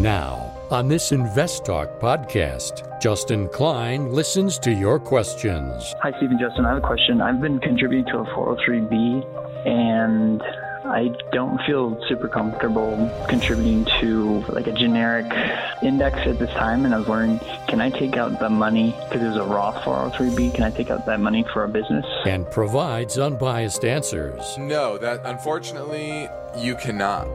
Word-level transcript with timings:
Now, 0.00 0.56
on 0.70 0.88
this 0.88 1.12
Invest 1.12 1.66
Talk 1.66 2.00
podcast, 2.00 2.98
Justin 3.02 3.50
Klein 3.50 4.10
listens 4.10 4.58
to 4.60 4.72
your 4.72 4.98
questions. 4.98 5.94
Hi, 6.00 6.10
Stephen 6.16 6.38
Justin. 6.38 6.64
I 6.64 6.70
have 6.70 6.78
a 6.78 6.86
question. 6.86 7.20
I've 7.20 7.38
been 7.38 7.58
contributing 7.58 8.10
to 8.10 8.20
a 8.20 8.24
403B 8.24 9.66
and 9.66 10.42
I 10.86 11.14
don't 11.32 11.60
feel 11.66 12.02
super 12.08 12.28
comfortable 12.28 13.10
contributing 13.28 13.84
to 14.00 14.42
like 14.48 14.68
a 14.68 14.72
generic 14.72 15.30
index 15.82 16.16
at 16.20 16.38
this 16.38 16.50
time. 16.52 16.86
And 16.86 16.94
I 16.94 16.98
was 17.00 17.06
wondering, 17.06 17.38
can 17.68 17.82
I 17.82 17.90
take 17.90 18.16
out 18.16 18.40
the 18.40 18.48
money 18.48 18.96
because 19.10 19.20
it's 19.20 19.36
a 19.36 19.44
Roth 19.44 19.84
403B? 19.84 20.54
Can 20.54 20.64
I 20.64 20.70
take 20.70 20.90
out 20.90 21.04
that 21.04 21.20
money 21.20 21.44
for 21.52 21.64
a 21.64 21.68
business? 21.68 22.06
And 22.24 22.50
provides 22.50 23.18
unbiased 23.18 23.84
answers. 23.84 24.56
No, 24.56 24.96
that 24.96 25.20
unfortunately 25.26 26.26
you 26.56 26.74
cannot 26.76 27.28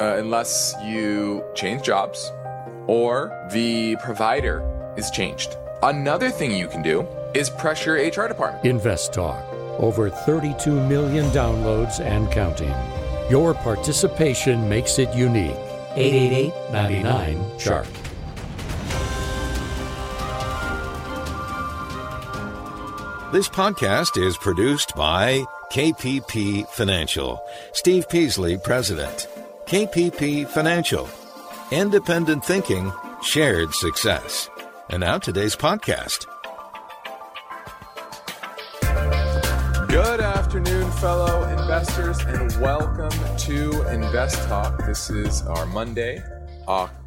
uh, 0.00 0.16
unless 0.18 0.74
you 0.82 1.44
change 1.54 1.82
jobs 1.82 2.30
or 2.86 3.30
the 3.52 3.96
provider 3.96 4.62
is 4.96 5.10
changed. 5.10 5.56
Another 5.82 6.30
thing 6.30 6.52
you 6.52 6.68
can 6.68 6.82
do 6.82 7.06
is 7.34 7.50
pressure 7.50 7.94
HR 7.94 8.28
department. 8.28 8.64
Invest 8.64 9.12
Talk. 9.12 9.42
Over 9.78 10.10
32 10.10 10.70
million 10.70 11.26
downloads 11.30 12.00
and 12.00 12.30
counting. 12.30 12.74
Your 13.30 13.54
participation 13.54 14.68
makes 14.68 14.98
it 14.98 15.12
unique. 15.14 15.56
888 15.94 16.52
99 16.72 17.58
Chart. 17.58 17.86
This 23.32 23.48
podcast 23.48 24.22
is 24.22 24.36
produced 24.36 24.94
by 24.94 25.44
KPP 25.72 26.68
Financial. 26.68 27.42
Steve 27.72 28.06
Peasley, 28.10 28.58
President. 28.58 29.26
KPP 29.72 30.46
Financial. 30.48 31.08
Independent 31.70 32.44
thinking, 32.44 32.92
shared 33.22 33.72
success. 33.72 34.50
And 34.90 35.00
now 35.00 35.16
today's 35.16 35.56
podcast. 35.56 36.26
Good 39.88 40.20
afternoon, 40.20 40.90
fellow 40.90 41.44
investors, 41.58 42.18
and 42.20 42.54
welcome 42.60 43.18
to 43.38 43.88
Invest 43.90 44.46
Talk. 44.46 44.84
This 44.84 45.08
is 45.08 45.40
our 45.46 45.64
Monday, 45.64 46.22
October, 46.68 47.01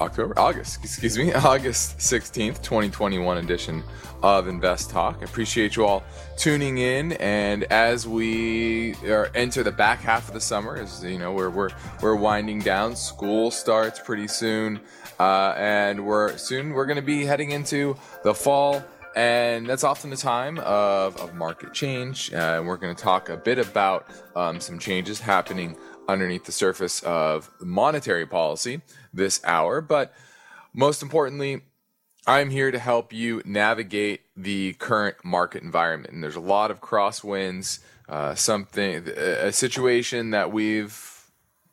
August, 0.00 0.78
excuse 0.84 1.18
me, 1.18 1.32
August 1.34 1.98
16th, 1.98 2.62
2021 2.62 3.38
edition 3.38 3.82
of 4.22 4.46
Invest 4.46 4.90
Talk. 4.90 5.18
I 5.20 5.24
appreciate 5.24 5.74
you 5.74 5.86
all 5.86 6.04
tuning 6.36 6.78
in. 6.78 7.12
And 7.14 7.64
as 7.64 8.06
we 8.06 8.94
are, 9.06 9.28
enter 9.34 9.64
the 9.64 9.72
back 9.72 10.00
half 10.00 10.28
of 10.28 10.34
the 10.34 10.40
summer, 10.40 10.76
as 10.76 11.02
you 11.02 11.18
know, 11.18 11.32
we're, 11.32 11.50
we're, 11.50 11.70
we're 12.00 12.14
winding 12.14 12.60
down. 12.60 12.94
School 12.94 13.50
starts 13.50 13.98
pretty 13.98 14.28
soon. 14.28 14.80
Uh, 15.18 15.54
and 15.56 16.06
we're 16.06 16.36
soon 16.36 16.74
we're 16.74 16.86
going 16.86 16.96
to 16.96 17.02
be 17.02 17.24
heading 17.24 17.50
into 17.50 17.96
the 18.22 18.32
fall. 18.32 18.84
And 19.16 19.66
that's 19.66 19.82
often 19.82 20.10
the 20.10 20.16
time 20.16 20.58
of, 20.60 21.16
of 21.16 21.34
market 21.34 21.72
change. 21.72 22.32
Uh, 22.32 22.58
and 22.58 22.68
we're 22.68 22.76
going 22.76 22.94
to 22.94 23.02
talk 23.02 23.30
a 23.30 23.36
bit 23.36 23.58
about 23.58 24.06
um, 24.36 24.60
some 24.60 24.78
changes 24.78 25.18
happening 25.18 25.76
underneath 26.08 26.44
the 26.44 26.52
surface 26.52 27.02
of 27.02 27.50
monetary 27.60 28.26
policy 28.26 28.80
this 29.12 29.40
hour. 29.44 29.80
But 29.80 30.12
most 30.72 31.02
importantly, 31.02 31.60
I'm 32.26 32.50
here 32.50 32.70
to 32.70 32.78
help 32.78 33.12
you 33.12 33.42
navigate 33.44 34.22
the 34.36 34.72
current 34.74 35.16
market 35.24 35.62
environment. 35.62 36.12
And 36.12 36.22
there's 36.22 36.36
a 36.36 36.40
lot 36.40 36.70
of 36.70 36.80
crosswinds, 36.80 37.80
uh, 38.08 38.34
something, 38.34 39.08
a 39.08 39.52
situation 39.52 40.30
that 40.30 40.52
we've 40.52 41.30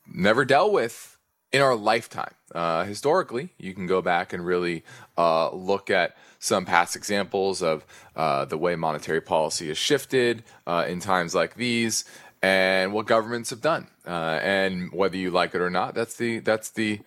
never 0.07 0.45
dealt 0.45 0.71
with 0.71 1.17
in 1.51 1.61
our 1.61 1.75
lifetime. 1.75 2.33
Uh, 2.53 2.83
historically, 2.83 3.49
you 3.57 3.73
can 3.73 3.87
go 3.87 4.01
back 4.01 4.33
and 4.33 4.45
really 4.45 4.83
uh, 5.17 5.49
look 5.51 5.89
at 5.89 6.15
some 6.39 6.65
past 6.65 6.95
examples 6.95 7.61
of 7.61 7.85
uh, 8.15 8.45
the 8.45 8.57
way 8.57 8.75
monetary 8.75 9.21
policy 9.21 9.67
has 9.69 9.77
shifted 9.77 10.43
uh, 10.67 10.85
in 10.87 10.99
times 10.99 11.33
like 11.33 11.55
these 11.55 12.05
and 12.41 12.93
what 12.93 13.07
governments 13.07 13.49
have 13.49 13.61
done. 13.61 13.87
Uh, 14.05 14.39
and 14.41 14.91
whether 14.91 15.17
you 15.17 15.31
like 15.31 15.55
it 15.55 15.61
or 15.61 15.69
not, 15.69 15.95
that's 15.95 16.15
the, 16.15 16.39
that's 16.39 16.69
the 16.69 16.99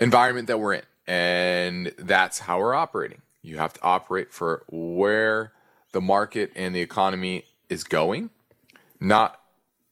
environment 0.00 0.46
that 0.46 0.58
we're 0.58 0.74
in 0.74 0.82
and 1.06 1.92
that's 1.98 2.40
how 2.40 2.58
we're 2.58 2.74
operating. 2.74 3.22
You 3.42 3.58
have 3.58 3.72
to 3.74 3.82
operate 3.82 4.32
for 4.32 4.64
where 4.68 5.52
the 5.92 6.00
market 6.00 6.52
and 6.56 6.74
the 6.74 6.80
economy 6.80 7.44
is 7.68 7.84
going, 7.84 8.30
not 9.00 9.40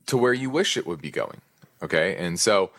to 0.06 0.16
where 0.16 0.32
you 0.32 0.50
wish 0.50 0.76
it 0.76 0.86
would 0.86 1.00
be 1.00 1.10
going. 1.10 1.41
Okay. 1.82 2.16
And 2.16 2.38
so 2.38 2.70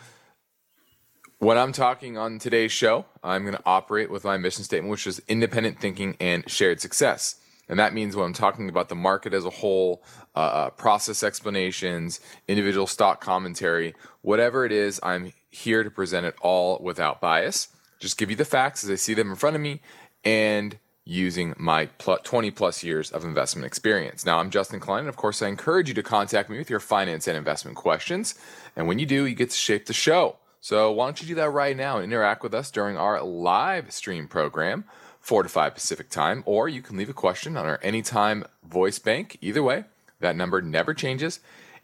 when 1.38 1.56
I'm 1.56 1.72
talking 1.72 2.18
on 2.18 2.38
today's 2.38 2.72
show, 2.72 3.06
I'm 3.22 3.42
going 3.42 3.54
to 3.54 3.62
operate 3.64 4.10
with 4.10 4.24
my 4.24 4.36
mission 4.36 4.64
statement, 4.64 4.90
which 4.90 5.06
is 5.06 5.20
independent 5.28 5.80
thinking 5.80 6.16
and 6.20 6.48
shared 6.50 6.80
success. 6.80 7.36
And 7.68 7.78
that 7.78 7.94
means 7.94 8.14
when 8.14 8.26
I'm 8.26 8.32
talking 8.32 8.68
about 8.68 8.88
the 8.88 8.94
market 8.94 9.34
as 9.34 9.44
a 9.44 9.50
whole, 9.50 10.02
uh, 10.36 10.38
uh 10.38 10.70
process 10.70 11.22
explanations, 11.22 12.20
individual 12.46 12.86
stock 12.86 13.20
commentary, 13.20 13.94
whatever 14.22 14.64
it 14.64 14.72
is, 14.72 15.00
I'm 15.02 15.32
here 15.50 15.82
to 15.82 15.90
present 15.90 16.26
it 16.26 16.34
all 16.40 16.78
without 16.82 17.20
bias 17.20 17.68
just 17.98 18.18
give 18.18 18.30
you 18.30 18.36
the 18.36 18.44
facts 18.44 18.84
as 18.84 18.90
I 18.90 18.94
see 18.96 19.14
them 19.14 19.30
in 19.30 19.36
front 19.36 19.56
of 19.56 19.62
me 19.62 19.80
and 20.24 20.78
using 21.04 21.54
my 21.56 21.86
20 21.86 22.50
plus 22.50 22.82
years 22.82 23.12
of 23.12 23.24
investment 23.24 23.64
experience. 23.64 24.26
Now, 24.26 24.38
I'm 24.38 24.50
Justin 24.50 24.80
Klein, 24.80 25.00
and 25.00 25.08
of 25.08 25.16
course, 25.16 25.40
I 25.40 25.46
encourage 25.46 25.88
you 25.88 25.94
to 25.94 26.02
contact 26.02 26.50
me 26.50 26.58
with 26.58 26.68
your 26.68 26.80
finance 26.80 27.28
and 27.28 27.36
investment 27.36 27.76
questions. 27.76 28.34
And 28.74 28.88
when 28.88 28.98
you 28.98 29.06
do, 29.06 29.24
you 29.24 29.36
get 29.36 29.50
to 29.50 29.56
shape 29.56 29.86
the 29.86 29.92
show. 29.92 30.36
So, 30.60 30.90
why 30.90 31.06
don't 31.06 31.20
you 31.20 31.28
do 31.28 31.36
that 31.36 31.50
right 31.50 31.76
now 31.76 31.96
and 31.96 32.04
interact 32.04 32.42
with 32.42 32.54
us 32.54 32.72
during 32.72 32.96
our 32.96 33.22
live 33.22 33.92
stream 33.92 34.26
program, 34.26 34.84
4 35.20 35.44
to 35.44 35.48
5 35.48 35.74
Pacific 35.74 36.10
time, 36.10 36.42
or 36.44 36.68
you 36.68 36.82
can 36.82 36.96
leave 36.96 37.08
a 37.08 37.14
question 37.14 37.56
on 37.56 37.66
our 37.66 37.78
anytime 37.82 38.44
voice 38.64 38.98
bank. 38.98 39.38
Either 39.40 39.62
way, 39.62 39.84
that 40.20 40.36
number 40.36 40.62
never 40.62 40.94
changes 40.94 41.40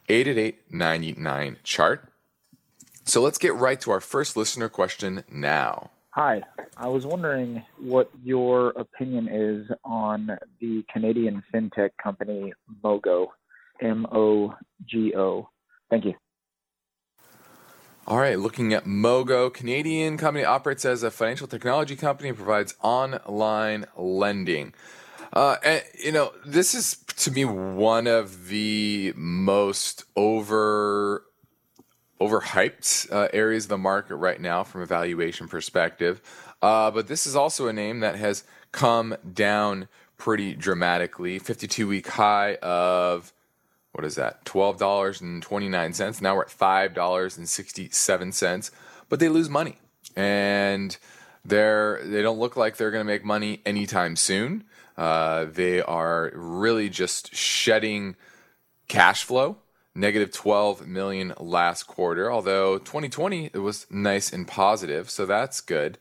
888 0.08 1.64
chart. 1.64 2.08
So, 3.04 3.20
let's 3.20 3.38
get 3.38 3.54
right 3.54 3.80
to 3.80 3.90
our 3.90 4.00
first 4.00 4.36
listener 4.36 4.68
question 4.68 5.24
now. 5.30 5.90
Hi, 6.10 6.42
I 6.76 6.88
was 6.88 7.06
wondering 7.06 7.64
what 7.78 8.10
your 8.22 8.68
opinion 8.70 9.28
is 9.28 9.66
on 9.82 10.30
the 10.60 10.84
Canadian 10.92 11.42
fintech 11.52 11.90
company 12.02 12.52
Mogo, 12.84 13.28
M 13.80 14.06
O 14.12 14.54
G 14.86 15.14
O. 15.16 15.48
Thank 15.90 16.04
you. 16.04 16.14
All 18.06 18.18
right, 18.18 18.38
looking 18.38 18.74
at 18.74 18.84
Mogo, 18.84 19.52
Canadian 19.52 20.18
company 20.18 20.44
operates 20.44 20.84
as 20.84 21.02
a 21.02 21.10
financial 21.10 21.46
technology 21.46 21.96
company 21.96 22.28
and 22.28 22.36
provides 22.36 22.74
online 22.82 23.86
lending. 23.96 24.74
Uh, 25.32 25.56
and, 25.64 25.82
you 26.02 26.12
know, 26.12 26.32
this 26.44 26.74
is 26.74 27.01
to 27.16 27.30
me 27.30 27.44
one 27.44 28.06
of 28.06 28.48
the 28.48 29.12
most 29.16 30.04
over 30.16 31.24
overhyped 32.20 33.12
uh, 33.12 33.28
areas 33.32 33.64
of 33.64 33.70
the 33.70 33.78
market 33.78 34.14
right 34.14 34.40
now 34.40 34.62
from 34.62 34.82
a 34.82 34.86
valuation 34.86 35.48
perspective. 35.48 36.22
Uh, 36.62 36.90
but 36.90 37.08
this 37.08 37.26
is 37.26 37.34
also 37.34 37.66
a 37.66 37.72
name 37.72 37.98
that 38.00 38.14
has 38.14 38.44
come 38.70 39.16
down 39.34 39.88
pretty 40.16 40.54
dramatically. 40.54 41.40
52 41.40 41.88
week 41.88 42.06
high 42.06 42.54
of 42.56 43.32
what 43.92 44.04
is 44.04 44.14
that? 44.14 44.44
$12.29. 44.44 46.22
Now 46.22 46.36
we're 46.36 46.42
at 46.42 46.48
$5.67. 46.48 48.70
But 49.08 49.18
they 49.20 49.28
lose 49.28 49.50
money. 49.50 49.78
And 50.16 50.96
they're 51.44 52.00
they 52.04 52.22
don't 52.22 52.38
look 52.38 52.56
like 52.56 52.76
they're 52.76 52.92
going 52.92 53.04
to 53.04 53.12
make 53.12 53.24
money 53.24 53.60
anytime 53.66 54.14
soon. 54.16 54.64
Uh, 54.96 55.46
they 55.46 55.80
are 55.80 56.30
really 56.34 56.88
just 56.88 57.34
shedding 57.34 58.16
cash 58.88 59.24
flow 59.24 59.56
negative 59.94 60.32
12 60.32 60.86
million 60.86 61.34
last 61.38 61.84
quarter, 61.84 62.30
although 62.32 62.78
2020 62.78 63.50
it 63.52 63.58
was 63.58 63.86
nice 63.90 64.32
and 64.32 64.48
positive, 64.48 65.10
so 65.10 65.26
that's 65.26 65.60
good. 65.60 65.98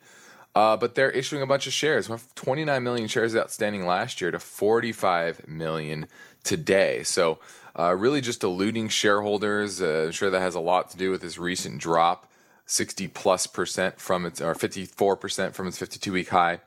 Uh, 0.53 0.75
but 0.75 0.95
they're 0.95 1.11
issuing 1.11 1.41
a 1.41 1.47
bunch 1.47 1.65
of 1.65 1.73
shares. 1.73 2.09
29 2.35 2.83
million 2.83 3.07
shares 3.07 3.35
outstanding 3.35 3.85
last 3.85 4.19
year 4.19 4.31
to 4.31 4.39
45 4.39 5.47
million 5.47 6.07
today. 6.43 7.03
So, 7.03 7.39
uh, 7.77 7.95
really 7.97 8.19
just 8.19 8.43
eluding 8.43 8.89
shareholders. 8.89 9.81
Uh, 9.81 10.03
I'm 10.07 10.11
sure 10.11 10.29
that 10.29 10.41
has 10.41 10.55
a 10.55 10.59
lot 10.59 10.89
to 10.89 10.97
do 10.97 11.09
with 11.09 11.21
this 11.21 11.37
recent 11.37 11.79
drop, 11.79 12.29
60 12.65 13.07
plus 13.07 13.47
percent 13.47 13.97
from 13.97 14.25
its, 14.25 14.41
or 14.41 14.53
54 14.53 15.15
percent 15.15 15.55
from 15.55 15.67
its 15.67 15.77
52 15.77 16.11
week 16.11 16.29
high. 16.29 16.59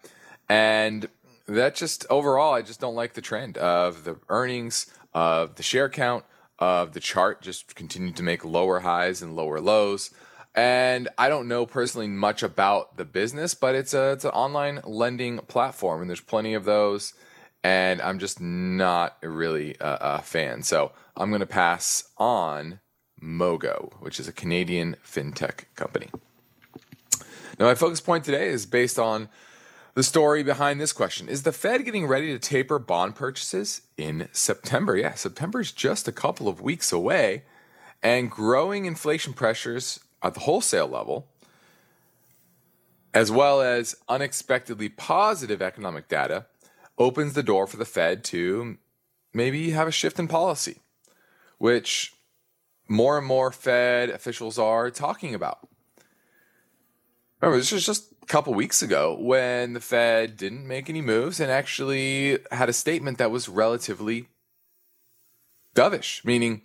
And 0.49 1.09
that 1.47 1.75
just 1.75 2.07
overall, 2.11 2.55
I 2.55 2.63
just 2.63 2.81
don't 2.81 2.95
like 2.95 3.15
the 3.15 3.21
trend 3.21 3.59
of 3.59 4.05
the 4.05 4.17
earnings, 4.29 4.87
of 5.13 5.57
the 5.57 5.63
share 5.63 5.89
count, 5.89 6.25
of 6.59 6.93
the 6.93 7.01
chart 7.01 7.43
just 7.43 7.75
continued 7.75 8.17
to 8.17 8.23
make 8.23 8.45
lower 8.45 8.81
highs 8.81 9.23
and 9.23 9.37
lower 9.37 9.61
lows. 9.61 10.11
And 10.55 11.09
I 11.19 11.29
don't 11.29 11.49
know 11.49 11.67
personally 11.67 12.07
much 12.07 12.43
about 12.43 12.97
the 12.97 13.05
business, 13.05 13.55
but 13.55 13.75
it's 13.75 13.93
a 13.93 14.13
it's 14.13 14.25
an 14.25 14.31
online 14.31 14.81
lending 14.85 15.39
platform, 15.39 16.01
and 16.01 16.09
there's 16.09 16.21
plenty 16.21 16.55
of 16.55 16.65
those. 16.65 17.15
And 17.65 18.01
I'm 18.03 18.19
just 18.19 18.41
not 18.41 19.17
really 19.23 19.75
a, 19.81 19.99
a 20.01 20.23
fan, 20.23 20.63
so 20.63 20.93
I'm 21.17 21.31
going 21.31 21.41
to 21.41 21.47
pass 21.47 22.05
on 22.19 22.81
Mogo, 23.23 23.95
which 24.01 24.21
is 24.21 24.29
a 24.29 24.33
Canadian 24.33 24.97
fintech 25.05 25.65
company. 25.75 26.11
Now, 27.59 27.67
my 27.67 27.75
focus 27.75 28.01
point 28.01 28.25
today 28.25 28.49
is 28.49 28.67
based 28.67 28.99
on 28.99 29.29
the 29.95 30.03
story 30.03 30.43
behind 30.43 30.81
this 30.81 30.93
question 30.93 31.29
Is 31.29 31.45
the 31.45 31.53
Fed 31.53 31.85
getting 31.85 32.07
ready 32.07 32.33
to 32.33 32.39
taper 32.39 32.79
bond 32.79 33.15
purchases 33.15 33.83
in 33.97 34.29
September? 34.33 34.97
Yeah, 34.97 35.15
September 35.15 35.61
is 35.61 35.73
just 35.73 36.09
a 36.09 36.13
couple 36.13 36.49
of 36.49 36.61
weeks 36.61 36.93
away, 36.93 37.45
and 38.03 38.31
growing 38.31 38.85
inflation 38.85 39.33
pressures 39.33 40.01
at 40.23 40.35
the 40.35 40.41
wholesale 40.41 40.89
level, 40.89 41.29
as 43.13 43.31
well 43.31 43.61
as 43.61 43.95
unexpectedly 44.09 44.89
positive 44.89 45.63
economic 45.63 46.09
data, 46.09 46.47
opens 46.99 47.35
the 47.35 47.43
door 47.43 47.67
for 47.67 47.77
the 47.77 47.85
Fed 47.85 48.25
to 48.25 48.79
maybe 49.33 49.71
have 49.71 49.89
a 49.89 49.93
shift 49.93 50.19
in 50.19 50.29
policy, 50.29 50.81
which 51.59 52.13
more 52.89 53.19
and 53.19 53.27
more 53.27 53.53
Fed 53.53 54.11
officials 54.11 54.59
are 54.59 54.91
talking 54.91 55.35
about. 55.35 55.69
Remember, 57.41 57.59
this 57.59 57.73
is 57.73 57.85
just 57.85 58.14
couple 58.27 58.55
weeks 58.55 58.83
ago 58.83 59.17
when 59.19 59.73
the 59.73 59.81
Fed 59.81 60.37
didn't 60.37 60.67
make 60.67 60.89
any 60.89 61.01
moves 61.01 61.41
and 61.41 61.51
actually 61.51 62.39
had 62.51 62.69
a 62.69 62.73
statement 62.73 63.19
that 63.19 63.31
was 63.31 63.49
relatively 63.49 64.29
dovish, 65.75 66.25
meaning 66.25 66.63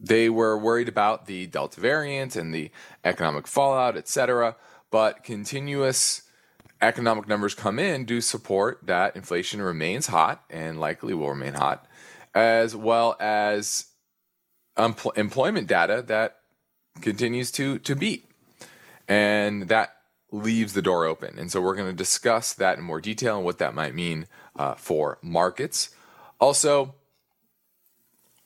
they 0.00 0.28
were 0.28 0.58
worried 0.58 0.88
about 0.88 1.26
the 1.26 1.46
Delta 1.46 1.80
variant 1.80 2.36
and 2.36 2.54
the 2.54 2.70
economic 3.04 3.46
fallout, 3.46 3.96
etc. 3.96 4.56
But 4.90 5.22
continuous 5.22 6.22
economic 6.80 7.28
numbers 7.28 7.54
come 7.54 7.78
in 7.78 8.04
do 8.04 8.20
support 8.20 8.80
that 8.84 9.14
inflation 9.14 9.62
remains 9.62 10.08
hot 10.08 10.42
and 10.50 10.80
likely 10.80 11.14
will 11.14 11.30
remain 11.30 11.54
hot, 11.54 11.86
as 12.34 12.74
well 12.74 13.16
as 13.20 13.86
employment 14.76 15.66
data 15.66 16.02
that 16.06 16.38
continues 17.00 17.50
to 17.52 17.78
to 17.78 17.94
beat 17.94 18.28
and 19.08 19.68
that 19.68 19.96
leaves 20.32 20.72
the 20.72 20.82
door 20.82 21.04
open. 21.04 21.38
And 21.38 21.52
so 21.52 21.60
we're 21.60 21.76
going 21.76 21.90
to 21.90 21.96
discuss 21.96 22.54
that 22.54 22.78
in 22.78 22.84
more 22.84 23.00
detail 23.00 23.36
and 23.36 23.44
what 23.44 23.58
that 23.58 23.74
might 23.74 23.94
mean 23.94 24.26
uh, 24.56 24.74
for 24.74 25.18
markets. 25.22 25.90
Also, 26.40 26.94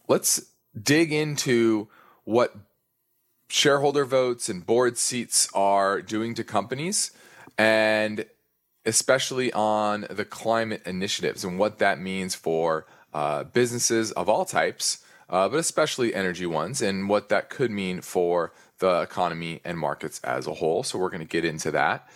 let's 0.08 0.50
dig 0.80 1.12
into 1.12 1.88
what 2.24 2.54
shareholder 3.48 4.04
votes 4.04 4.48
and 4.48 4.66
board 4.66 4.98
seats 4.98 5.48
are 5.54 6.02
doing 6.02 6.34
to 6.34 6.42
companies 6.44 7.12
and 7.56 8.26
especially 8.84 9.52
on 9.52 10.06
the 10.10 10.24
climate 10.24 10.82
initiatives 10.84 11.44
and 11.44 11.58
what 11.58 11.78
that 11.78 12.00
means 12.00 12.34
for 12.34 12.86
uh, 13.14 13.44
businesses 13.44 14.12
of 14.12 14.28
all 14.28 14.44
types, 14.44 14.98
uh, 15.28 15.48
but 15.48 15.58
especially 15.58 16.14
energy 16.14 16.46
ones, 16.46 16.82
and 16.82 17.08
what 17.08 17.28
that 17.28 17.50
could 17.50 17.70
mean 17.70 18.00
for 18.00 18.52
the 18.78 19.00
economy 19.02 19.60
and 19.64 19.78
markets 19.78 20.20
as 20.24 20.46
a 20.46 20.54
whole. 20.54 20.82
So 20.82 20.98
we're 20.98 21.10
going 21.10 21.20
to 21.20 21.26
get 21.26 21.44
into 21.44 21.70
that. 21.72 22.08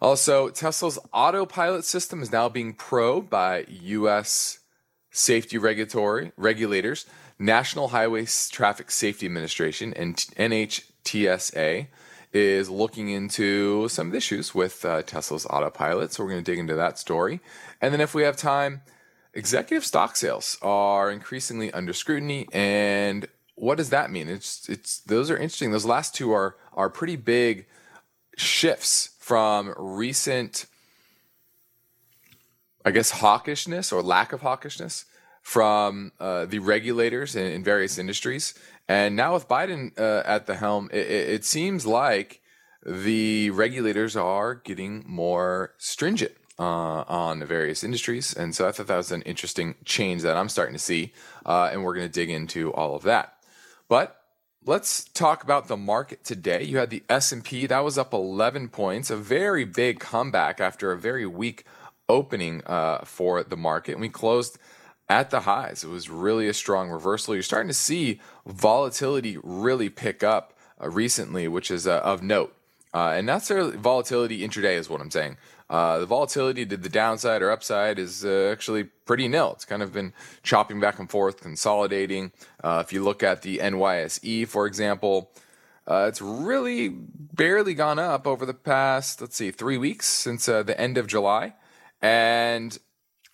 Also, 0.00 0.48
Tesla's 0.48 0.98
autopilot 1.12 1.84
system 1.84 2.22
is 2.22 2.30
now 2.30 2.48
being 2.48 2.72
probed 2.72 3.28
by 3.28 3.64
U.S. 3.68 4.60
safety 5.10 5.58
regulatory 5.58 6.32
regulators, 6.36 7.06
National 7.38 7.88
Highway 7.88 8.26
Traffic 8.50 8.90
Safety 8.90 9.26
Administration, 9.26 9.92
and 9.94 10.16
NHTSA 10.16 11.88
is 12.32 12.70
looking 12.70 13.08
into 13.08 13.88
some 13.88 14.14
issues 14.14 14.54
with 14.54 14.84
uh, 14.84 15.02
Tesla's 15.02 15.46
autopilot. 15.46 16.12
So 16.12 16.22
we're 16.22 16.30
going 16.30 16.44
to 16.44 16.50
dig 16.50 16.58
into 16.58 16.74
that 16.74 16.98
story. 16.98 17.40
And 17.80 17.92
then 17.92 18.00
if 18.00 18.14
we 18.14 18.22
have 18.22 18.36
time, 18.36 18.82
executive 19.34 19.84
stock 19.84 20.16
sales 20.16 20.58
are 20.62 21.10
increasingly 21.10 21.72
under 21.72 21.92
scrutiny 21.92 22.46
and 22.52 23.26
what 23.60 23.76
does 23.76 23.90
that 23.90 24.10
mean? 24.10 24.28
It's 24.28 24.68
it's 24.68 25.00
those 25.00 25.30
are 25.30 25.36
interesting. 25.36 25.70
Those 25.70 25.84
last 25.84 26.14
two 26.14 26.32
are 26.32 26.56
are 26.72 26.88
pretty 26.88 27.16
big 27.16 27.66
shifts 28.36 29.10
from 29.18 29.74
recent, 29.76 30.66
I 32.84 32.90
guess, 32.90 33.12
hawkishness 33.12 33.92
or 33.92 34.02
lack 34.02 34.32
of 34.32 34.40
hawkishness 34.40 35.04
from 35.42 36.12
uh, 36.20 36.44
the 36.44 36.58
regulators 36.58 37.34
in, 37.34 37.46
in, 37.46 37.64
various 37.64 37.98
industries, 37.98 38.54
and 38.86 39.16
now 39.16 39.34
with 39.34 39.48
Biden 39.48 39.98
uh, 39.98 40.22
at 40.26 40.46
the 40.46 40.56
helm, 40.56 40.90
it, 40.92 41.06
it 41.06 41.44
seems 41.44 41.86
like 41.86 42.42
the 42.84 43.50
regulators 43.50 44.14
are 44.14 44.54
getting 44.54 45.04
more 45.06 45.74
stringent 45.78 46.32
uh, 46.58 47.04
on 47.08 47.38
the 47.38 47.46
various 47.46 47.82
industries. 47.84 48.34
And 48.34 48.54
so 48.54 48.68
I 48.68 48.72
thought 48.72 48.86
that 48.88 48.96
was 48.96 49.12
an 49.12 49.22
interesting 49.22 49.74
change 49.84 50.22
that 50.22 50.36
I'm 50.36 50.48
starting 50.48 50.74
to 50.74 50.78
see. 50.78 51.12
Uh, 51.44 51.70
and 51.72 51.84
we're 51.84 51.94
going 51.94 52.06
to 52.06 52.12
dig 52.12 52.30
into 52.30 52.72
all 52.72 52.94
of 52.94 53.02
that. 53.02 53.37
But 53.88 54.20
let's 54.64 55.04
talk 55.04 55.42
about 55.42 55.68
the 55.68 55.76
market 55.76 56.24
today. 56.24 56.62
You 56.62 56.78
had 56.78 56.90
the 56.90 57.02
S&P 57.08 57.66
that 57.66 57.80
was 57.80 57.98
up 57.98 58.12
11 58.12 58.68
points, 58.68 59.10
a 59.10 59.16
very 59.16 59.64
big 59.64 59.98
comeback 60.00 60.60
after 60.60 60.92
a 60.92 60.98
very 60.98 61.26
weak 61.26 61.64
opening 62.08 62.62
uh, 62.66 62.98
for 63.04 63.42
the 63.42 63.56
market. 63.56 63.92
And 63.92 64.00
we 64.00 64.08
closed 64.08 64.58
at 65.08 65.30
the 65.30 65.40
highs. 65.40 65.84
It 65.84 65.88
was 65.88 66.10
really 66.10 66.48
a 66.48 66.54
strong 66.54 66.90
reversal. 66.90 67.34
You're 67.34 67.42
starting 67.42 67.68
to 67.68 67.74
see 67.74 68.20
volatility 68.46 69.38
really 69.42 69.88
pick 69.88 70.22
up 70.22 70.52
uh, 70.80 70.90
recently, 70.90 71.48
which 71.48 71.70
is 71.70 71.86
uh, 71.86 72.00
of 72.00 72.22
note. 72.22 72.54
Uh, 72.94 73.12
and 73.16 73.26
not 73.26 73.34
necessarily 73.34 73.76
volatility 73.76 74.40
intraday 74.40 74.76
is 74.76 74.88
what 74.88 75.00
I'm 75.00 75.10
saying. 75.10 75.36
Uh, 75.70 75.98
the 75.98 76.06
volatility 76.06 76.64
to 76.64 76.76
the 76.76 76.88
downside 76.88 77.42
or 77.42 77.50
upside 77.50 77.98
is 77.98 78.24
uh, 78.24 78.48
actually 78.50 78.84
pretty 78.84 79.28
nil. 79.28 79.52
It's 79.52 79.66
kind 79.66 79.82
of 79.82 79.92
been 79.92 80.14
chopping 80.42 80.80
back 80.80 80.98
and 80.98 81.10
forth, 81.10 81.42
consolidating. 81.42 82.32
Uh, 82.64 82.82
if 82.84 82.92
you 82.92 83.04
look 83.04 83.22
at 83.22 83.42
the 83.42 83.58
NYSE, 83.58 84.48
for 84.48 84.66
example, 84.66 85.30
uh, 85.86 86.06
it's 86.08 86.22
really 86.22 86.88
barely 86.88 87.74
gone 87.74 87.98
up 87.98 88.26
over 88.26 88.46
the 88.46 88.54
past, 88.54 89.20
let's 89.20 89.36
see, 89.36 89.50
three 89.50 89.76
weeks 89.76 90.06
since 90.06 90.48
uh, 90.48 90.62
the 90.62 90.78
end 90.80 90.96
of 90.96 91.06
July. 91.06 91.54
And 92.00 92.78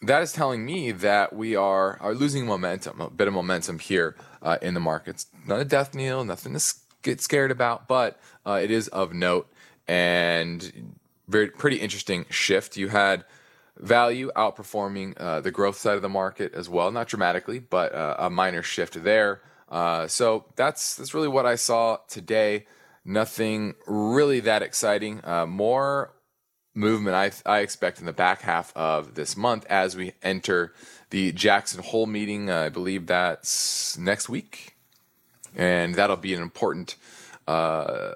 that 0.02 0.22
is 0.22 0.32
telling 0.32 0.64
me 0.64 0.90
that 0.90 1.32
we 1.32 1.54
are, 1.54 1.98
are 2.00 2.14
losing 2.14 2.46
momentum, 2.46 3.00
a 3.00 3.10
bit 3.10 3.28
of 3.28 3.34
momentum 3.34 3.78
here 3.78 4.16
in 4.60 4.74
the 4.74 4.80
markets. 4.80 5.26
Not 5.46 5.60
a 5.60 5.64
death 5.64 5.94
knell, 5.94 6.24
nothing 6.24 6.52
to 6.52 6.60
get 7.04 7.20
scared 7.20 7.52
about, 7.52 7.86
but 7.86 8.18
it 8.46 8.72
is 8.72 8.88
of 8.88 9.12
note. 9.12 9.48
And 9.86 10.94
very 11.28 11.48
pretty 11.48 11.76
interesting 11.76 12.26
shift. 12.30 12.76
You 12.76 12.88
had 12.88 13.24
value 13.78 14.30
outperforming 14.36 15.14
uh, 15.20 15.40
the 15.40 15.50
growth 15.50 15.76
side 15.76 15.96
of 15.96 16.02
the 16.02 16.08
market 16.08 16.54
as 16.54 16.68
well, 16.68 16.90
not 16.90 17.08
dramatically, 17.08 17.58
but 17.58 17.94
uh, 17.94 18.16
a 18.18 18.30
minor 18.30 18.62
shift 18.62 19.02
there. 19.02 19.40
Uh, 19.68 20.06
so 20.06 20.44
that's 20.56 20.94
that's 20.96 21.14
really 21.14 21.28
what 21.28 21.46
I 21.46 21.56
saw 21.56 21.98
today. 22.08 22.66
Nothing 23.04 23.74
really 23.86 24.40
that 24.40 24.62
exciting. 24.62 25.20
Uh, 25.24 25.46
more 25.46 26.12
movement 26.74 27.14
I, 27.14 27.30
I 27.50 27.60
expect 27.60 28.00
in 28.00 28.06
the 28.06 28.12
back 28.12 28.42
half 28.42 28.76
of 28.76 29.14
this 29.14 29.36
month 29.36 29.64
as 29.66 29.96
we 29.96 30.12
enter 30.22 30.72
the 31.10 31.32
Jackson 31.32 31.82
Hole 31.82 32.06
meeting. 32.06 32.50
I 32.50 32.68
believe 32.68 33.06
that's 33.06 33.96
next 33.98 34.28
week, 34.28 34.73
and 35.54 35.94
that'll 35.94 36.16
be 36.16 36.34
an 36.34 36.42
important 36.42 36.96
uh, 37.46 38.14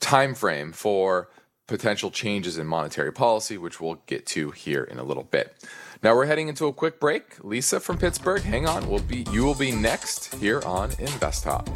time 0.00 0.34
frame 0.34 0.72
for 0.72 1.28
potential 1.66 2.10
changes 2.10 2.58
in 2.58 2.66
monetary 2.66 3.12
policy, 3.12 3.58
which 3.58 3.80
we'll 3.80 4.00
get 4.06 4.26
to 4.26 4.50
here 4.50 4.84
in 4.84 4.98
a 4.98 5.02
little 5.02 5.24
bit. 5.24 5.54
Now 6.02 6.14
we're 6.14 6.26
heading 6.26 6.48
into 6.48 6.66
a 6.66 6.72
quick 6.72 7.00
break. 7.00 7.44
Lisa 7.44 7.80
from 7.80 7.98
Pittsburgh, 7.98 8.42
hang 8.42 8.66
on. 8.66 8.88
We'll 8.88 9.00
be 9.00 9.26
you 9.32 9.44
will 9.44 9.54
be 9.54 9.72
next 9.72 10.34
here 10.36 10.62
on 10.64 10.90
Invest 10.98 11.44
Talk. 11.44 11.68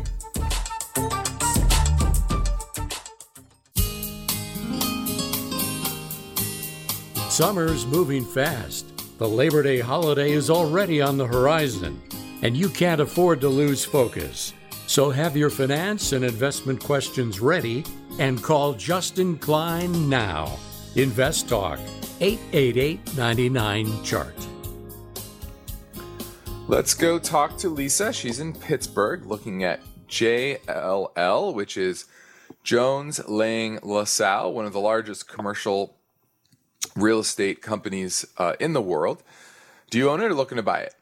Summer's 7.28 7.86
moving 7.86 8.24
fast. 8.24 8.92
The 9.18 9.28
Labor 9.28 9.62
Day 9.62 9.80
holiday 9.80 10.32
is 10.32 10.50
already 10.50 11.00
on 11.00 11.16
the 11.16 11.26
horizon, 11.26 12.00
and 12.42 12.56
you 12.56 12.68
can't 12.68 13.00
afford 13.00 13.40
to 13.40 13.48
lose 13.48 13.84
focus. 13.84 14.52
So 14.92 15.08
have 15.08 15.34
your 15.38 15.48
finance 15.48 16.12
and 16.12 16.22
investment 16.22 16.84
questions 16.84 17.40
ready 17.40 17.82
and 18.18 18.42
call 18.42 18.74
Justin 18.74 19.38
Klein 19.38 20.10
now. 20.10 20.58
Invest 20.96 21.48
Talk 21.48 21.78
888 22.20 23.16
99 23.16 24.04
Chart. 24.04 24.34
Let's 26.68 26.92
go 26.92 27.18
talk 27.18 27.56
to 27.56 27.70
Lisa. 27.70 28.12
She's 28.12 28.38
in 28.38 28.52
Pittsburgh 28.52 29.24
looking 29.24 29.64
at 29.64 29.80
JLL, 30.08 31.54
which 31.54 31.78
is 31.78 32.04
Jones 32.62 33.18
Lang 33.26 33.78
LaSalle, 33.82 34.52
one 34.52 34.66
of 34.66 34.74
the 34.74 34.80
largest 34.80 35.26
commercial 35.26 35.96
real 36.96 37.20
estate 37.20 37.62
companies 37.62 38.26
uh, 38.36 38.56
in 38.60 38.74
the 38.74 38.82
world. 38.82 39.22
Do 39.88 39.96
you 39.96 40.10
own 40.10 40.20
it 40.20 40.26
or 40.26 40.34
looking 40.34 40.56
to 40.56 40.62
buy 40.62 40.80
it? 40.80 40.94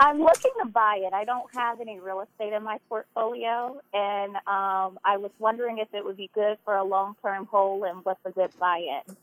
I'm 0.00 0.20
looking 0.20 0.52
to 0.62 0.68
buy 0.68 1.00
it. 1.04 1.12
I 1.12 1.24
don't 1.24 1.52
have 1.54 1.80
any 1.80 1.98
real 1.98 2.20
estate 2.20 2.52
in 2.52 2.62
my 2.62 2.78
portfolio, 2.88 3.80
and 3.92 4.36
um, 4.36 4.98
I 5.04 5.16
was 5.16 5.30
wondering 5.38 5.78
if 5.78 5.88
it 5.92 6.04
would 6.04 6.16
be 6.16 6.30
good 6.34 6.58
for 6.64 6.76
a 6.76 6.84
long 6.84 7.16
term 7.22 7.46
hold 7.46 7.84
and 7.84 8.04
what's 8.04 8.20
a 8.24 8.30
good 8.30 8.50
buy 8.60 8.78
in. 8.78 9.16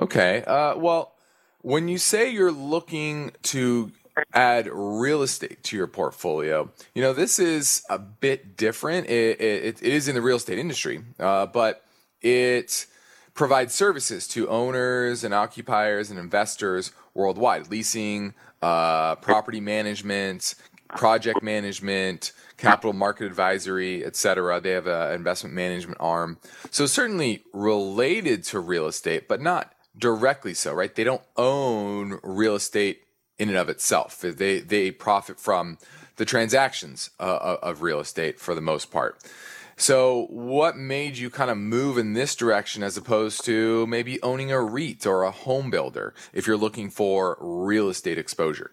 Okay. 0.00 0.42
Uh, 0.44 0.76
well, 0.76 1.14
when 1.62 1.88
you 1.88 1.98
say 1.98 2.30
you're 2.30 2.52
looking 2.52 3.30
to 3.42 3.92
add 4.32 4.68
real 4.72 5.22
estate 5.22 5.62
to 5.64 5.76
your 5.76 5.86
portfolio. 5.86 6.70
You 6.94 7.02
know, 7.02 7.12
this 7.12 7.38
is 7.38 7.82
a 7.88 7.98
bit 7.98 8.56
different. 8.56 9.08
It, 9.08 9.40
it, 9.40 9.82
it 9.82 9.82
is 9.82 10.08
in 10.08 10.14
the 10.14 10.22
real 10.22 10.36
estate 10.36 10.58
industry, 10.58 11.02
uh, 11.18 11.46
but 11.46 11.84
it 12.22 12.86
provides 13.34 13.74
services 13.74 14.28
to 14.28 14.48
owners 14.48 15.24
and 15.24 15.34
occupiers 15.34 16.10
and 16.10 16.18
investors 16.18 16.92
worldwide 17.14 17.68
leasing, 17.70 18.34
uh, 18.64 19.16
property 19.16 19.60
management, 19.60 20.54
project 20.96 21.42
management, 21.42 22.32
capital 22.56 22.94
market 22.94 23.26
advisory, 23.26 24.02
etc. 24.02 24.58
They 24.58 24.70
have 24.70 24.86
an 24.86 25.12
investment 25.12 25.54
management 25.54 25.98
arm. 26.00 26.38
So, 26.70 26.86
certainly 26.86 27.42
related 27.52 28.42
to 28.44 28.60
real 28.60 28.86
estate, 28.86 29.28
but 29.28 29.42
not 29.42 29.74
directly 29.98 30.54
so, 30.54 30.72
right? 30.72 30.94
They 30.94 31.04
don't 31.04 31.20
own 31.36 32.20
real 32.22 32.54
estate 32.54 33.02
in 33.38 33.50
and 33.50 33.58
of 33.58 33.68
itself. 33.68 34.20
They 34.20 34.60
they 34.60 34.90
profit 34.90 35.38
from 35.38 35.76
the 36.16 36.24
transactions 36.24 37.10
uh, 37.20 37.56
of 37.62 37.82
real 37.82 38.00
estate 38.00 38.40
for 38.40 38.54
the 38.54 38.62
most 38.62 38.90
part. 38.90 39.22
So, 39.76 40.26
what 40.30 40.76
made 40.76 41.18
you 41.18 41.30
kind 41.30 41.50
of 41.50 41.58
move 41.58 41.98
in 41.98 42.12
this 42.12 42.36
direction 42.36 42.82
as 42.82 42.96
opposed 42.96 43.44
to 43.46 43.86
maybe 43.86 44.22
owning 44.22 44.52
a 44.52 44.60
REIT 44.60 45.06
or 45.06 45.24
a 45.24 45.30
home 45.30 45.70
builder 45.70 46.14
if 46.32 46.46
you're 46.46 46.56
looking 46.56 46.90
for 46.90 47.36
real 47.40 47.88
estate 47.88 48.18
exposure? 48.18 48.70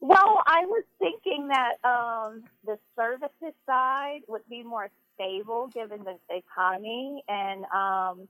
Well, 0.00 0.42
I 0.46 0.64
was 0.64 0.82
thinking 0.98 1.48
that 1.48 1.74
um, 1.84 2.44
the 2.66 2.78
services 2.96 3.54
side 3.66 4.20
would 4.26 4.42
be 4.48 4.62
more 4.62 4.88
stable 5.14 5.68
given 5.72 6.04
the 6.04 6.16
economy, 6.34 7.22
and 7.28 7.64
um, 7.66 8.28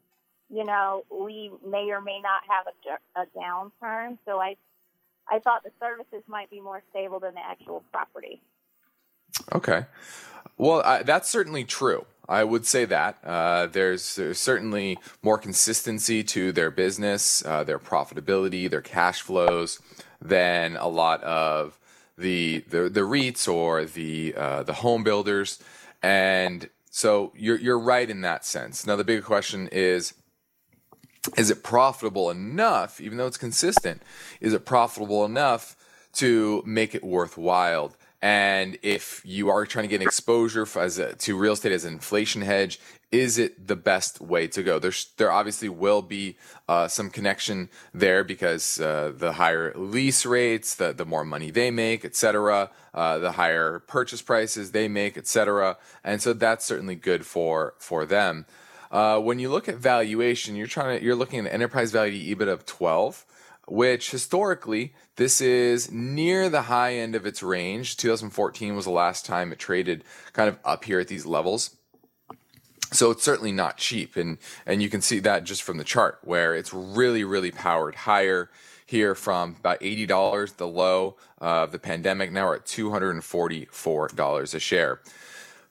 you 0.51 0.65
know, 0.65 1.05
we 1.11 1.51
may 1.67 1.91
or 1.91 2.01
may 2.01 2.21
not 2.21 2.43
have 2.47 2.67
a, 2.67 3.23
a 3.23 3.27
downturn. 3.39 4.19
So 4.27 4.39
I, 4.39 4.57
I 5.31 5.39
thought 5.39 5.63
the 5.65 5.71
services 5.81 6.23
might 6.27 6.51
be 6.51 6.61
more 6.61 6.83
stable 6.91 7.21
than 7.21 7.35
the 7.35 7.41
actual 7.41 7.83
property. 7.91 8.43
Okay. 9.53 9.87
Well, 10.59 10.83
I, 10.85 11.03
that's 11.03 11.29
certainly 11.29 11.65
true. 11.65 12.07
I 12.29 12.45
would 12.45 12.65
say 12.65 12.85
that 12.85 13.19
uh, 13.25 13.67
there's, 13.67 14.17
there's, 14.17 14.39
certainly 14.39 14.99
more 15.23 15.39
consistency 15.39 16.23
to 16.25 16.53
their 16.53 16.71
business, 16.71 17.45
uh, 17.45 17.65
their 17.65 17.79
profitability, 17.79 18.71
their 18.71 18.81
cash 18.81 19.21
flows 19.21 19.81
than 20.21 20.77
a 20.77 20.89
lot 20.89 21.23
of 21.25 21.79
the 22.17 22.65
the, 22.69 22.89
the 22.89 23.01
REITs 23.01 23.53
or 23.53 23.85
the 23.85 24.35
uh, 24.37 24.63
the 24.63 24.75
home 24.75 25.03
builders. 25.03 25.59
And 26.03 26.69
so 26.91 27.33
you're 27.37 27.59
you're 27.59 27.79
right 27.79 28.09
in 28.09 28.21
that 28.21 28.45
sense. 28.45 28.87
Now 28.87 28.97
the 28.97 29.05
big 29.05 29.25
question 29.25 29.69
is 29.73 30.15
is 31.37 31.51
it 31.51 31.63
profitable 31.63 32.31
enough, 32.31 33.01
even 33.01 33.19
though 33.19 33.27
it's 33.27 33.37
consistent, 33.37 34.03
is 34.41 34.53
it 34.53 34.65
profitable 34.65 35.25
enough 35.25 35.77
to 36.15 36.63
make 36.67 36.95
it 36.95 37.05
worthwhile? 37.05 37.93
And 38.23 38.79
if 38.83 39.21
you 39.25 39.51
are 39.51 39.67
trying 39.67 39.83
to 39.83 39.89
get 39.89 40.01
exposure 40.01 40.63
a, 40.63 41.15
to 41.15 41.37
real 41.37 41.55
estate 41.55 41.73
as 41.73 41.85
an 41.85 41.95
inflation 41.95 42.43
hedge, 42.43 42.79
is 43.11 43.37
it 43.37 43.67
the 43.67 43.75
best 43.75 44.21
way 44.21 44.47
to 44.47 44.63
go? 44.63 44.79
There's, 44.79 45.09
there 45.17 45.33
obviously 45.33 45.69
will 45.69 46.03
be 46.03 46.37
uh, 46.69 46.87
some 46.87 47.11
connection 47.11 47.69
there 47.93 48.23
because 48.23 48.81
uh, 48.81 49.13
the 49.15 49.33
higher 49.33 49.75
lease 49.75 50.25
rates, 50.25 50.77
the, 50.77 50.93
the 50.93 51.05
more 51.05 51.25
money 51.25 51.51
they 51.51 51.73
make, 51.73 52.05
et 52.05 52.15
cetera, 52.15 52.71
uh, 52.95 53.19
the 53.19 53.33
higher 53.33 53.81
purchase 53.81 54.23
prices 54.23 54.71
they 54.71 54.87
make, 54.87 55.19
et 55.19 55.27
cetera. 55.27 55.77
And 56.05 56.23
so 56.23 56.33
that's 56.33 56.65
certainly 56.65 56.95
good 56.95 57.27
for, 57.27 57.75
for 57.79 58.07
them. 58.07 58.47
Uh, 58.93 59.19
when 59.19 59.39
you 59.39 59.51
look 59.51 59.69
at 59.69 59.77
valuation, 59.77 60.55
you're 60.55 60.67
trying 60.67 60.99
to 60.99 61.05
you're 61.05 61.17
looking 61.17 61.47
at 61.47 61.53
enterprise 61.53 61.91
value 61.91 62.37
EBIT 62.37 62.49
of 62.49 62.67
12, 62.67 63.25
which 63.73 64.11
historically 64.11 64.93
this 65.17 65.41
is 65.41 65.91
near 65.91 66.51
the 66.51 66.63
high 66.63 66.95
end 66.95 67.15
of 67.15 67.25
its 67.25 67.43
range. 67.43 67.97
2014 67.97 68.77
was 68.77 68.85
the 68.85 68.91
last 68.91 69.25
time 69.25 69.51
it 69.51 69.59
traded 69.59 70.05
kind 70.35 70.51
of 70.51 70.59
up 70.63 70.85
here 70.85 71.01
at 71.01 71.09
these 71.09 71.25
levels. 71.25 71.75
So 72.93 73.11
it's 73.11 73.25
certainly 73.25 73.53
not 73.53 73.79
cheap, 73.79 74.15
and 74.17 74.37
and 74.67 74.83
you 74.83 74.91
can 74.91 75.01
see 75.01 75.21
that 75.21 75.45
just 75.45 75.63
from 75.63 75.79
the 75.79 75.85
chart 75.85 76.19
where 76.23 76.55
it's 76.55 76.75
really 76.75 77.25
really 77.25 77.51
powered 77.51 77.95
higher 77.95 78.51
here 78.85 79.15
from 79.15 79.57
about 79.59 79.79
eighty 79.81 80.05
dollars, 80.05 80.53
the 80.53 80.69
low 80.69 81.17
of 81.39 81.73
the 81.73 81.79
pandemic. 81.79 82.31
Now 82.31 82.49
we're 82.49 82.57
at 82.57 82.67
two 82.67 82.91
hundred 82.91 83.13
and 83.13 83.25
forty 83.25 83.67
four 83.71 84.09
dollars 84.09 84.53
a 84.53 84.61
share. 84.61 85.01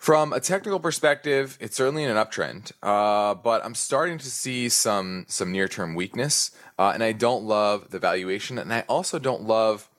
From 0.01 0.33
a 0.33 0.39
technical 0.39 0.79
perspective, 0.79 1.59
it's 1.61 1.75
certainly 1.75 2.03
in 2.03 2.09
an 2.09 2.17
uptrend, 2.17 2.71
uh, 2.81 3.35
but 3.35 3.63
I'm 3.63 3.75
starting 3.75 4.17
to 4.17 4.31
see 4.31 4.67
some 4.67 5.25
some 5.27 5.51
near 5.51 5.67
term 5.67 5.93
weakness, 5.93 6.49
uh, 6.79 6.89
and 6.91 7.03
I 7.03 7.11
don't 7.11 7.43
love 7.43 7.91
the 7.91 7.99
valuation, 7.99 8.57
and 8.57 8.73
I 8.73 8.83
also 8.89 9.19
don't 9.19 9.43
love 9.43 9.91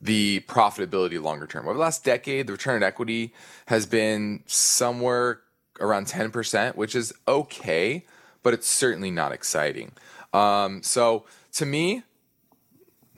the 0.00 0.40
profitability 0.48 1.20
longer 1.20 1.46
term. 1.46 1.66
Over 1.66 1.74
the 1.74 1.80
last 1.80 2.06
decade, 2.06 2.46
the 2.46 2.54
return 2.54 2.76
on 2.76 2.82
equity 2.82 3.34
has 3.66 3.84
been 3.84 4.44
somewhere 4.46 5.40
around 5.78 6.06
10%, 6.06 6.76
which 6.76 6.94
is 6.94 7.12
okay, 7.28 8.06
but 8.42 8.54
it's 8.54 8.66
certainly 8.66 9.10
not 9.10 9.30
exciting. 9.30 9.92
Um, 10.32 10.82
so 10.82 11.26
to 11.56 11.66
me, 11.66 12.02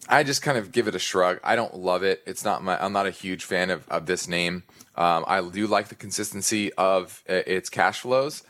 I 0.08 0.24
just 0.24 0.42
kind 0.42 0.58
of 0.58 0.72
give 0.72 0.88
it 0.88 0.96
a 0.96 0.98
shrug. 0.98 1.38
I 1.44 1.54
don't 1.54 1.76
love 1.76 2.02
it. 2.02 2.20
It's 2.26 2.44
not 2.44 2.64
my. 2.64 2.82
I'm 2.84 2.92
not 2.92 3.06
a 3.06 3.12
huge 3.12 3.44
fan 3.44 3.70
of, 3.70 3.88
of 3.88 4.06
this 4.06 4.26
name. 4.26 4.64
Um, 4.96 5.24
I 5.26 5.40
do 5.40 5.66
like 5.66 5.88
the 5.88 5.94
consistency 5.94 6.72
of 6.74 7.22
uh, 7.28 7.34
its 7.46 7.68
cash 7.68 8.00
flows, 8.00 8.42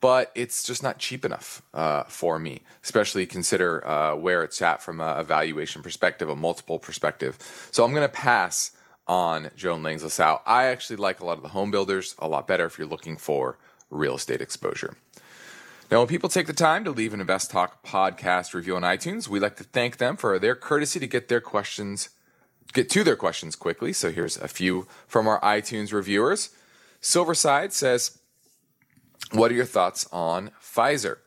but 0.00 0.30
it's 0.34 0.62
just 0.62 0.82
not 0.82 0.98
cheap 0.98 1.24
enough 1.24 1.62
uh, 1.74 2.04
for 2.04 2.38
me. 2.38 2.62
Especially 2.84 3.26
consider 3.26 3.86
uh, 3.86 4.14
where 4.14 4.44
it's 4.44 4.62
at 4.62 4.82
from 4.82 5.00
a, 5.00 5.24
valuation 5.24 5.82
perspective, 5.82 6.28
a 6.28 6.36
multiple 6.36 6.78
perspective. 6.78 7.38
So 7.72 7.84
I'm 7.84 7.92
going 7.92 8.06
to 8.06 8.08
pass 8.08 8.72
on 9.06 9.50
Jones 9.56 9.84
Lang 9.84 9.98
LaSalle. 9.98 10.42
I 10.46 10.66
actually 10.66 10.96
like 10.96 11.20
a 11.20 11.24
lot 11.24 11.38
of 11.38 11.42
the 11.42 11.48
home 11.48 11.70
builders 11.70 12.14
a 12.18 12.28
lot 12.28 12.46
better 12.46 12.66
if 12.66 12.78
you're 12.78 12.86
looking 12.86 13.16
for 13.16 13.58
real 13.90 14.14
estate 14.14 14.40
exposure. 14.40 14.96
Now, 15.90 16.00
when 16.00 16.06
people 16.06 16.28
take 16.28 16.46
the 16.46 16.52
time 16.52 16.84
to 16.84 16.90
leave 16.90 17.14
an 17.14 17.20
Invest 17.20 17.50
Talk 17.50 17.82
podcast 17.82 18.52
review 18.52 18.76
on 18.76 18.82
iTunes, 18.82 19.26
we 19.26 19.40
like 19.40 19.56
to 19.56 19.64
thank 19.64 19.96
them 19.96 20.18
for 20.18 20.38
their 20.38 20.54
courtesy 20.54 21.00
to 21.00 21.06
get 21.06 21.28
their 21.28 21.40
questions, 21.40 22.10
get 22.72 22.90
to 22.90 23.04
their 23.04 23.16
questions 23.16 23.56
quickly. 23.56 23.92
So 23.92 24.10
here's 24.10 24.36
a 24.36 24.48
few 24.48 24.86
from 25.06 25.26
our 25.26 25.40
iTunes 25.40 25.92
reviewers. 25.92 26.50
Silverside 27.00 27.72
says, 27.72 28.18
"What 29.32 29.50
are 29.50 29.54
your 29.54 29.64
thoughts 29.64 30.06
on 30.12 30.50
Pfizer?" 30.60 31.18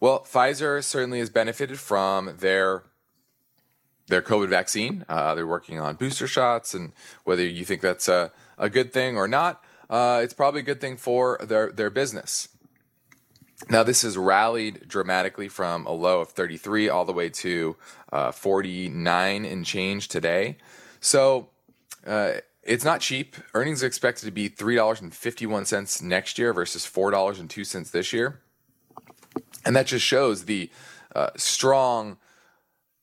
Well, 0.00 0.20
Pfizer 0.20 0.82
certainly 0.82 1.18
has 1.18 1.30
benefited 1.30 1.80
from 1.80 2.36
their 2.38 2.84
their 4.06 4.22
COVID 4.22 4.48
vaccine. 4.48 5.04
Uh, 5.08 5.34
they're 5.34 5.46
working 5.46 5.78
on 5.78 5.96
booster 5.96 6.26
shots, 6.26 6.74
and 6.74 6.92
whether 7.24 7.44
you 7.44 7.64
think 7.64 7.82
that's 7.82 8.08
a, 8.08 8.32
a 8.56 8.70
good 8.70 8.92
thing 8.92 9.16
or 9.16 9.28
not, 9.28 9.62
uh, 9.90 10.20
it's 10.22 10.34
probably 10.34 10.60
a 10.60 10.64
good 10.64 10.80
thing 10.80 10.96
for 10.96 11.38
their 11.42 11.70
their 11.70 11.90
business. 11.90 12.48
Now, 13.68 13.82
this 13.82 14.02
has 14.02 14.16
rallied 14.16 14.86
dramatically 14.86 15.48
from 15.48 15.84
a 15.86 15.92
low 15.92 16.20
of 16.20 16.30
33 16.30 16.88
all 16.88 17.04
the 17.04 17.12
way 17.12 17.28
to 17.28 17.76
uh, 18.12 18.30
49 18.30 19.44
and 19.44 19.66
change 19.66 20.08
today. 20.08 20.56
So 21.00 21.48
uh, 22.06 22.34
it's 22.62 22.84
not 22.84 23.00
cheap. 23.00 23.36
Earnings 23.54 23.82
are 23.82 23.86
expected 23.86 24.26
to 24.26 24.30
be 24.30 24.48
$3.51 24.48 26.02
next 26.02 26.38
year 26.38 26.52
versus 26.52 26.86
$4.02 26.86 27.90
this 27.90 28.12
year. 28.12 28.40
And 29.64 29.74
that 29.74 29.86
just 29.86 30.04
shows 30.04 30.44
the 30.44 30.70
uh, 31.14 31.30
strong 31.36 32.16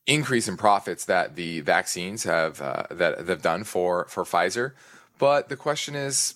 increase 0.07 0.47
in 0.47 0.55
profits 0.55 1.05
that 1.05 1.35
the 1.35 1.61
vaccines 1.61 2.23
have 2.23 2.61
uh, 2.61 2.83
that 2.91 3.25
they've 3.25 3.41
done 3.41 3.63
for 3.63 4.05
for 4.05 4.23
Pfizer. 4.23 4.73
But 5.17 5.49
the 5.49 5.55
question 5.55 5.95
is, 5.95 6.35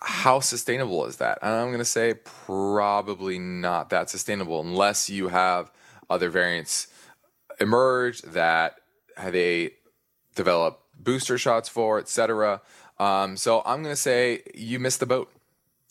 how 0.00 0.40
sustainable 0.40 1.06
is 1.06 1.16
that? 1.16 1.38
And 1.42 1.52
I'm 1.52 1.68
going 1.68 1.78
to 1.78 1.84
say 1.84 2.14
probably 2.14 3.38
not 3.38 3.90
that 3.90 4.10
sustainable 4.10 4.60
unless 4.60 5.10
you 5.10 5.28
have 5.28 5.70
other 6.08 6.30
variants 6.30 6.88
emerge 7.60 8.22
that 8.22 8.76
they 9.30 9.72
develop 10.34 10.80
booster 10.98 11.38
shots 11.38 11.68
for, 11.68 11.98
etc. 11.98 12.60
Um, 12.98 13.36
so 13.36 13.62
I'm 13.64 13.82
going 13.82 13.92
to 13.92 14.00
say 14.00 14.42
you 14.54 14.78
missed 14.78 15.00
the 15.00 15.06
boat. 15.06 15.32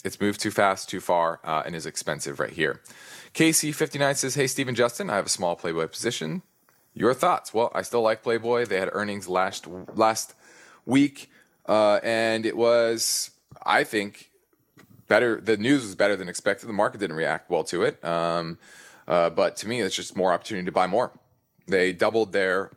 It's 0.03 0.21
moved 0.21 0.39
too 0.39 0.51
fast, 0.51 0.87
too 0.87 0.99
far, 0.99 1.39
uh, 1.43 1.63
and 1.65 1.75
is 1.75 1.85
expensive 1.85 2.39
right 2.39 2.51
here. 2.51 2.81
KC59 3.33 4.15
says, 4.15 4.35
Hey, 4.35 4.47
Stephen 4.47 4.75
Justin, 4.75 5.09
I 5.09 5.15
have 5.15 5.25
a 5.25 5.29
small 5.29 5.55
Playboy 5.55 5.87
position. 5.87 6.43
Your 6.93 7.13
thoughts? 7.13 7.53
Well, 7.53 7.71
I 7.75 7.81
still 7.81 8.01
like 8.01 8.23
Playboy. 8.23 8.65
They 8.65 8.79
had 8.79 8.89
earnings 8.93 9.27
last 9.27 9.67
last 9.95 10.33
week, 10.85 11.29
uh, 11.65 11.99
and 12.03 12.45
it 12.45 12.55
was 12.55 13.31
I 13.65 13.83
think 13.83 14.31
better. 15.07 15.41
The 15.41 15.57
news 15.57 15.83
was 15.83 15.95
better 15.95 16.15
than 16.15 16.29
expected. 16.29 16.67
The 16.67 16.73
market 16.73 16.99
didn't 16.99 17.15
react 17.15 17.49
well 17.49 17.63
to 17.65 17.83
it. 17.83 18.03
Um, 18.03 18.57
uh, 19.07 19.29
but 19.29 19.55
to 19.57 19.67
me, 19.67 19.81
it's 19.81 19.95
just 19.95 20.15
more 20.15 20.33
opportunity 20.33 20.65
to 20.65 20.71
buy 20.71 20.87
more. 20.87 21.11
They 21.67 21.93
doubled 21.93 22.31
their 22.31 22.71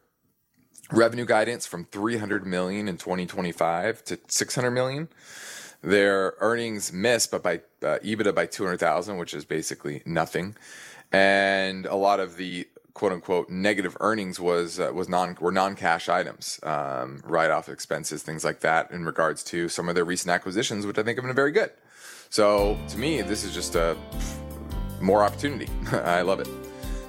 revenue 0.91 1.27
guidance 1.27 1.67
from 1.67 1.85
300 1.85 2.47
million 2.47 2.89
in 2.89 2.97
2025 2.97 4.05
to 4.05 4.19
600 4.27 4.71
million. 4.71 5.09
Their 5.83 6.35
earnings 6.41 6.93
missed, 6.93 7.31
but 7.31 7.43
by 7.43 7.57
uh, 7.83 7.99
EBITDA 8.03 8.35
by 8.35 8.47
200,000, 8.47 9.17
which 9.17 9.33
is 9.33 9.45
basically 9.45 10.03
nothing. 10.05 10.57
And 11.13 11.87
a 11.87 11.95
lot 11.95 12.21
of 12.21 12.37
the 12.37 12.67
quote 12.99 13.13
unquote 13.13 13.49
negative 13.49 13.97
earnings 14.01 14.41
was 14.41 14.81
uh, 14.81 14.91
was 14.93 15.09
non 15.09 15.37
were 15.41 15.53
non 15.53 15.77
cash 15.77 16.09
items, 16.09 16.59
um, 16.65 17.23
write 17.25 17.51
off 17.51 17.69
expenses, 17.69 18.25
things 18.25 18.45
like 18.45 18.59
that, 18.59 18.91
in 18.91 19.05
regards 19.05 19.45
to 19.45 19.69
some 19.69 19.89
of 19.89 19.95
their 19.95 20.05
recent 20.05 20.31
acquisitions, 20.31 20.85
which 20.85 20.99
I 20.99 21.05
think 21.05 21.17
have 21.17 21.25
been 21.25 21.35
very 21.35 21.53
good. 21.53 21.71
So 22.29 22.77
to 22.89 22.99
me, 22.99 23.23
this 23.23 23.45
is 23.45 23.55
just 23.55 23.77
a 23.77 23.97
more 25.01 25.23
opportunity. 25.23 25.71
I 25.93 26.23
love 26.23 26.41
it. 26.41 26.49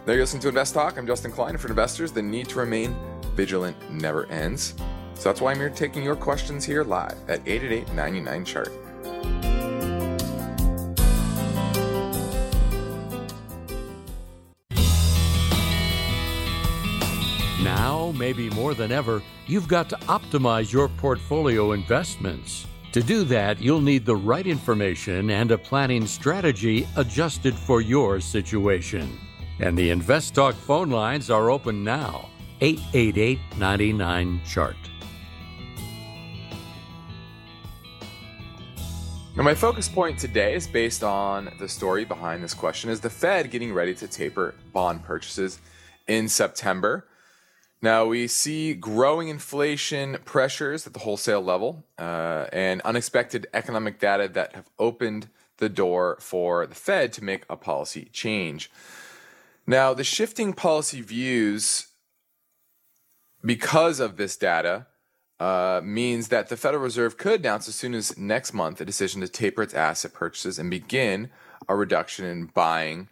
There 0.06 0.14
you 0.14 0.22
listen 0.22 0.40
to 0.42 0.48
Invest 0.48 0.76
Talk. 0.76 0.96
I'm 0.98 1.08
Justin 1.08 1.32
Klein. 1.32 1.58
For 1.58 1.68
investors, 1.70 2.12
the 2.12 2.22
need 2.22 2.48
to 2.50 2.60
remain 2.60 2.96
vigilant 3.36 3.76
never 3.92 4.28
ends. 4.28 4.76
So 5.16 5.24
that's 5.24 5.42
why 5.42 5.52
I'm 5.52 5.58
here 5.58 5.72
taking 5.72 6.04
your 6.04 6.16
questions 6.16 6.64
here 6.64 6.84
live 6.84 7.18
at 7.28 7.42
888 7.48 7.94
99 7.96 8.46
chart. 8.46 9.59
Now, 17.64 18.14
maybe 18.16 18.50
more 18.52 18.74
than 18.74 18.90
ever, 18.90 19.22
you've 19.46 19.68
got 19.68 19.90
to 19.90 19.98
optimize 20.08 20.72
your 20.72 20.88
portfolio 20.88 21.74
investments. 21.74 22.66
To 22.94 23.04
do 23.04 23.26
that, 23.26 23.62
you'll 23.62 23.82
need 23.82 24.06
the 24.06 24.16
right 24.16 24.48
information 24.48 25.30
and 25.30 25.52
a 25.52 25.58
planning 25.58 26.08
strategy 26.08 26.88
adjusted 26.96 27.54
for 27.54 27.82
your 27.82 28.22
situation. 28.22 29.20
And 29.60 29.78
the 29.78 29.90
Invest 29.90 30.36
Talk 30.36 30.56
phone 30.56 30.90
lines 30.90 31.30
are 31.30 31.52
open 31.52 31.84
now 31.84 32.30
888 32.62 33.40
99 33.58 34.42
Chart. 34.48 34.78
Now, 39.36 39.44
my 39.44 39.54
focus 39.54 39.90
point 39.90 40.18
today 40.18 40.56
is 40.56 40.66
based 40.66 41.04
on 41.04 41.54
the 41.60 41.68
story 41.68 42.06
behind 42.06 42.42
this 42.42 42.54
question 42.54 42.90
is 42.90 43.02
the 43.02 43.10
Fed 43.10 43.52
getting 43.52 43.74
ready 43.74 43.94
to 43.96 44.08
taper 44.08 44.56
bond 44.72 45.04
purchases 45.04 45.60
in 46.08 46.30
September. 46.30 47.06
Now, 47.82 48.06
we 48.06 48.28
see 48.28 48.74
growing 48.74 49.30
inflation 49.30 50.18
pressures 50.26 50.86
at 50.86 50.94
the 50.94 51.00
wholesale 51.00 51.42
level 51.42 51.86
uh, 51.98 52.48
and 52.52 52.82
unexpected 52.82 53.48
economic 53.54 54.00
data 54.00 54.28
that 54.28 54.54
have 54.54 54.70
opened 54.78 55.30
the 55.58 55.70
door 55.70 56.18
for 56.20 56.66
the 56.68 56.76
Fed 56.76 57.14
to 57.14 57.24
make 57.24 57.46
a 57.50 57.56
policy 57.56 58.10
change. 58.12 58.70
Now, 59.66 59.94
the 59.94 60.04
shifting 60.04 60.52
policy 60.52 61.02
views 61.02 61.88
because 63.44 64.00
of 64.02 64.18
this 64.18 64.36
data 64.36 64.88
uh, 65.40 65.80
means 65.82 66.28
that 66.28 66.50
the 66.50 66.58
Federal 66.58 66.84
Reserve 66.84 67.18
could 67.18 67.40
announce 67.42 67.70
as 67.70 67.76
soon 67.76 67.94
as 67.94 68.18
next 68.18 68.54
month 68.54 68.82
a 68.82 68.86
decision 68.86 69.22
to 69.22 69.28
taper 69.30 69.64
its 69.64 69.74
asset 69.74 70.14
purchases 70.14 70.60
and 70.60 70.70
begin 70.70 71.30
a 71.70 71.76
reduction 71.76 72.26
in 72.26 72.48
buying 72.48 73.08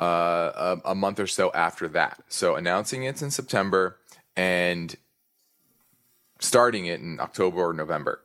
uh, 0.00 0.76
a, 0.84 0.90
a, 0.90 0.94
month 0.94 1.18
or 1.18 1.26
so 1.26 1.50
after 1.52 1.88
that. 1.88 2.22
So 2.28 2.54
announcing 2.54 3.02
it 3.02 3.20
in 3.20 3.30
September 3.30 3.98
and 4.36 4.96
starting 6.38 6.86
it 6.86 7.00
in 7.00 7.18
October 7.20 7.58
or 7.58 7.72
November. 7.72 8.20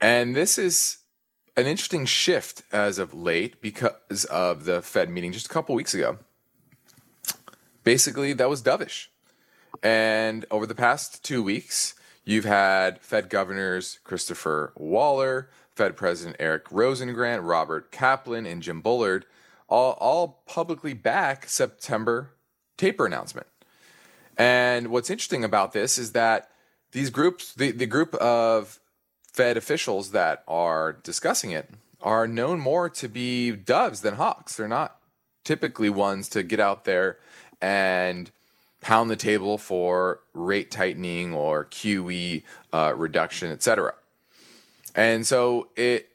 And 0.00 0.34
this 0.34 0.58
is 0.58 0.98
an 1.56 1.66
interesting 1.66 2.04
shift 2.04 2.62
as 2.72 2.98
of 2.98 3.14
late 3.14 3.60
because 3.60 4.24
of 4.24 4.64
the 4.64 4.82
Fed 4.82 5.08
meeting 5.08 5.32
just 5.32 5.46
a 5.46 5.50
couple 5.50 5.74
weeks 5.74 5.94
ago. 5.94 6.18
Basically, 7.84 8.32
that 8.32 8.50
was 8.50 8.62
dovish. 8.62 9.06
And 9.82 10.44
over 10.50 10.66
the 10.66 10.74
past 10.74 11.24
two 11.24 11.42
weeks, 11.42 11.94
you've 12.24 12.44
had 12.44 13.00
Fed 13.00 13.30
governors 13.30 14.00
Christopher 14.04 14.72
Waller, 14.76 15.48
Fed 15.74 15.96
President 15.96 16.36
Eric 16.40 16.66
Rosengren, 16.66 17.46
Robert 17.46 17.92
Kaplan, 17.92 18.46
and 18.46 18.62
Jim 18.62 18.80
Bullard 18.80 19.24
all, 19.68 19.92
all 19.92 20.42
publicly 20.46 20.94
back 20.94 21.48
September 21.48 22.32
taper 22.76 23.06
announcement. 23.06 23.46
And 24.36 24.88
what's 24.88 25.10
interesting 25.10 25.44
about 25.44 25.72
this 25.72 25.98
is 25.98 26.12
that 26.12 26.50
these 26.92 27.10
groups, 27.10 27.54
the, 27.54 27.70
the 27.70 27.86
group 27.86 28.14
of 28.16 28.80
Fed 29.32 29.56
officials 29.56 30.10
that 30.12 30.44
are 30.46 30.92
discussing 30.92 31.50
it, 31.50 31.70
are 32.02 32.28
known 32.28 32.60
more 32.60 32.88
to 32.90 33.08
be 33.08 33.50
doves 33.50 34.02
than 34.02 34.14
hawks. 34.14 34.56
They're 34.56 34.68
not 34.68 34.98
typically 35.44 35.90
ones 35.90 36.28
to 36.30 36.42
get 36.42 36.60
out 36.60 36.84
there 36.84 37.18
and 37.60 38.30
pound 38.80 39.10
the 39.10 39.16
table 39.16 39.58
for 39.58 40.20
rate 40.34 40.70
tightening 40.70 41.34
or 41.34 41.64
QE 41.64 42.42
uh, 42.72 42.92
reduction, 42.96 43.50
etc. 43.50 43.94
And 44.94 45.26
so 45.26 45.68
it 45.76 46.10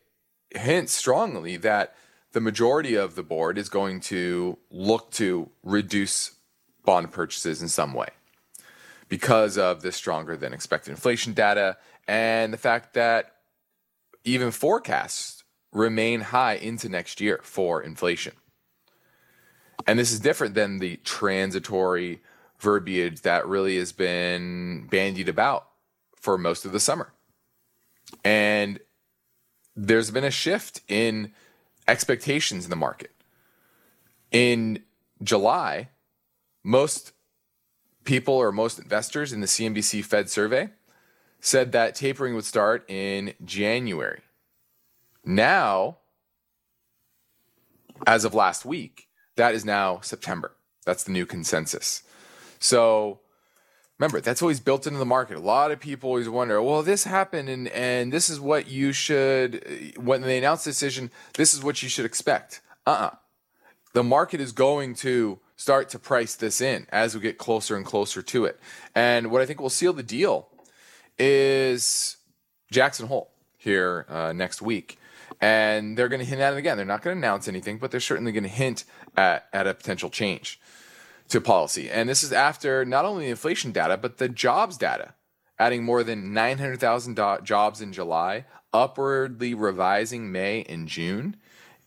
hints 0.51 0.93
strongly 0.93 1.57
that 1.57 1.95
the 2.33 2.41
majority 2.41 2.95
of 2.95 3.15
the 3.15 3.23
board 3.23 3.57
is 3.57 3.69
going 3.69 3.99
to 3.99 4.57
look 4.69 5.11
to 5.11 5.49
reduce 5.63 6.35
bond 6.85 7.11
purchases 7.11 7.61
in 7.61 7.67
some 7.67 7.93
way 7.93 8.09
because 9.09 9.57
of 9.57 9.81
the 9.81 9.91
stronger 9.91 10.37
than 10.37 10.53
expected 10.53 10.91
inflation 10.91 11.33
data 11.33 11.77
and 12.07 12.53
the 12.53 12.57
fact 12.57 12.93
that 12.93 13.35
even 14.23 14.51
forecasts 14.51 15.43
remain 15.73 16.21
high 16.21 16.55
into 16.55 16.89
next 16.89 17.19
year 17.21 17.39
for 17.43 17.81
inflation. 17.81 18.33
And 19.87 19.97
this 19.97 20.11
is 20.11 20.19
different 20.19 20.53
than 20.53 20.79
the 20.79 20.97
transitory 20.97 22.21
verbiage 22.59 23.21
that 23.21 23.47
really 23.47 23.77
has 23.77 23.91
been 23.91 24.87
bandied 24.89 25.27
about 25.27 25.67
for 26.15 26.37
most 26.37 26.65
of 26.65 26.71
the 26.71 26.79
summer. 26.79 27.11
And 28.23 28.79
there's 29.75 30.11
been 30.11 30.23
a 30.23 30.31
shift 30.31 30.81
in 30.87 31.31
expectations 31.87 32.63
in 32.63 32.69
the 32.69 32.75
market. 32.75 33.11
In 34.31 34.83
July, 35.23 35.89
most 36.63 37.13
people 38.03 38.33
or 38.33 38.51
most 38.51 38.79
investors 38.79 39.33
in 39.33 39.41
the 39.41 39.47
CNBC 39.47 40.03
Fed 40.03 40.29
survey 40.29 40.69
said 41.39 41.71
that 41.71 41.95
tapering 41.95 42.35
would 42.35 42.45
start 42.45 42.89
in 42.89 43.33
January. 43.43 44.21
Now, 45.25 45.97
as 48.05 48.25
of 48.25 48.33
last 48.33 48.65
week, 48.65 49.07
that 49.35 49.53
is 49.53 49.65
now 49.65 49.99
September. 50.01 50.51
That's 50.85 51.03
the 51.03 51.11
new 51.11 51.25
consensus. 51.25 52.03
So 52.59 53.20
remember, 54.01 54.19
that's 54.19 54.41
always 54.41 54.59
built 54.59 54.87
into 54.87 54.97
the 54.97 55.05
market. 55.05 55.37
A 55.37 55.39
lot 55.39 55.69
of 55.69 55.79
people 55.79 56.09
always 56.09 56.27
wonder, 56.27 56.59
well, 56.59 56.81
this 56.81 57.03
happened 57.03 57.47
and, 57.49 57.67
and 57.67 58.11
this 58.11 58.31
is 58.31 58.39
what 58.39 58.67
you 58.67 58.93
should, 58.93 59.93
when 59.95 60.21
they 60.21 60.39
announce 60.39 60.63
the 60.63 60.71
decision, 60.71 61.11
this 61.35 61.53
is 61.53 61.63
what 61.63 61.83
you 61.83 61.87
should 61.87 62.05
expect. 62.05 62.61
Uh 62.87 62.89
uh-uh. 62.89 63.05
uh 63.05 63.15
The 63.93 64.03
market 64.03 64.41
is 64.41 64.53
going 64.53 64.95
to 64.95 65.39
start 65.55 65.89
to 65.89 65.99
price 65.99 66.33
this 66.33 66.61
in 66.61 66.87
as 66.89 67.13
we 67.13 67.21
get 67.21 67.37
closer 67.37 67.77
and 67.77 67.85
closer 67.85 68.23
to 68.23 68.45
it. 68.45 68.59
And 68.95 69.29
what 69.29 69.43
I 69.43 69.45
think 69.45 69.61
will 69.61 69.69
seal 69.69 69.93
the 69.93 70.01
deal 70.01 70.47
is 71.19 72.17
Jackson 72.71 73.05
Hole 73.05 73.29
here 73.55 74.07
uh, 74.09 74.33
next 74.33 74.63
week. 74.63 74.97
And 75.39 75.95
they're 75.95 76.09
going 76.09 76.21
to 76.21 76.25
hint 76.25 76.41
at 76.41 76.53
it 76.53 76.57
again. 76.57 76.75
They're 76.77 76.85
not 76.87 77.03
going 77.03 77.15
to 77.15 77.19
announce 77.19 77.47
anything, 77.47 77.77
but 77.77 77.91
they're 77.91 77.99
certainly 77.99 78.31
going 78.31 78.43
to 78.43 78.49
hint 78.49 78.83
at, 79.15 79.47
at 79.53 79.67
a 79.67 79.75
potential 79.75 80.09
change 80.09 80.59
to 81.31 81.41
policy. 81.41 81.89
And 81.89 82.07
this 82.09 82.23
is 82.23 82.33
after 82.33 82.85
not 82.85 83.05
only 83.05 83.25
the 83.25 83.31
inflation 83.31 83.71
data, 83.71 83.97
but 83.97 84.17
the 84.17 84.29
jobs 84.29 84.77
data, 84.77 85.15
adding 85.57 85.83
more 85.83 86.03
than 86.03 86.33
900,000 86.33 87.15
do- 87.15 87.37
jobs 87.43 87.81
in 87.81 87.93
July, 87.93 88.45
upwardly 88.73 89.53
revising 89.53 90.31
May 90.31 90.63
and 90.67 90.87
June, 90.87 91.37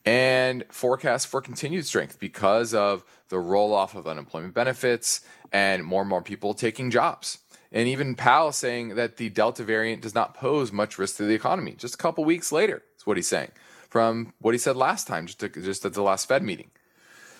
and 0.04 0.64
forecast 0.70 1.26
for 1.26 1.40
continued 1.40 1.86
strength 1.86 2.18
because 2.18 2.74
of 2.74 3.04
the 3.28 3.38
roll 3.38 3.72
off 3.72 3.94
of 3.94 4.06
unemployment 4.06 4.54
benefits 4.54 5.20
and 5.52 5.84
more 5.84 6.02
and 6.02 6.10
more 6.10 6.22
people 6.22 6.54
taking 6.54 6.90
jobs. 6.90 7.38
And 7.70 7.88
even 7.88 8.14
Powell 8.14 8.52
saying 8.52 8.94
that 8.94 9.16
the 9.16 9.28
Delta 9.28 9.62
variant 9.62 10.02
does 10.02 10.14
not 10.14 10.34
pose 10.34 10.72
much 10.72 10.98
risk 10.98 11.16
to 11.16 11.24
the 11.24 11.34
economy. 11.34 11.72
Just 11.72 11.94
a 11.94 11.98
couple 11.98 12.24
weeks 12.24 12.52
later, 12.52 12.82
is 12.96 13.06
what 13.06 13.16
he's 13.16 13.28
saying 13.28 13.50
from 13.90 14.32
what 14.40 14.54
he 14.54 14.58
said 14.58 14.76
last 14.76 15.06
time, 15.06 15.26
just, 15.26 15.40
to, 15.40 15.48
just 15.48 15.84
at 15.84 15.92
the 15.92 16.02
last 16.02 16.26
Fed 16.26 16.42
meeting. 16.42 16.70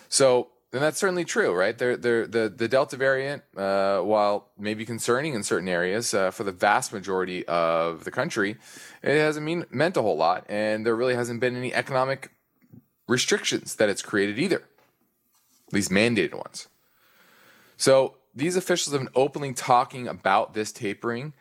So, 0.07 0.49
and 0.73 0.81
that's 0.81 0.97
certainly 0.97 1.23
true, 1.23 1.53
right? 1.53 1.77
They're, 1.77 1.95
they're, 1.95 2.27
the, 2.27 2.53
the 2.55 2.67
Delta 2.67 2.97
variant, 2.97 3.43
uh, 3.55 3.99
while 3.99 4.49
maybe 4.57 4.85
concerning 4.85 5.33
in 5.33 5.43
certain 5.43 5.69
areas 5.69 6.13
uh, 6.13 6.31
for 6.31 6.43
the 6.43 6.51
vast 6.51 6.91
majority 6.91 7.47
of 7.47 8.03
the 8.03 8.11
country, 8.11 8.57
it 9.01 9.17
hasn't 9.17 9.45
mean, 9.45 9.65
meant 9.69 9.95
a 9.95 10.01
whole 10.01 10.17
lot. 10.17 10.45
And 10.49 10.85
there 10.85 10.95
really 10.95 11.15
hasn't 11.15 11.39
been 11.39 11.55
any 11.55 11.73
economic 11.73 12.31
restrictions 13.07 13.75
that 13.75 13.89
it's 13.89 14.01
created 14.01 14.39
either 14.39 14.63
these 15.71 15.89
mandated 15.89 16.35
ones. 16.35 16.67
So 17.77 18.15
these 18.33 18.55
officials 18.55 18.93
have 18.93 19.01
been 19.01 19.13
openly 19.15 19.53
talking 19.53 20.07
about 20.07 20.53
this 20.53 20.71
tapering, 20.71 21.33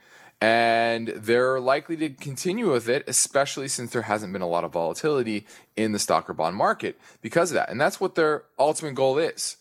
and 0.44 1.09
they're 1.09 1.59
likely 1.59 1.96
to 1.96 2.11
continue 2.11 2.70
with 2.70 2.87
it, 2.87 3.02
especially 3.07 3.66
since 3.66 3.92
there 3.92 4.02
hasn't 4.02 4.30
been 4.30 4.42
a 4.42 4.46
lot 4.46 4.62
of 4.62 4.72
volatility 4.72 5.46
in 5.74 5.92
the 5.92 5.98
stock 5.98 6.28
or 6.28 6.35
bond 6.35 6.54
market 6.54 7.00
because 7.22 7.50
of 7.50 7.54
that. 7.54 7.70
And 7.70 7.80
that's 7.80 7.98
what 7.98 8.14
their 8.14 8.44
ultimate 8.59 8.94
goal 8.94 9.16
is: 9.16 9.57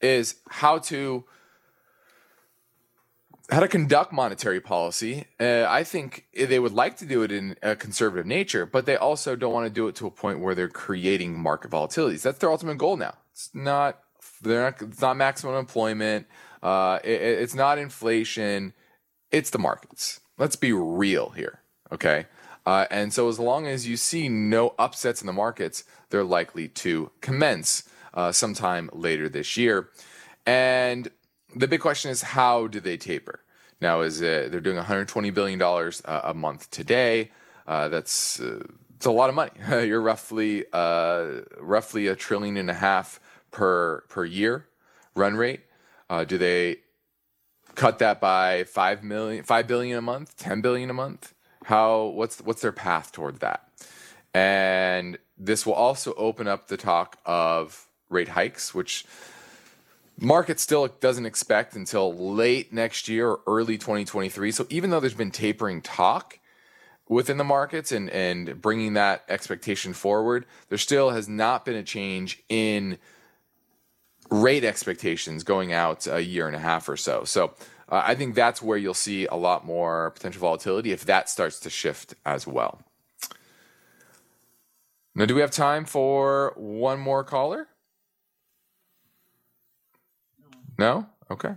is 0.00 0.34
how 0.48 0.78
to 0.90 1.22
how 3.48 3.60
to 3.60 3.68
conduct 3.68 4.12
monetary 4.12 4.60
policy. 4.60 5.26
Uh, 5.38 5.66
I 5.68 5.84
think 5.84 6.24
they 6.36 6.58
would 6.58 6.72
like 6.72 6.96
to 6.96 7.06
do 7.06 7.22
it 7.22 7.30
in 7.30 7.56
a 7.62 7.76
conservative 7.76 8.26
nature, 8.26 8.66
but 8.66 8.86
they 8.86 8.96
also 8.96 9.36
don't 9.36 9.52
want 9.52 9.66
to 9.66 9.72
do 9.72 9.86
it 9.86 9.94
to 9.96 10.06
a 10.08 10.10
point 10.10 10.40
where 10.40 10.56
they're 10.56 10.68
creating 10.68 11.38
market 11.38 11.70
volatilities. 11.70 12.22
That's 12.22 12.38
their 12.38 12.50
ultimate 12.50 12.78
goal 12.78 12.96
now. 12.96 13.14
It's 13.30 13.50
not 13.54 14.00
they're 14.42 14.64
not 14.64 14.82
it's 14.82 15.00
not 15.00 15.16
maximum 15.16 15.54
employment. 15.54 16.26
Uh, 16.60 16.98
it, 17.04 17.20
it's 17.22 17.54
not 17.54 17.78
inflation. 17.78 18.72
It's 19.30 19.50
the 19.50 19.60
markets. 19.60 20.20
Let's 20.36 20.56
be 20.56 20.72
real 20.72 21.30
here, 21.30 21.60
okay? 21.92 22.26
Uh, 22.66 22.86
and 22.90 23.12
so 23.12 23.28
as 23.28 23.38
long 23.38 23.66
as 23.66 23.86
you 23.86 23.96
see 23.96 24.28
no 24.28 24.74
upsets 24.78 25.20
in 25.20 25.26
the 25.26 25.32
markets, 25.32 25.84
they're 26.10 26.24
likely 26.24 26.66
to 26.68 27.10
commence 27.20 27.84
uh, 28.14 28.32
sometime 28.32 28.90
later 28.92 29.28
this 29.28 29.56
year. 29.56 29.90
And 30.44 31.08
the 31.54 31.68
big 31.68 31.80
question 31.80 32.10
is, 32.10 32.22
how 32.22 32.66
do 32.66 32.80
they 32.80 32.96
taper? 32.96 33.40
Now, 33.80 34.00
is 34.00 34.20
it, 34.20 34.50
they're 34.50 34.60
doing 34.60 34.76
120 34.76 35.30
billion 35.30 35.58
dollars 35.58 36.02
uh, 36.04 36.22
a 36.24 36.34
month 36.34 36.70
today? 36.70 37.30
Uh, 37.66 37.88
that's 37.88 38.40
uh, 38.40 38.64
it's 38.96 39.06
a 39.06 39.10
lot 39.10 39.28
of 39.28 39.36
money. 39.36 39.50
You're 39.86 40.00
roughly 40.00 40.64
uh, 40.72 41.42
roughly 41.60 42.06
a 42.06 42.16
trillion 42.16 42.56
and 42.56 42.70
a 42.70 42.74
half 42.74 43.20
per 43.50 44.02
per 44.08 44.24
year 44.24 44.66
run 45.14 45.36
rate. 45.36 45.60
Do 46.28 46.38
they 46.38 46.76
cut 47.74 47.98
that 47.98 48.20
by 48.20 48.64
five 48.64 49.02
million, 49.02 49.44
five 49.44 49.66
billion 49.66 49.98
a 49.98 50.02
month, 50.02 50.36
ten 50.36 50.60
billion 50.60 50.90
a 50.90 50.94
month? 50.94 51.34
How 51.64 52.04
what's 52.06 52.40
what's 52.40 52.62
their 52.62 52.72
path 52.72 53.12
toward 53.12 53.40
that? 53.40 53.68
And 54.32 55.18
this 55.38 55.64
will 55.64 55.74
also 55.74 56.12
open 56.14 56.48
up 56.48 56.68
the 56.68 56.76
talk 56.76 57.18
of 57.24 57.86
rate 58.08 58.28
hikes, 58.28 58.74
which 58.74 59.04
market 60.18 60.60
still 60.60 60.86
doesn't 60.86 61.26
expect 61.26 61.74
until 61.74 62.14
late 62.14 62.72
next 62.72 63.08
year 63.08 63.30
or 63.30 63.40
early 63.46 63.78
2023. 63.78 64.50
So 64.50 64.66
even 64.70 64.90
though 64.90 65.00
there's 65.00 65.14
been 65.14 65.30
tapering 65.30 65.82
talk 65.82 66.38
within 67.08 67.36
the 67.36 67.44
markets 67.44 67.92
and 67.92 68.10
and 68.10 68.60
bringing 68.60 68.94
that 68.94 69.24
expectation 69.28 69.92
forward, 69.92 70.46
there 70.68 70.78
still 70.78 71.10
has 71.10 71.28
not 71.28 71.64
been 71.64 71.76
a 71.76 71.82
change 71.82 72.42
in 72.48 72.98
rate 74.30 74.64
expectations 74.64 75.44
going 75.44 75.72
out 75.72 76.06
a 76.06 76.22
year 76.22 76.46
and 76.46 76.56
a 76.56 76.60
half 76.60 76.88
or 76.88 76.96
so. 76.96 77.24
So 77.24 77.54
uh, 77.88 78.02
I 78.04 78.14
think 78.14 78.34
that's 78.34 78.62
where 78.62 78.78
you'll 78.78 78.94
see 78.94 79.26
a 79.26 79.34
lot 79.34 79.64
more 79.64 80.10
potential 80.12 80.40
volatility 80.40 80.92
if 80.92 81.04
that 81.04 81.28
starts 81.28 81.60
to 81.60 81.70
shift 81.70 82.14
as 82.24 82.46
well. 82.46 82.82
Now, 85.14 85.26
do 85.26 85.34
we 85.34 85.40
have 85.40 85.52
time 85.52 85.84
for 85.84 86.54
one 86.56 86.98
more 86.98 87.22
caller? 87.22 87.68
No? 90.76 91.06
Okay. 91.30 91.54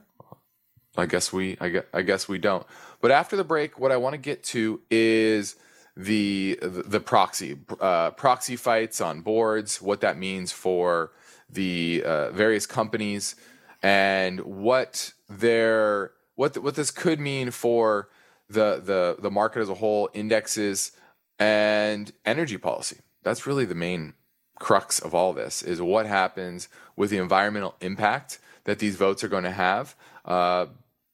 I 0.95 1.05
guess 1.05 1.31
we 1.31 1.57
I 1.59 1.69
guess, 1.69 1.83
I 1.93 2.01
guess 2.01 2.27
we 2.27 2.37
don't. 2.37 2.65
But 3.01 3.11
after 3.11 3.35
the 3.35 3.43
break, 3.43 3.79
what 3.79 3.91
I 3.91 3.97
want 3.97 4.13
to 4.13 4.17
get 4.17 4.43
to 4.45 4.81
is 4.89 5.55
the 5.95 6.57
the, 6.61 6.83
the 6.83 6.99
proxy 6.99 7.57
uh, 7.79 8.11
proxy 8.11 8.55
fights 8.55 8.99
on 8.99 9.21
boards, 9.21 9.81
what 9.81 10.01
that 10.01 10.17
means 10.17 10.51
for 10.51 11.11
the 11.49 12.03
uh, 12.05 12.31
various 12.31 12.65
companies, 12.65 13.35
and 13.81 14.41
what 14.41 15.13
their 15.29 16.11
what 16.35 16.57
what 16.57 16.75
this 16.75 16.91
could 16.91 17.19
mean 17.19 17.51
for 17.51 18.09
the 18.49 18.81
the 18.83 19.17
the 19.19 19.31
market 19.31 19.61
as 19.61 19.69
a 19.69 19.75
whole, 19.75 20.09
indexes, 20.13 20.91
and 21.39 22.11
energy 22.25 22.57
policy. 22.57 22.97
That's 23.23 23.45
really 23.45 23.65
the 23.65 23.75
main 23.75 24.13
crux 24.59 24.99
of 24.99 25.13
all 25.13 25.33
this: 25.33 25.61
is 25.61 25.81
what 25.81 26.05
happens 26.05 26.67
with 26.95 27.09
the 27.09 27.17
environmental 27.17 27.75
impact 27.81 28.39
that 28.63 28.79
these 28.79 28.95
votes 28.95 29.23
are 29.23 29.29
going 29.29 29.43
to 29.43 29.51
have. 29.51 29.95
Uh, 30.25 30.67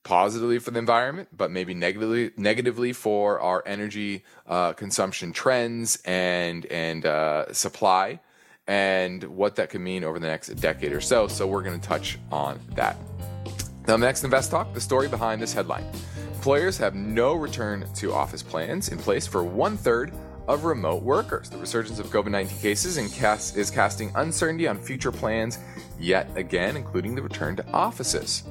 positively 0.03 0.59
for 0.59 0.71
the 0.71 0.79
environment, 0.79 1.29
but 1.35 1.49
maybe 1.49 1.73
negatively 1.73 2.31
negatively 2.37 2.93
for 2.93 3.39
our 3.39 3.63
energy 3.65 4.23
uh, 4.47 4.73
consumption 4.73 5.31
trends 5.31 5.97
and 6.05 6.65
and 6.67 7.05
uh, 7.05 7.51
supply, 7.53 8.19
and 8.67 9.23
what 9.23 9.55
that 9.55 9.69
could 9.69 9.81
mean 9.81 10.03
over 10.03 10.19
the 10.19 10.27
next 10.27 10.49
decade 10.55 10.93
or 10.93 11.01
so. 11.01 11.27
So 11.27 11.47
we're 11.47 11.63
going 11.63 11.79
to 11.79 11.87
touch 11.87 12.19
on 12.31 12.59
that. 12.75 12.97
Now, 13.87 13.97
next 13.97 14.23
Invest 14.23 14.51
Talk, 14.51 14.73
the 14.73 14.81
story 14.81 15.07
behind 15.07 15.41
this 15.41 15.53
headline: 15.53 15.85
Employers 16.35 16.77
have 16.77 16.95
no 16.95 17.33
return 17.33 17.85
to 17.95 18.13
office 18.13 18.43
plans 18.43 18.89
in 18.89 18.97
place 18.97 19.27
for 19.27 19.43
one 19.43 19.75
third 19.75 20.13
of 20.47 20.65
remote 20.65 21.03
workers. 21.03 21.49
The 21.49 21.57
resurgence 21.57 21.99
of 21.99 22.07
COVID 22.07 22.31
19 22.31 22.57
cases 22.59 23.13
cast, 23.15 23.57
is 23.57 23.69
casting 23.69 24.11
uncertainty 24.15 24.67
on 24.67 24.77
future 24.77 25.11
plans 25.11 25.59
yet 25.99 26.29
again, 26.35 26.75
including 26.77 27.15
the 27.15 27.21
return 27.21 27.55
to 27.57 27.67
offices. 27.71 28.43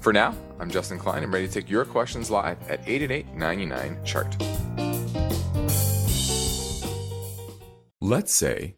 For 0.00 0.12
now, 0.12 0.34
I'm 0.58 0.70
Justin 0.70 0.98
Klein. 0.98 1.22
I'm 1.22 1.32
ready 1.32 1.46
to 1.46 1.52
take 1.52 1.70
your 1.70 1.84
questions 1.84 2.30
live 2.30 2.58
at 2.68 2.80
888 2.88 3.34
99 3.34 4.04
Chart. 4.04 4.36
Let's 8.00 8.34
say 8.34 8.77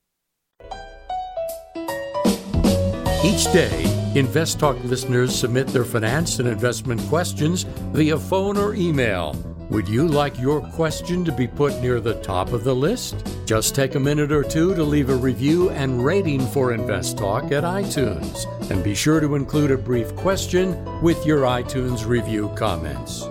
Each 3.23 3.43
day, 3.53 3.83
Invest 4.15 4.59
Talk 4.59 4.83
listeners 4.83 5.35
submit 5.35 5.67
their 5.67 5.85
finance 5.85 6.39
and 6.39 6.47
investment 6.47 6.99
questions 7.01 7.65
via 7.93 8.17
phone 8.17 8.57
or 8.57 8.73
email. 8.73 9.35
Would 9.69 9.87
you 9.87 10.07
like 10.07 10.39
your 10.39 10.59
question 10.59 11.23
to 11.25 11.31
be 11.31 11.47
put 11.47 11.79
near 11.81 11.99
the 11.99 12.15
top 12.21 12.51
of 12.51 12.63
the 12.63 12.73
list? 12.73 13.23
Just 13.45 13.75
take 13.75 13.93
a 13.93 13.99
minute 13.99 14.31
or 14.31 14.43
two 14.43 14.73
to 14.73 14.83
leave 14.83 15.09
a 15.09 15.15
review 15.15 15.69
and 15.69 16.03
rating 16.03 16.41
for 16.47 16.73
Invest 16.73 17.19
Talk 17.19 17.51
at 17.51 17.63
iTunes. 17.63 18.47
And 18.71 18.83
be 18.83 18.95
sure 18.95 19.19
to 19.19 19.35
include 19.35 19.69
a 19.69 19.77
brief 19.77 20.15
question 20.15 20.83
with 21.03 21.23
your 21.23 21.43
iTunes 21.43 22.07
review 22.07 22.51
comments. 22.55 23.21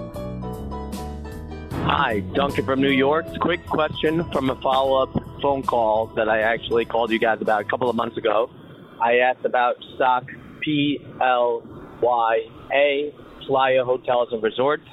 Hi, 1.72 2.20
Duncan 2.34 2.64
from 2.64 2.80
New 2.80 2.90
York. 2.90 3.26
Quick 3.40 3.66
question 3.66 4.22
from 4.30 4.50
a 4.50 4.56
follow 4.62 5.02
up 5.02 5.40
phone 5.42 5.64
call 5.64 6.06
that 6.14 6.28
I 6.28 6.42
actually 6.42 6.84
called 6.84 7.10
you 7.10 7.18
guys 7.18 7.40
about 7.40 7.62
a 7.62 7.64
couple 7.64 7.90
of 7.90 7.96
months 7.96 8.16
ago. 8.16 8.48
I 9.02 9.16
asked 9.16 9.44
about 9.44 9.74
stock 9.96 10.24
P 10.62 10.98
L 11.22 11.62
Y 12.02 12.38
A, 12.72 13.14
Playa 13.46 13.84
Hotels 13.84 14.28
and 14.32 14.42
Resorts. 14.42 14.84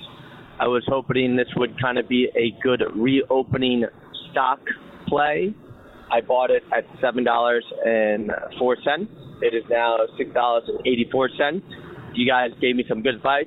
I 0.60 0.68
was 0.68 0.84
hoping 0.88 1.36
this 1.36 1.48
would 1.56 1.80
kind 1.80 2.00
of 2.00 2.10
be 2.10 2.30
a 2.36 2.52
good 2.64 2.82
reopening 2.96 3.86
stock 4.32 4.60
play. 5.08 5.54
I 6.12 6.22
bought 6.22 6.50
it 6.50 6.64
at 6.76 6.88
$7.04. 7.02 9.08
It 9.42 9.54
is 9.54 9.64
now 9.70 9.98
$6.84. 10.20 11.62
You 12.14 12.28
guys 12.28 12.52
gave 12.60 12.76
me 12.76 12.86
some 12.88 13.04
good 13.04 13.16
advice, 13.16 13.46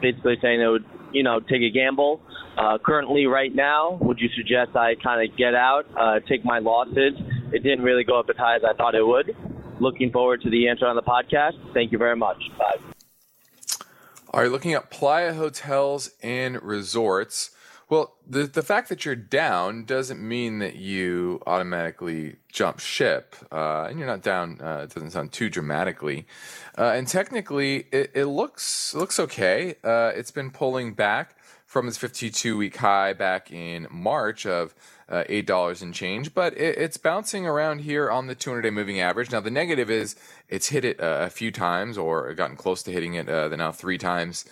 basically 0.00 0.36
saying 0.40 0.60
it 0.60 0.68
would, 0.68 0.84
you 1.12 1.22
know, 1.22 1.40
take 1.40 1.62
a 1.62 1.70
gamble. 1.70 2.20
Uh, 2.56 2.78
currently, 2.82 3.26
right 3.26 3.54
now, 3.54 3.98
would 4.00 4.18
you 4.18 4.28
suggest 4.34 4.74
I 4.76 4.94
kind 5.02 5.28
of 5.28 5.36
get 5.36 5.54
out, 5.54 5.84
uh, 5.98 6.20
take 6.26 6.44
my 6.44 6.58
losses? 6.58 7.12
It 7.52 7.62
didn't 7.62 7.82
really 7.82 8.04
go 8.04 8.18
up 8.18 8.26
as 8.30 8.36
high 8.36 8.56
as 8.56 8.62
I 8.64 8.72
thought 8.72 8.94
it 8.94 9.06
would. 9.06 9.36
Looking 9.80 10.10
forward 10.10 10.40
to 10.42 10.50
the 10.50 10.68
answer 10.68 10.86
on 10.86 10.96
the 10.96 11.02
podcast. 11.02 11.54
Thank 11.74 11.92
you 11.92 11.98
very 11.98 12.16
much. 12.16 12.42
Bye. 12.58 12.78
Are 14.30 14.44
you 14.44 14.50
looking 14.50 14.74
at 14.74 14.90
Playa 14.90 15.34
Hotels 15.34 16.10
and 16.22 16.62
Resorts? 16.62 17.50
Well, 17.88 18.16
the 18.26 18.44
the 18.44 18.62
fact 18.62 18.88
that 18.88 19.04
you're 19.04 19.14
down 19.14 19.84
doesn't 19.84 20.20
mean 20.20 20.58
that 20.58 20.74
you 20.74 21.40
automatically 21.46 22.36
jump 22.50 22.80
ship, 22.80 23.36
uh, 23.52 23.86
and 23.88 23.98
you're 23.98 24.08
not 24.08 24.22
down. 24.22 24.60
Uh, 24.60 24.80
it 24.82 24.94
doesn't 24.94 25.12
sound 25.12 25.32
too 25.32 25.48
dramatically, 25.48 26.26
uh, 26.76 26.92
and 26.96 27.06
technically, 27.06 27.86
it, 27.92 28.10
it 28.12 28.26
looks 28.26 28.92
looks 28.92 29.20
okay. 29.20 29.76
Uh, 29.84 30.10
it's 30.16 30.32
been 30.32 30.50
pulling 30.50 30.94
back 30.94 31.36
from 31.64 31.86
its 31.86 31.96
52 31.96 32.56
week 32.56 32.76
high 32.76 33.12
back 33.12 33.52
in 33.52 33.86
March 33.90 34.46
of 34.46 34.74
uh, 35.08 35.24
eight 35.28 35.46
dollars 35.46 35.82
and 35.82 35.94
change, 35.94 36.34
but 36.34 36.56
it, 36.56 36.78
it's 36.78 36.96
bouncing 36.96 37.46
around 37.46 37.80
here 37.80 38.10
on 38.10 38.26
the 38.26 38.34
200 38.34 38.62
day 38.62 38.70
moving 38.70 39.00
average. 39.00 39.30
Now 39.30 39.40
the 39.40 39.50
negative 39.50 39.90
is 39.90 40.16
it's 40.48 40.68
hit 40.68 40.84
it 40.84 41.00
uh, 41.00 41.18
a 41.20 41.30
few 41.30 41.50
times 41.50 41.96
or 41.96 42.32
gotten 42.34 42.56
close 42.56 42.82
to 42.84 42.92
hitting 42.92 43.14
it 43.14 43.28
uh, 43.28 43.48
now 43.48 43.72
three 43.72 43.98
times. 43.98 44.44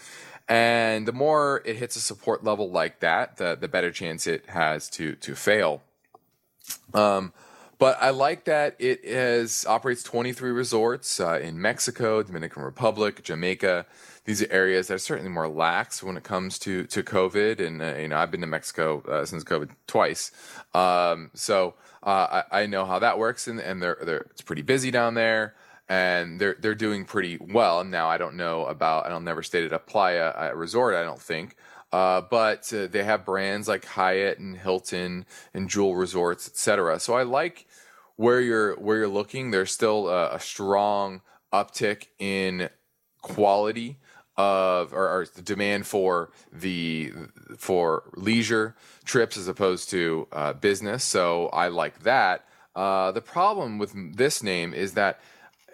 And 0.49 1.09
the 1.09 1.13
more 1.13 1.63
it 1.65 1.77
hits 1.77 1.97
a 1.97 2.01
support 2.01 2.45
level 2.45 2.71
like 2.71 3.01
that, 3.01 3.39
the 3.39 3.57
the 3.59 3.69
better 3.69 3.91
chance 3.91 4.27
it 4.27 4.47
has 4.47 4.89
to 4.91 5.15
to 5.17 5.35
fail. 5.35 5.83
Um, 6.93 7.33
but 7.79 7.99
I 8.01 8.11
like 8.11 8.45
that 8.45 8.77
it 8.79 9.05
has 9.05 9.67
operates 9.69 10.03
23 10.03 10.53
resorts 10.53 11.19
uh, 11.19 11.41
in 11.41 11.61
Mexico, 11.61 12.23
Dominican 12.23 12.63
Republic, 12.63 13.23
Jamaica. 13.23 13.87
These 14.25 14.43
are 14.43 14.51
areas 14.51 14.89
that 14.89 14.95
are 14.95 14.99
certainly 14.99 15.31
more 15.31 15.49
lax 15.49 16.03
when 16.03 16.17
it 16.17 16.25
comes 16.25 16.59
to 16.61 16.85
to 16.87 17.03
COVID. 17.03 17.61
And 17.61 17.83
uh, 17.83 17.97
you 17.97 18.09
know, 18.09 18.17
I've 18.17 18.31
been 18.31 18.41
to 18.41 18.47
Mexico 18.47 19.03
uh, 19.03 19.25
since 19.25 19.45
COVID 19.45 19.71
twice, 19.87 20.31
um, 20.75 21.31
so 21.35 21.75
uh, 22.03 22.43
I, 22.51 22.63
I, 22.63 22.67
know 22.67 22.85
how 22.85 22.99
that 22.99 23.19
works. 23.19 23.49
And, 23.49 23.61
and 23.61 23.83
they're, 23.83 23.99
they're 24.03 24.27
it's 24.31 24.43
pretty 24.43 24.63
busy 24.63 24.91
down 24.91 25.15
there 25.15 25.55
and 25.89 26.41
they're 26.41 26.57
they're 26.59 26.75
doing 26.75 27.05
pretty 27.05 27.39
well. 27.41 27.85
Now 27.85 28.09
I 28.09 28.19
don't 28.19 28.37
know 28.37 28.67
about 28.67 29.05
and 29.05 29.15
I'll 29.15 29.21
never 29.21 29.43
stayed 29.43 29.65
at 29.65 29.73
a 29.73 29.79
playa 29.79 30.33
a 30.37 30.57
resort. 30.57 30.95
I 30.95 31.03
don't 31.03 31.21
think. 31.21 31.57
Uh, 31.93 32.23
but 32.29 32.73
uh, 32.73 32.89
they 32.89 33.05
have 33.05 33.25
brands 33.25 33.69
like 33.69 33.85
Hyatt 33.85 34.39
and 34.39 34.57
Hilton 34.57 35.27
and 35.53 35.69
Jewel 35.69 35.95
Resorts, 35.95 36.49
etc. 36.49 36.99
So 36.99 37.15
I 37.15 37.23
like 37.23 37.67
where 38.17 38.41
you're 38.41 38.75
where 38.77 38.99
you're 38.99 39.09
looking. 39.09 39.51
There's 39.51 39.71
still 39.71 40.09
a, 40.09 40.35
a 40.35 40.41
strong 40.41 41.21
uptick 41.53 42.09
in 42.19 42.69
quality 43.23 43.99
of 44.37 44.93
or, 44.93 45.09
or, 45.09 45.27
the 45.35 45.43
demand 45.43 45.87
for 45.87 46.31
the 46.53 47.13
for 47.57 48.03
leisure 48.17 48.75
trips 49.05 49.37
as 49.37 49.47
opposed 49.47 49.91
to 49.91 50.27
uh, 50.33 50.53
business. 50.53 51.05
So 51.05 51.47
I 51.49 51.69
like 51.69 52.03
that. 52.03 52.45
Uh, 52.75 53.13
the 53.13 53.21
problem 53.21 53.79
with 53.79 54.17
this 54.17 54.43
name 54.43 54.75
is 54.75 54.95
that 54.95 55.21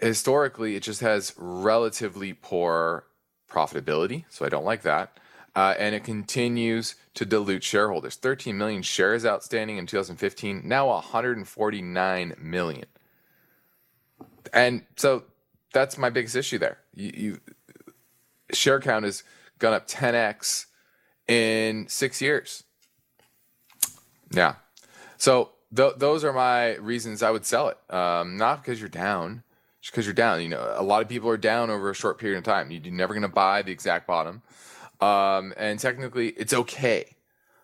historically 0.00 0.76
it 0.76 0.82
just 0.82 1.00
has 1.00 1.32
relatively 1.38 2.34
poor 2.34 3.04
profitability, 3.50 4.24
so 4.28 4.44
I 4.44 4.48
don't 4.48 4.64
like 4.64 4.82
that. 4.82 5.18
Uh, 5.56 5.74
and 5.78 5.94
it 5.94 6.04
continues 6.04 6.94
to 7.14 7.24
dilute 7.24 7.64
shareholders. 7.64 8.14
13 8.14 8.56
million 8.56 8.82
shares 8.82 9.26
outstanding 9.26 9.78
in 9.78 9.86
2015, 9.86 10.62
now 10.64 10.88
149 10.88 12.34
million. 12.40 12.84
And 14.52 14.82
so 14.96 15.24
that's 15.72 15.98
my 15.98 16.10
biggest 16.10 16.36
issue 16.36 16.58
there. 16.58 16.78
You, 16.94 17.12
you 17.14 17.40
share 18.54 18.80
count 18.80 19.04
has 19.04 19.22
gone 19.58 19.72
up 19.72 19.86
10x 19.88 20.66
in 21.28 21.86
six 21.88 22.20
years. 22.20 22.64
Yeah. 24.32 24.54
So 25.16 25.50
th- 25.74 25.94
those 25.96 26.24
are 26.24 26.32
my 26.32 26.76
reasons 26.76 27.22
I 27.22 27.30
would 27.30 27.44
sell 27.44 27.68
it. 27.68 27.78
Um, 27.92 28.36
not 28.36 28.62
because 28.62 28.80
you're 28.80 28.88
down, 28.88 29.42
just 29.80 29.92
because 29.92 30.06
you're 30.06 30.14
down. 30.14 30.40
You 30.40 30.48
know, 30.48 30.74
a 30.76 30.82
lot 30.82 31.02
of 31.02 31.08
people 31.08 31.28
are 31.28 31.36
down 31.36 31.70
over 31.70 31.90
a 31.90 31.94
short 31.94 32.18
period 32.18 32.38
of 32.38 32.44
time. 32.44 32.70
You're 32.70 32.92
never 32.92 33.14
going 33.14 33.22
to 33.22 33.28
buy 33.28 33.62
the 33.62 33.72
exact 33.72 34.06
bottom. 34.06 34.42
Um, 35.00 35.54
and 35.56 35.78
technically, 35.78 36.28
it's 36.30 36.52
okay. 36.52 37.16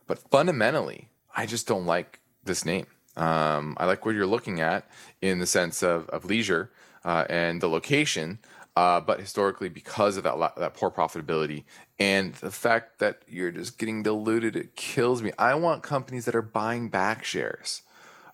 But 0.06 0.18
fundamentally, 0.30 1.08
I 1.36 1.46
just 1.46 1.66
don't 1.66 1.86
like 1.86 2.20
this 2.44 2.64
name. 2.64 2.86
Um, 3.16 3.76
I 3.78 3.86
like 3.86 4.04
what 4.04 4.14
you're 4.14 4.26
looking 4.26 4.60
at 4.60 4.88
in 5.20 5.38
the 5.38 5.46
sense 5.46 5.82
of, 5.82 6.08
of 6.10 6.24
leisure 6.24 6.70
uh, 7.04 7.24
and 7.28 7.60
the 7.60 7.68
location. 7.68 8.38
Uh, 8.76 9.00
but 9.00 9.18
historically, 9.18 9.70
because 9.70 10.18
of 10.18 10.24
that 10.24 10.38
that 10.58 10.74
poor 10.74 10.90
profitability 10.90 11.64
and 11.98 12.34
the 12.34 12.50
fact 12.50 12.98
that 12.98 13.22
you're 13.26 13.50
just 13.50 13.78
getting 13.78 14.02
diluted, 14.02 14.54
it 14.54 14.76
kills 14.76 15.22
me. 15.22 15.32
I 15.38 15.54
want 15.54 15.82
companies 15.82 16.26
that 16.26 16.34
are 16.34 16.42
buying 16.42 16.90
back 16.90 17.24
shares 17.24 17.80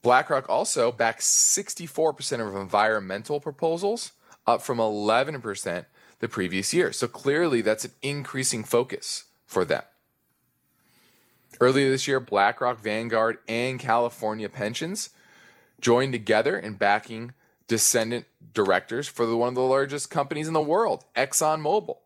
BlackRock 0.00 0.48
also 0.48 0.92
backs 0.92 1.26
64% 1.26 2.46
of 2.46 2.54
environmental 2.54 3.40
proposals, 3.40 4.12
up 4.46 4.62
from 4.62 4.78
11% 4.78 5.86
the 6.20 6.28
previous 6.28 6.72
year. 6.72 6.92
So 6.92 7.08
clearly, 7.08 7.62
that's 7.62 7.84
an 7.84 7.90
increasing 8.00 8.62
focus 8.62 9.24
for 9.44 9.64
them. 9.64 9.82
Earlier 11.60 11.90
this 11.90 12.06
year, 12.06 12.20
BlackRock, 12.20 12.78
Vanguard, 12.78 13.38
and 13.48 13.80
California 13.80 14.48
Pensions 14.48 15.10
joined 15.80 16.12
together 16.12 16.56
in 16.56 16.74
backing 16.74 17.32
dissident 17.66 18.26
directors 18.54 19.08
for 19.08 19.26
the, 19.26 19.36
one 19.36 19.48
of 19.48 19.54
the 19.56 19.62
largest 19.62 20.10
companies 20.10 20.46
in 20.46 20.54
the 20.54 20.60
world, 20.60 21.04
ExxonMobil. 21.16 21.96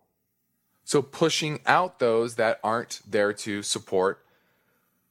So 0.85 1.01
pushing 1.03 1.61
out 1.67 1.99
those 1.99 2.37
that 2.37 2.61
aren't 2.63 3.01
there 3.09 3.33
to 3.33 3.63
support 3.63 4.25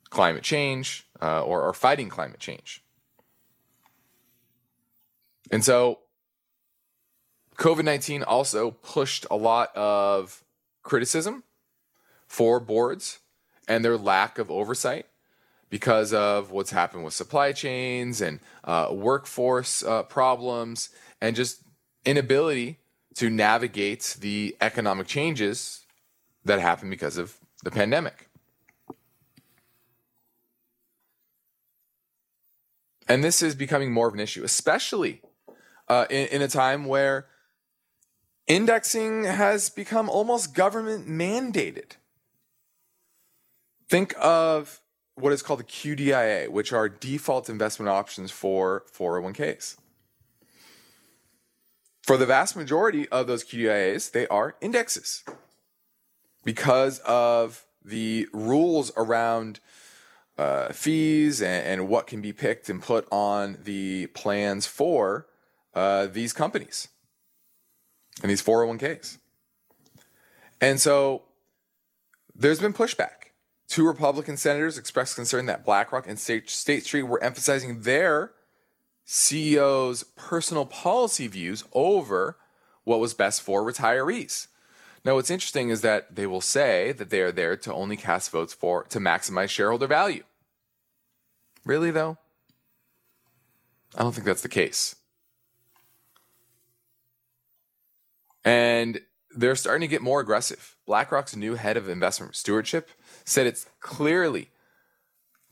climate 0.10 0.44
change 0.44 1.06
uh, 1.22 1.44
or, 1.44 1.64
or 1.64 1.74
fighting 1.74 2.10
climate 2.10 2.40
change. 2.40 2.84
And 5.52 5.64
so 5.64 6.00
COVID 7.58 7.84
19 7.84 8.24
also 8.24 8.72
pushed 8.72 9.26
a 9.30 9.36
lot 9.36 9.76
of 9.76 10.44
criticism 10.84 11.44
for 12.28 12.60
boards 12.60 13.20
and 13.68 13.84
their 13.84 13.98
lack 13.98 14.38
of 14.38 14.52
oversight 14.52 15.08
because 15.70 16.14
of 16.14 16.52
what's 16.52 16.72
happened 16.72 17.04
with 17.04 17.14
supply 17.14 17.52
chains 17.52 18.22
and 18.22 18.40
uh, 18.64 18.90
workforce 18.92 19.84
uh, 19.84 20.04
problems 20.04 20.90
and 21.20 21.36
just 21.36 21.64
inability 22.06 22.80
to 23.15 23.30
navigate 23.30 24.17
the 24.19 24.56
economic 24.62 25.08
changes 25.08 25.86
that 26.45 26.60
happen 26.60 26.89
because 26.89 27.17
of 27.17 27.38
the 27.63 27.71
pandemic. 27.71 28.30
And 33.08 33.23
this 33.23 33.41
is 33.41 33.56
becoming 33.56 33.91
more 33.91 34.08
of 34.08 34.13
an 34.13 34.19
issue, 34.19 34.43
especially 34.43 35.21
uh, 35.88 36.06
in, 36.10 36.28
in 36.28 36.41
a 36.41 36.47
time 36.47 36.86
where 36.86 37.28
indexing 38.47 39.26
has 39.26 39.69
become 39.69 40.10
almost 40.10 40.54
government 40.54 41.08
mandated. 41.08 41.97
Think 43.89 44.15
of 44.19 44.82
what 45.15 45.32
is 45.32 45.41
called 45.41 45.60
the 45.60 45.65
QDIA, 45.65 46.49
which 46.49 46.73
are 46.73 46.89
default 46.89 47.49
investment 47.49 47.89
options 47.89 48.32
for 48.32 48.84
401ks. 48.91 49.78
For 52.04 52.18
the 52.18 52.26
vast 52.26 52.58
majority 52.58 53.08
of 53.10 53.28
those 53.28 53.46
QDIAs, 53.46 54.12
they 54.12 54.28
are 54.28 54.56
indexes 54.60 55.24
because 56.44 57.00
of 57.00 57.66
the 57.84 58.28
rules 58.34 58.92
around 58.98 59.62
uh, 60.38 60.74
fees 60.74 61.42
and, 61.42 61.66
and, 61.66 61.88
what 61.88 62.08
can 62.08 62.20
be 62.20 62.34
picked 62.34 62.68
and 62.68 62.82
put 62.82 63.08
on 63.12 63.58
the 63.63 64.08
plans 64.08 64.66
for 64.66 65.28
uh, 65.76 66.08
these 66.08 66.34
companies 66.34 66.88
and 68.22 68.32
these 68.32 68.42
401ks. 68.42 69.20
And 70.60 70.82
so 70.82 71.22
there's 72.36 72.60
been 72.60 72.74
pushback. 72.74 73.32
Two 73.68 73.86
Republican 73.86 74.36
senators 74.36 74.78
expressed 74.78 75.16
concern 75.16 75.46
that 75.46 75.66
BlackRock 75.66 76.08
and 76.08 76.20
State, 76.20 76.50
State 76.50 76.84
Street 76.84 77.04
were 77.04 77.24
emphasizing 77.24 77.82
their 77.82 78.32
CEO's 79.06 80.04
personal 80.16 80.66
policy 80.66 81.28
views 81.28 81.63
over 81.74 82.38
what 82.84 83.00
was 83.00 83.13
best 83.13 83.42
for 83.42 83.63
retirees. 83.63 84.48
Now, 85.06 85.16
what's 85.16 85.30
interesting 85.30 85.70
is 85.70 85.82
that 85.82 86.16
they 86.16 86.26
will 86.26 86.42
say 86.42 86.94
that 86.94 87.10
they 87.10 87.20
are 87.22 87.32
there 87.32 87.58
to 87.58 87.74
only 87.74 87.98
cast 87.98 88.32
votes 88.32 88.54
for 88.54 88.84
to 88.86 89.00
maximize 89.00 89.50
shareholder 89.50 89.88
value. 89.88 90.24
Really, 91.66 91.92
though? 91.92 92.18
I 93.96 94.02
don't 94.02 94.13
think 94.13 94.26
that's 94.26 94.42
the 94.42 94.50
case. 94.50 94.96
And 98.46 99.02
they're 99.36 99.56
starting 99.56 99.82
to 99.82 99.92
get 99.92 100.02
more 100.02 100.20
aggressive. 100.20 100.76
BlackRock's 100.86 101.36
new 101.36 101.56
head 101.56 101.78
of 101.78 101.89
investment 101.89 102.36
stewardship 102.36 102.89
said 103.24 103.48
it's 103.48 103.68
clearly 103.80 104.50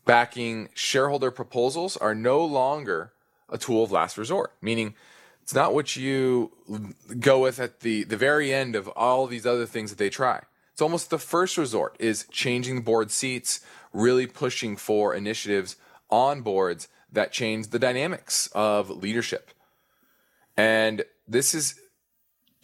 backing 0.04 0.68
shareholder 0.74 1.30
proposals 1.30 1.96
are 1.96 2.14
no 2.14 2.44
longer 2.44 3.11
a 3.52 3.58
tool 3.58 3.84
of 3.84 3.92
last 3.92 4.18
resort, 4.18 4.52
meaning 4.60 4.94
it's 5.42 5.54
not 5.54 5.74
what 5.74 5.94
you 5.94 6.50
go 7.20 7.40
with 7.40 7.60
at 7.60 7.80
the, 7.80 8.02
the 8.04 8.16
very 8.16 8.52
end 8.52 8.74
of 8.74 8.88
all 8.88 9.26
these 9.26 9.46
other 9.46 9.66
things 9.66 9.90
that 9.90 9.98
they 9.98 10.10
try. 10.10 10.40
It's 10.72 10.82
almost 10.82 11.10
the 11.10 11.18
first 11.18 11.56
resort 11.58 11.96
is 12.00 12.26
changing 12.30 12.76
the 12.76 12.82
board 12.82 13.10
seats, 13.10 13.60
really 13.92 14.26
pushing 14.26 14.76
for 14.76 15.14
initiatives 15.14 15.76
on 16.10 16.40
boards 16.40 16.88
that 17.12 17.30
change 17.30 17.68
the 17.68 17.78
dynamics 17.78 18.48
of 18.54 18.88
leadership. 18.88 19.50
And 20.56 21.04
this 21.28 21.54
is 21.54 21.78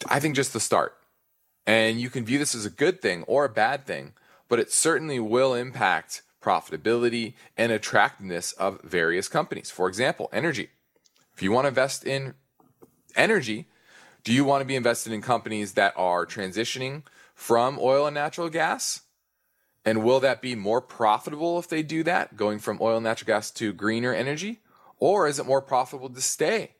I 0.07 0.19
think 0.19 0.35
just 0.35 0.53
the 0.53 0.59
start. 0.59 0.95
And 1.65 1.99
you 1.99 2.09
can 2.09 2.25
view 2.25 2.39
this 2.39 2.55
as 2.55 2.65
a 2.65 2.69
good 2.69 3.01
thing 3.01 3.23
or 3.23 3.45
a 3.45 3.49
bad 3.49 3.85
thing, 3.85 4.13
but 4.47 4.59
it 4.59 4.71
certainly 4.71 5.19
will 5.19 5.53
impact 5.53 6.21
profitability 6.41 7.33
and 7.57 7.71
attractiveness 7.71 8.53
of 8.53 8.81
various 8.81 9.27
companies. 9.27 9.69
For 9.69 9.87
example, 9.87 10.29
energy. 10.31 10.69
If 11.39 11.43
you 11.43 11.53
want 11.53 11.63
to 11.63 11.69
invest 11.69 12.03
in 12.03 12.33
energy, 13.15 13.69
do 14.25 14.33
you 14.33 14.43
want 14.43 14.59
to 14.59 14.65
be 14.65 14.75
invested 14.75 15.13
in 15.13 15.21
companies 15.21 15.71
that 15.75 15.93
are 15.95 16.25
transitioning 16.25 17.03
from 17.33 17.79
oil 17.79 18.07
and 18.07 18.13
natural 18.13 18.49
gas? 18.49 19.03
And 19.85 20.03
will 20.03 20.19
that 20.19 20.41
be 20.41 20.53
more 20.53 20.81
profitable 20.81 21.57
if 21.57 21.69
they 21.69 21.81
do 21.81 22.03
that, 22.03 22.35
going 22.35 22.59
from 22.59 22.77
oil 22.81 22.97
and 22.97 23.05
natural 23.05 23.27
gas 23.27 23.51
to 23.51 23.71
greener 23.71 24.13
energy? 24.13 24.59
Or 24.97 25.29
is 25.29 25.39
it 25.39 25.45
more 25.45 25.61
profitable 25.61 26.09
to 26.09 26.19
stay 26.19 26.71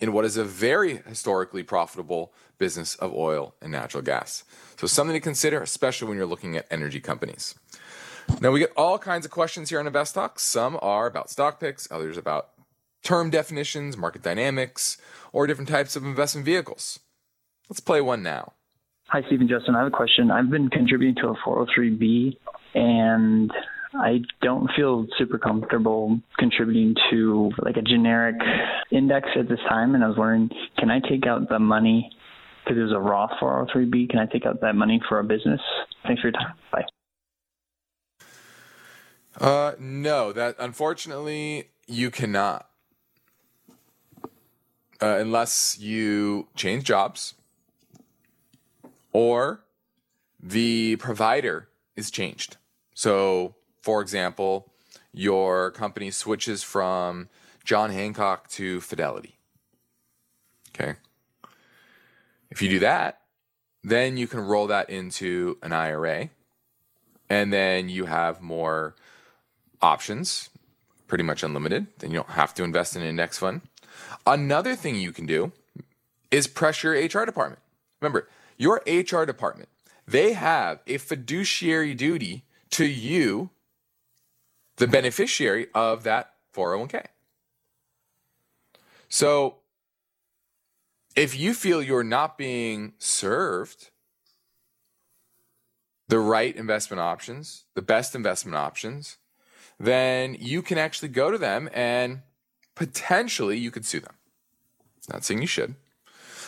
in 0.00 0.14
what 0.14 0.24
is 0.24 0.38
a 0.38 0.44
very 0.44 1.02
historically 1.06 1.62
profitable 1.62 2.32
business 2.56 2.94
of 2.94 3.12
oil 3.12 3.56
and 3.60 3.70
natural 3.70 4.02
gas. 4.02 4.42
So, 4.78 4.86
something 4.86 5.12
to 5.12 5.20
consider, 5.20 5.60
especially 5.60 6.08
when 6.08 6.16
you're 6.16 6.24
looking 6.24 6.56
at 6.56 6.66
energy 6.70 7.00
companies. 7.00 7.56
Now, 8.40 8.52
we 8.52 8.60
get 8.60 8.72
all 8.74 8.98
kinds 8.98 9.26
of 9.26 9.32
questions 9.32 9.68
here 9.68 9.80
on 9.80 9.86
Invest 9.86 10.14
Talk. 10.14 10.38
Some 10.38 10.78
are 10.80 11.06
about 11.06 11.28
stock 11.28 11.60
picks, 11.60 11.90
others 11.90 12.16
about 12.16 12.50
term 13.02 13.30
definitions, 13.30 13.96
market 13.96 14.22
dynamics, 14.22 14.98
or 15.32 15.46
different 15.46 15.68
types 15.68 15.96
of 15.96 16.04
investment 16.04 16.44
vehicles. 16.44 17.00
Let's 17.68 17.80
play 17.80 18.00
one 18.00 18.22
now. 18.22 18.54
Hi, 19.08 19.22
Stephen 19.26 19.48
Justin. 19.48 19.74
I 19.74 19.78
have 19.78 19.88
a 19.88 19.96
question. 19.96 20.30
I've 20.30 20.50
been 20.50 20.68
contributing 20.68 21.14
to 21.22 21.28
a 21.28 21.34
403B, 21.46 22.36
and 22.74 23.50
I 23.94 24.20
don't 24.42 24.68
feel 24.76 25.06
super 25.16 25.38
comfortable 25.38 26.20
contributing 26.38 26.94
to 27.10 27.50
like 27.62 27.76
a 27.76 27.82
generic 27.82 28.36
index 28.90 29.28
at 29.38 29.48
this 29.48 29.60
time. 29.68 29.94
And 29.94 30.04
I 30.04 30.08
was 30.08 30.16
wondering, 30.18 30.50
can 30.78 30.90
I 30.90 31.00
take 31.00 31.26
out 31.26 31.48
the 31.48 31.58
money 31.58 32.10
because 32.64 32.78
it 32.78 32.82
was 32.82 32.92
a 32.92 33.00
Roth 33.00 33.30
403b? 33.40 34.10
Can 34.10 34.18
I 34.18 34.26
take 34.26 34.44
out 34.44 34.60
that 34.60 34.74
money 34.74 35.00
for 35.08 35.18
a 35.18 35.24
business? 35.24 35.60
Thanks 36.06 36.20
for 36.20 36.28
your 36.28 36.32
time. 36.32 36.54
Bye. 36.70 36.84
Uh, 39.40 39.72
no, 39.78 40.32
that 40.32 40.56
unfortunately 40.58 41.70
you 41.86 42.10
cannot. 42.10 42.68
Uh, 45.00 45.16
unless 45.18 45.78
you 45.78 46.48
change 46.56 46.84
jobs 46.84 47.34
or 49.12 49.60
the 50.40 50.96
provider 50.96 51.68
is 51.94 52.10
changed. 52.10 52.56
So 52.94 53.54
for 53.80 54.02
example, 54.02 54.72
your 55.12 55.70
company 55.70 56.10
switches 56.10 56.62
from 56.62 57.28
John 57.64 57.90
Hancock 57.90 58.48
to 58.50 58.80
Fidelity. 58.80 59.38
Okay. 60.74 60.96
If 62.50 62.60
you 62.62 62.68
do 62.68 62.78
that, 62.80 63.20
then 63.82 64.16
you 64.16 64.26
can 64.26 64.40
roll 64.40 64.66
that 64.66 64.90
into 64.90 65.58
an 65.62 65.72
IRA. 65.72 66.30
And 67.30 67.52
then 67.52 67.88
you 67.88 68.06
have 68.06 68.40
more 68.40 68.94
options, 69.80 70.50
pretty 71.06 71.24
much 71.24 71.42
unlimited. 71.42 71.86
Then 71.98 72.10
you 72.10 72.16
don't 72.16 72.30
have 72.30 72.54
to 72.54 72.64
invest 72.64 72.96
in 72.96 73.02
an 73.02 73.08
index 73.08 73.38
fund. 73.38 73.62
Another 74.26 74.76
thing 74.76 74.96
you 74.96 75.12
can 75.12 75.26
do 75.26 75.52
is 76.30 76.46
pressure 76.46 76.94
your 76.94 77.04
HR 77.04 77.24
department. 77.24 77.60
Remember, 78.00 78.28
your 78.56 78.82
HR 78.86 79.24
department, 79.24 79.68
they 80.06 80.32
have 80.32 80.80
a 80.86 80.98
fiduciary 80.98 81.94
duty 81.94 82.44
to 82.70 82.84
you, 82.84 83.50
the 84.76 84.86
beneficiary 84.86 85.68
of 85.74 86.02
that 86.04 86.34
401k. 86.54 87.06
So 89.08 89.56
if 91.16 91.38
you 91.38 91.54
feel 91.54 91.82
you're 91.82 92.04
not 92.04 92.38
being 92.38 92.92
served 92.98 93.90
the 96.08 96.18
right 96.18 96.54
investment 96.56 97.00
options, 97.00 97.64
the 97.74 97.82
best 97.82 98.14
investment 98.14 98.56
options, 98.56 99.18
then 99.78 100.36
you 100.38 100.62
can 100.62 100.78
actually 100.78 101.08
go 101.08 101.30
to 101.30 101.38
them 101.38 101.68
and 101.72 102.22
potentially 102.78 103.58
you 103.58 103.72
could 103.72 103.84
sue 103.84 103.98
them. 103.98 104.14
Not 105.12 105.24
saying 105.24 105.40
you 105.40 105.48
should, 105.48 105.74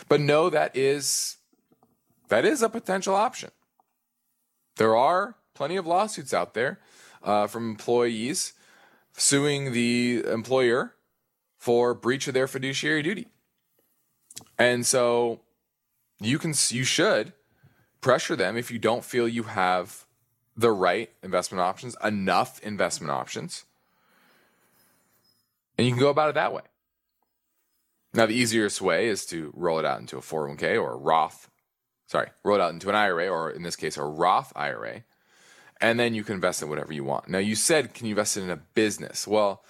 but 0.08 0.20
no, 0.20 0.48
that 0.48 0.76
is 0.76 1.38
that 2.28 2.44
is 2.44 2.62
a 2.62 2.68
potential 2.68 3.16
option. 3.16 3.50
There 4.76 4.96
are 4.96 5.34
plenty 5.54 5.76
of 5.76 5.86
lawsuits 5.86 6.32
out 6.32 6.54
there 6.54 6.78
uh, 7.22 7.48
from 7.48 7.68
employees 7.68 8.52
suing 9.12 9.72
the 9.72 10.24
employer 10.26 10.94
for 11.58 11.94
breach 11.94 12.28
of 12.28 12.34
their 12.34 12.46
fiduciary 12.46 13.02
duty. 13.02 13.26
And 14.56 14.86
so 14.86 15.40
you 16.20 16.38
can 16.38 16.54
you 16.68 16.84
should 16.84 17.32
pressure 18.00 18.36
them 18.36 18.56
if 18.56 18.70
you 18.70 18.78
don't 18.78 19.04
feel 19.04 19.26
you 19.26 19.42
have 19.42 20.06
the 20.56 20.70
right 20.70 21.10
investment 21.24 21.60
options, 21.60 21.96
enough 22.04 22.60
investment 22.60 23.10
options. 23.10 23.64
And 25.80 25.86
you 25.86 25.94
can 25.94 26.00
go 26.00 26.10
about 26.10 26.28
it 26.28 26.34
that 26.34 26.52
way. 26.52 26.60
Now, 28.12 28.26
the 28.26 28.34
easiest 28.34 28.82
way 28.82 29.08
is 29.08 29.24
to 29.26 29.50
roll 29.56 29.78
it 29.78 29.86
out 29.86 29.98
into 29.98 30.18
a 30.18 30.20
401k 30.20 30.78
or 30.78 30.92
a 30.92 30.96
Roth, 30.98 31.48
sorry, 32.06 32.28
roll 32.44 32.56
it 32.56 32.60
out 32.60 32.74
into 32.74 32.90
an 32.90 32.94
IRA, 32.94 33.28
or 33.28 33.50
in 33.50 33.62
this 33.62 33.76
case, 33.76 33.96
a 33.96 34.04
Roth 34.04 34.52
IRA. 34.54 35.04
And 35.80 35.98
then 35.98 36.12
you 36.12 36.22
can 36.22 36.34
invest 36.34 36.60
in 36.60 36.68
whatever 36.68 36.92
you 36.92 37.02
want. 37.02 37.30
Now, 37.30 37.38
you 37.38 37.54
said, 37.54 37.94
can 37.94 38.04
you 38.04 38.10
invest 38.10 38.36
it 38.36 38.42
in 38.42 38.50
a 38.50 38.58
business? 38.58 39.26
Well, 39.26 39.64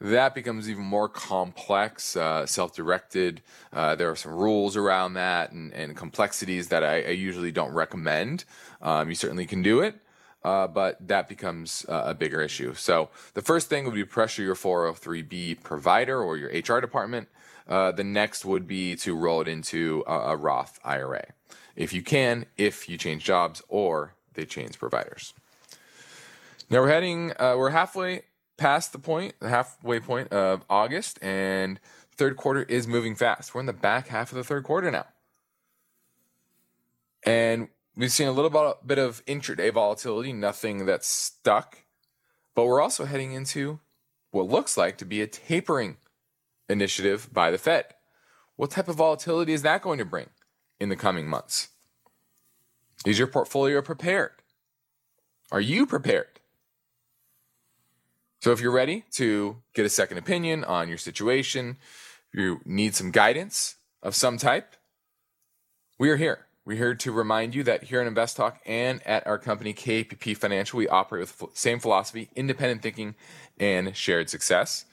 that 0.00 0.36
becomes 0.36 0.70
even 0.70 0.84
more 0.84 1.08
complex, 1.08 2.16
uh, 2.16 2.46
self 2.46 2.72
directed. 2.72 3.42
Uh, 3.72 3.96
there 3.96 4.08
are 4.08 4.14
some 4.14 4.34
rules 4.34 4.76
around 4.76 5.14
that 5.14 5.50
and, 5.50 5.72
and 5.72 5.96
complexities 5.96 6.68
that 6.68 6.84
I, 6.84 7.02
I, 7.02 7.10
usually 7.10 7.50
don't 7.50 7.72
recommend. 7.72 8.44
Um, 8.80 9.08
you 9.08 9.16
certainly 9.16 9.46
can 9.46 9.62
do 9.62 9.80
it, 9.80 9.96
uh, 10.46 10.68
but 10.68 10.96
that 11.08 11.28
becomes 11.28 11.84
a 11.88 12.14
bigger 12.14 12.40
issue. 12.40 12.72
So 12.74 13.10
the 13.34 13.42
first 13.42 13.68
thing 13.68 13.84
would 13.84 13.94
be 13.94 14.04
pressure 14.04 14.44
your 14.44 14.54
403b 14.54 15.60
provider 15.64 16.22
or 16.22 16.36
your 16.36 16.50
HR 16.50 16.80
department. 16.80 17.28
Uh, 17.68 17.90
the 17.90 18.04
next 18.04 18.44
would 18.44 18.68
be 18.68 18.94
to 18.94 19.16
roll 19.16 19.40
it 19.40 19.48
into 19.48 20.04
a, 20.06 20.12
a 20.12 20.36
Roth 20.36 20.78
IRA. 20.84 21.24
If 21.74 21.92
you 21.92 22.00
can, 22.00 22.46
if 22.56 22.88
you 22.88 22.96
change 22.96 23.24
jobs 23.24 23.60
or 23.68 24.14
they 24.34 24.44
change 24.44 24.78
providers. 24.78 25.34
Now 26.70 26.82
we're 26.82 26.90
heading, 26.90 27.32
uh, 27.40 27.56
we're 27.58 27.70
halfway 27.70 28.22
past 28.56 28.92
the 28.92 29.00
point, 29.00 29.34
the 29.40 29.48
halfway 29.48 29.98
point 29.98 30.32
of 30.32 30.64
August, 30.70 31.18
and 31.22 31.80
third 32.12 32.36
quarter 32.36 32.62
is 32.62 32.86
moving 32.86 33.16
fast. 33.16 33.52
We're 33.52 33.60
in 33.62 33.66
the 33.66 33.72
back 33.72 34.06
half 34.08 34.30
of 34.30 34.36
the 34.36 34.44
third 34.44 34.62
quarter 34.62 34.92
now. 34.92 35.06
And 37.24 37.66
we've 37.96 38.12
seen 38.12 38.28
a 38.28 38.32
little 38.32 38.76
bit 38.84 38.98
of 38.98 39.24
intraday 39.26 39.72
volatility, 39.72 40.32
nothing 40.32 40.86
that's 40.86 41.08
stuck. 41.08 41.78
But 42.54 42.66
we're 42.66 42.80
also 42.80 43.04
heading 43.04 43.32
into 43.32 43.80
what 44.30 44.48
looks 44.48 44.76
like 44.76 44.98
to 44.98 45.04
be 45.04 45.22
a 45.22 45.26
tapering 45.26 45.96
initiative 46.68 47.28
by 47.32 47.50
the 47.50 47.58
Fed. 47.58 47.86
What 48.56 48.70
type 48.70 48.88
of 48.88 48.96
volatility 48.96 49.52
is 49.52 49.62
that 49.62 49.82
going 49.82 49.98
to 49.98 50.04
bring 50.04 50.28
in 50.80 50.88
the 50.88 50.96
coming 50.96 51.28
months? 51.28 51.68
Is 53.04 53.18
your 53.18 53.28
portfolio 53.28 53.82
prepared? 53.82 54.32
Are 55.52 55.60
you 55.60 55.86
prepared? 55.86 56.40
So 58.40 58.52
if 58.52 58.60
you're 58.60 58.72
ready 58.72 59.04
to 59.12 59.56
get 59.74 59.86
a 59.86 59.90
second 59.90 60.18
opinion 60.18 60.64
on 60.64 60.88
your 60.88 60.98
situation, 60.98 61.76
you 62.32 62.60
need 62.64 62.94
some 62.94 63.10
guidance 63.10 63.76
of 64.02 64.14
some 64.14 64.38
type, 64.38 64.76
we 65.98 66.10
are 66.10 66.16
here. 66.16 66.45
We're 66.66 66.76
here 66.76 66.96
to 66.96 67.12
remind 67.12 67.54
you 67.54 67.62
that 67.62 67.84
here 67.84 68.00
at 68.00 68.08
Invest 68.08 68.36
Talk 68.36 68.58
and 68.66 69.00
at 69.06 69.24
our 69.24 69.38
company 69.38 69.72
KPP 69.72 70.36
Financial, 70.36 70.76
we 70.76 70.88
operate 70.88 71.20
with 71.20 71.38
the 71.38 71.46
same 71.54 71.78
philosophy, 71.78 72.28
independent 72.34 72.82
thinking, 72.82 73.14
and 73.56 73.96
shared 73.96 74.28
success. 74.28 74.84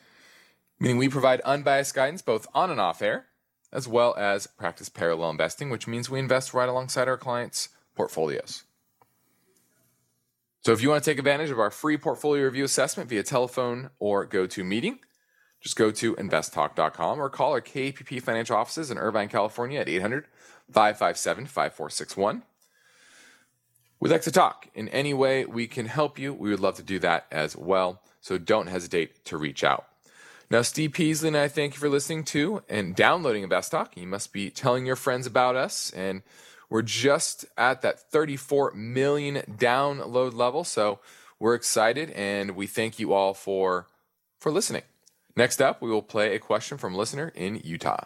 Meaning 0.80 0.97
we 0.97 1.09
provide 1.09 1.41
unbiased 1.41 1.95
guidance 1.95 2.21
both 2.21 2.45
on 2.53 2.69
and 2.69 2.80
off 2.80 3.01
air, 3.01 3.26
as 3.71 3.88
well 3.88 4.13
as 4.19 4.45
practice 4.45 4.88
parallel 4.88 5.32
investing, 5.32 5.71
which 5.71 5.88
means 5.88 6.11
we 6.11 6.19
invest 6.19 6.53
right 6.53 6.69
alongside 6.69 7.07
our 7.07 7.17
clients' 7.17 7.69
portfolios. 7.95 8.65
So 10.61 10.74
if 10.74 10.82
you 10.84 10.89
want 10.89 11.03
to 11.03 11.09
take 11.09 11.17
advantage 11.17 11.49
of 11.49 11.57
our 11.57 11.71
free 11.71 11.97
portfolio 11.97 12.43
review 12.43 12.65
assessment 12.65 13.09
via 13.09 13.24
telephone 13.24 13.89
or 13.97 14.28
GoToMeeting, 14.28 14.99
just 15.59 15.76
go 15.76 15.89
to 15.89 16.13
investtalk.com 16.17 17.19
or 17.19 17.30
call 17.32 17.53
our 17.53 17.61
KPP 17.61 18.21
financial 18.21 18.57
offices 18.57 18.91
in 18.91 18.99
Irvine, 18.99 19.30
California 19.30 19.80
at 19.80 19.89
800 19.89 20.28
557 20.72 21.45
5461. 21.45 22.43
We'd 23.99 24.09
like 24.09 24.22
to 24.24 24.32
talk 24.32 24.68
in 24.74 24.89
any 24.89 25.14
way 25.14 25.45
we 25.45 25.68
can 25.68 25.86
help 25.86 26.20
you. 26.20 26.34
We 26.34 26.49
would 26.49 26.59
love 26.59 26.76
to 26.76 26.84
do 26.84 26.99
that 26.99 27.26
as 27.32 27.55
well. 27.55 28.01
So 28.20 28.38
don't 28.38 28.68
hesitate 28.68 29.24
to 29.26 29.38
reach 29.38 29.64
out. 29.64 29.86
Now, 30.49 30.61
Steve 30.61 30.93
Peasley 30.93 31.30
and 31.30 31.38
I 31.38 31.47
thank 31.47 31.74
you 31.74 31.80
for 31.80 31.89
listening 31.89 32.26
to 32.26 32.64
and 32.70 32.95
downloading 32.95 33.43
Invest 33.43 33.72
Talk. 33.72 33.95
You 33.97 34.05
must 34.05 34.34
be 34.34 34.49
telling 34.49 34.86
your 34.86 34.95
friends 34.95 35.26
about 35.26 35.55
us 35.55 35.91
and 35.91 36.22
we're 36.70 36.82
just 36.82 37.45
at 37.57 37.82
that 37.82 37.99
34 38.11 38.72
million 38.72 39.43
download 39.57 40.34
level, 40.34 40.64
so 40.64 40.99
we're 41.39 41.55
excited 41.55 42.09
and 42.11 42.55
we 42.55 42.68
thank 42.68 42.99
you 42.99 43.14
all 43.14 43.34
for 43.34 43.88
for 44.39 44.51
listening. 44.51 44.82
Next 45.36 45.61
up, 45.61 45.82
we 45.82 45.89
will 45.89 46.01
play 46.01 46.36
a 46.36 46.39
question 46.39 46.78
from 46.78 46.93
a 46.93 46.97
listener 46.97 47.32
in 47.36 47.61
Utah. 47.64 48.05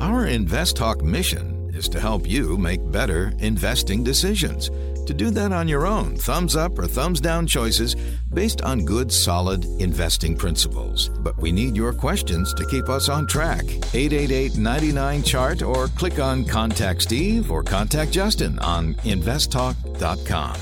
Our 0.00 0.26
Invest 0.26 0.76
Talk 0.76 1.02
mission 1.02 1.70
is 1.74 1.88
to 1.90 2.00
help 2.00 2.28
you 2.28 2.56
make 2.56 2.90
better 2.90 3.32
investing 3.38 4.02
decisions. 4.02 4.70
To 5.06 5.14
do 5.14 5.30
that 5.30 5.52
on 5.52 5.68
your 5.68 5.86
own, 5.86 6.16
thumbs 6.16 6.56
up 6.56 6.78
or 6.78 6.86
thumbs 6.86 7.20
down 7.20 7.46
choices 7.46 7.94
based 8.32 8.62
on 8.62 8.84
good, 8.84 9.12
solid 9.12 9.64
investing 9.80 10.36
principles. 10.36 11.08
But 11.08 11.36
we 11.38 11.52
need 11.52 11.76
your 11.76 11.92
questions 11.92 12.54
to 12.54 12.66
keep 12.66 12.88
us 12.88 13.08
on 13.08 13.26
track. 13.26 13.64
888 13.94 14.56
99 14.56 15.22
Chart 15.22 15.62
or 15.62 15.88
click 15.88 16.18
on 16.18 16.44
Contact 16.44 17.02
Steve 17.02 17.50
or 17.50 17.62
Contact 17.62 18.10
Justin 18.10 18.58
on 18.60 18.94
investtalk.com. 18.94 20.56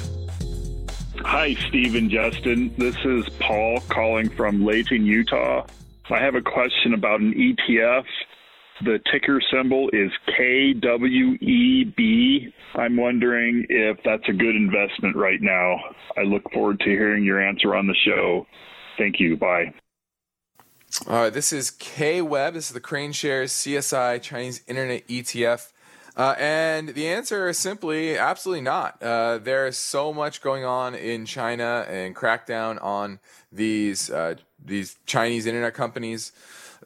Hi, 1.25 1.55
Steve 1.69 1.95
and 1.95 2.11
Justin. 2.11 2.75
This 2.77 2.97
is 3.05 3.29
Paul 3.39 3.81
calling 3.89 4.29
from 4.31 4.65
Layton, 4.65 5.07
Utah. 5.07 5.67
I 6.11 6.19
have 6.19 6.35
a 6.35 6.43
question 6.43 6.93
about 6.93 7.21
an 7.21 7.33
ETF 7.35 8.05
the 8.85 9.01
ticker 9.11 9.41
symbol 9.53 9.89
is 9.93 10.11
KWEB. 10.29 11.93
I'm 12.75 12.97
wondering 12.97 13.67
if 13.69 13.99
that's 14.05 14.29
a 14.29 14.33
good 14.33 14.57
investment 14.57 15.17
right 15.17 15.41
now. 15.41 15.77
I 16.17 16.23
look 16.23 16.43
forward 16.53 16.81
to 16.81 16.87
hearing 16.87 17.25
your 17.25 17.41
answer 17.41 17.75
on 17.75 17.87
the 17.87 17.95
show. 18.05 18.47
Thank 18.99 19.21
you. 19.21 19.37
Bye. 19.37 19.73
All 21.07 21.23
right, 21.23 21.33
this 21.33 21.53
is 21.53 21.71
KWEB. 21.71 22.55
This 22.55 22.67
is 22.69 22.75
the 22.75 22.81
KraneShares 22.81 23.51
CSI 23.51 24.21
Chinese 24.21 24.63
Internet 24.67 25.09
ETF. 25.09 25.73
Uh, 26.15 26.35
and 26.39 26.91
the 26.91 27.09
answer 27.09 27.49
is 27.49 27.57
simply 27.57 28.19
absolutely 28.19 28.61
not. 28.61 29.03
Uh, 29.03 29.39
there 29.39 29.67
is 29.67 29.79
so 29.79 30.13
much 30.13 30.43
going 30.43 30.65
on 30.65 30.95
in 30.95 31.25
China 31.25 31.87
and 31.89 32.15
crackdown 32.15 32.83
on 32.83 33.19
these 33.51 34.11
uh, 34.11 34.35
these 34.63 34.97
Chinese 35.07 35.47
internet 35.47 35.73
companies 35.73 36.33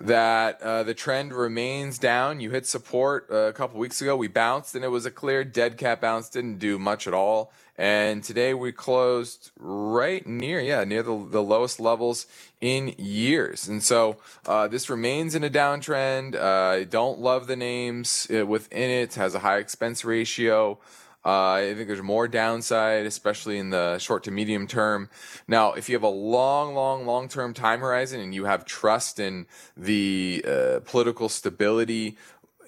that 0.00 0.60
uh, 0.62 0.82
the 0.82 0.94
trend 0.94 1.32
remains 1.32 1.98
down. 1.98 2.40
You 2.40 2.50
hit 2.50 2.66
support 2.66 3.28
uh, 3.30 3.36
a 3.36 3.52
couple 3.52 3.78
weeks 3.80 4.00
ago. 4.00 4.16
We 4.16 4.28
bounced 4.28 4.74
and 4.74 4.84
it 4.84 4.88
was 4.88 5.06
a 5.06 5.10
clear 5.10 5.44
dead 5.44 5.78
cat 5.78 6.00
bounce. 6.00 6.28
Didn't 6.28 6.58
do 6.58 6.78
much 6.78 7.06
at 7.06 7.14
all. 7.14 7.52
And 7.78 8.24
today 8.24 8.54
we 8.54 8.72
closed 8.72 9.50
right 9.58 10.26
near, 10.26 10.60
yeah, 10.60 10.84
near 10.84 11.02
the, 11.02 11.26
the 11.30 11.42
lowest 11.42 11.78
levels 11.78 12.26
in 12.60 12.94
years. 12.96 13.68
And 13.68 13.82
so 13.82 14.16
uh, 14.46 14.66
this 14.68 14.88
remains 14.88 15.34
in 15.34 15.44
a 15.44 15.50
downtrend. 15.50 16.36
I 16.36 16.82
uh, 16.82 16.84
don't 16.84 17.18
love 17.18 17.46
the 17.46 17.56
names 17.56 18.28
uh, 18.34 18.46
within 18.46 18.90
it. 18.90 18.96
it. 19.10 19.14
Has 19.16 19.34
a 19.34 19.40
high 19.40 19.58
expense 19.58 20.04
ratio. 20.04 20.78
Uh, 21.26 21.54
I 21.54 21.74
think 21.74 21.88
there's 21.88 22.02
more 22.02 22.28
downside, 22.28 23.04
especially 23.04 23.58
in 23.58 23.70
the 23.70 23.98
short 23.98 24.22
to 24.24 24.30
medium 24.30 24.68
term. 24.68 25.10
Now, 25.48 25.72
if 25.72 25.88
you 25.88 25.96
have 25.96 26.04
a 26.04 26.08
long, 26.08 26.72
long, 26.72 27.04
long 27.04 27.28
term 27.28 27.52
time 27.52 27.80
horizon 27.80 28.20
and 28.20 28.32
you 28.32 28.44
have 28.44 28.64
trust 28.64 29.18
in 29.18 29.48
the 29.76 30.44
uh, 30.46 30.80
political 30.84 31.28
stability 31.28 32.16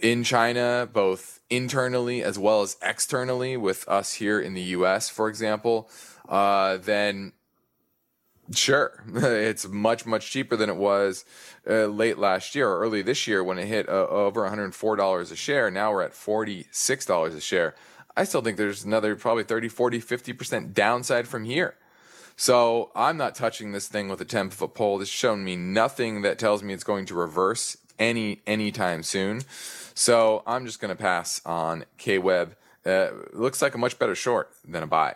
in 0.02 0.24
China, 0.24 0.88
both 0.92 1.38
internally 1.48 2.20
as 2.24 2.36
well 2.36 2.62
as 2.62 2.76
externally, 2.82 3.56
with 3.56 3.86
us 3.88 4.14
here 4.14 4.40
in 4.40 4.54
the 4.54 4.62
US, 4.62 5.08
for 5.08 5.28
example, 5.28 5.88
uh, 6.28 6.78
then 6.78 7.34
sure, 8.52 9.04
it's 9.14 9.68
much, 9.68 10.04
much 10.04 10.32
cheaper 10.32 10.56
than 10.56 10.68
it 10.68 10.76
was 10.76 11.24
uh, 11.70 11.86
late 11.86 12.18
last 12.18 12.56
year 12.56 12.68
or 12.68 12.80
early 12.80 13.02
this 13.02 13.28
year 13.28 13.44
when 13.44 13.56
it 13.56 13.66
hit 13.66 13.88
uh, 13.88 14.06
over 14.08 14.48
$104 14.48 15.32
a 15.32 15.36
share. 15.36 15.70
Now 15.70 15.92
we're 15.92 16.02
at 16.02 16.12
$46 16.12 17.36
a 17.36 17.40
share. 17.40 17.76
I 18.18 18.24
still 18.24 18.42
think 18.42 18.56
there's 18.56 18.84
another 18.84 19.14
probably 19.14 19.44
30, 19.44 19.68
40, 19.68 20.00
50% 20.00 20.74
downside 20.74 21.28
from 21.28 21.44
here. 21.44 21.76
So 22.36 22.90
I'm 22.96 23.16
not 23.16 23.36
touching 23.36 23.70
this 23.70 23.86
thing 23.86 24.08
with 24.08 24.20
a 24.20 24.24
10 24.24 24.50
foot 24.50 24.74
pole. 24.74 25.00
It's 25.00 25.08
shown 25.08 25.44
me 25.44 25.54
nothing 25.54 26.22
that 26.22 26.36
tells 26.36 26.60
me 26.64 26.74
it's 26.74 26.82
going 26.82 27.06
to 27.06 27.14
reverse 27.14 27.76
any 27.96 28.40
anytime 28.44 29.04
soon. 29.04 29.42
So 29.94 30.42
I'm 30.48 30.66
just 30.66 30.80
going 30.80 30.88
to 30.88 31.00
pass 31.00 31.40
on 31.46 31.84
KWeb. 32.00 32.56
Uh, 32.84 33.10
looks 33.32 33.62
like 33.62 33.76
a 33.76 33.78
much 33.78 34.00
better 34.00 34.16
short 34.16 34.50
than 34.66 34.82
a 34.82 34.88
buy. 34.88 35.14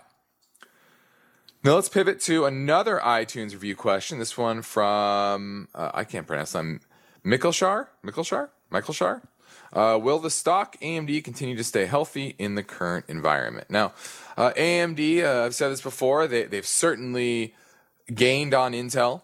Now 1.64 1.74
let's 1.74 1.88
pivot 1.88 2.20
to 2.22 2.44
another 2.44 3.00
iTunes 3.02 3.50
review 3.52 3.74
question. 3.74 4.20
This 4.20 4.38
one 4.38 4.62
from 4.62 5.66
uh, 5.74 5.90
I 5.92 6.04
can't 6.04 6.26
pronounce 6.28 6.52
them. 6.52 6.80
Mikkelshar, 7.24 7.88
Mikkelshar, 8.04 8.50
Michael 8.70 8.94
Shar. 8.94 9.22
Uh, 9.72 9.98
will 10.00 10.18
the 10.18 10.30
stock 10.30 10.76
AMD 10.80 11.24
continue 11.24 11.56
to 11.56 11.64
stay 11.64 11.86
healthy 11.86 12.34
in 12.38 12.54
the 12.54 12.62
current 12.62 13.06
environment? 13.08 13.70
Now, 13.70 13.92
uh, 14.36 14.52
AMD, 14.52 15.24
uh, 15.24 15.46
I've 15.46 15.54
said 15.54 15.70
this 15.70 15.80
before, 15.80 16.26
they, 16.26 16.44
they've 16.44 16.66
certainly 16.66 17.54
gained 18.12 18.52
on 18.54 18.72
Intel 18.72 19.22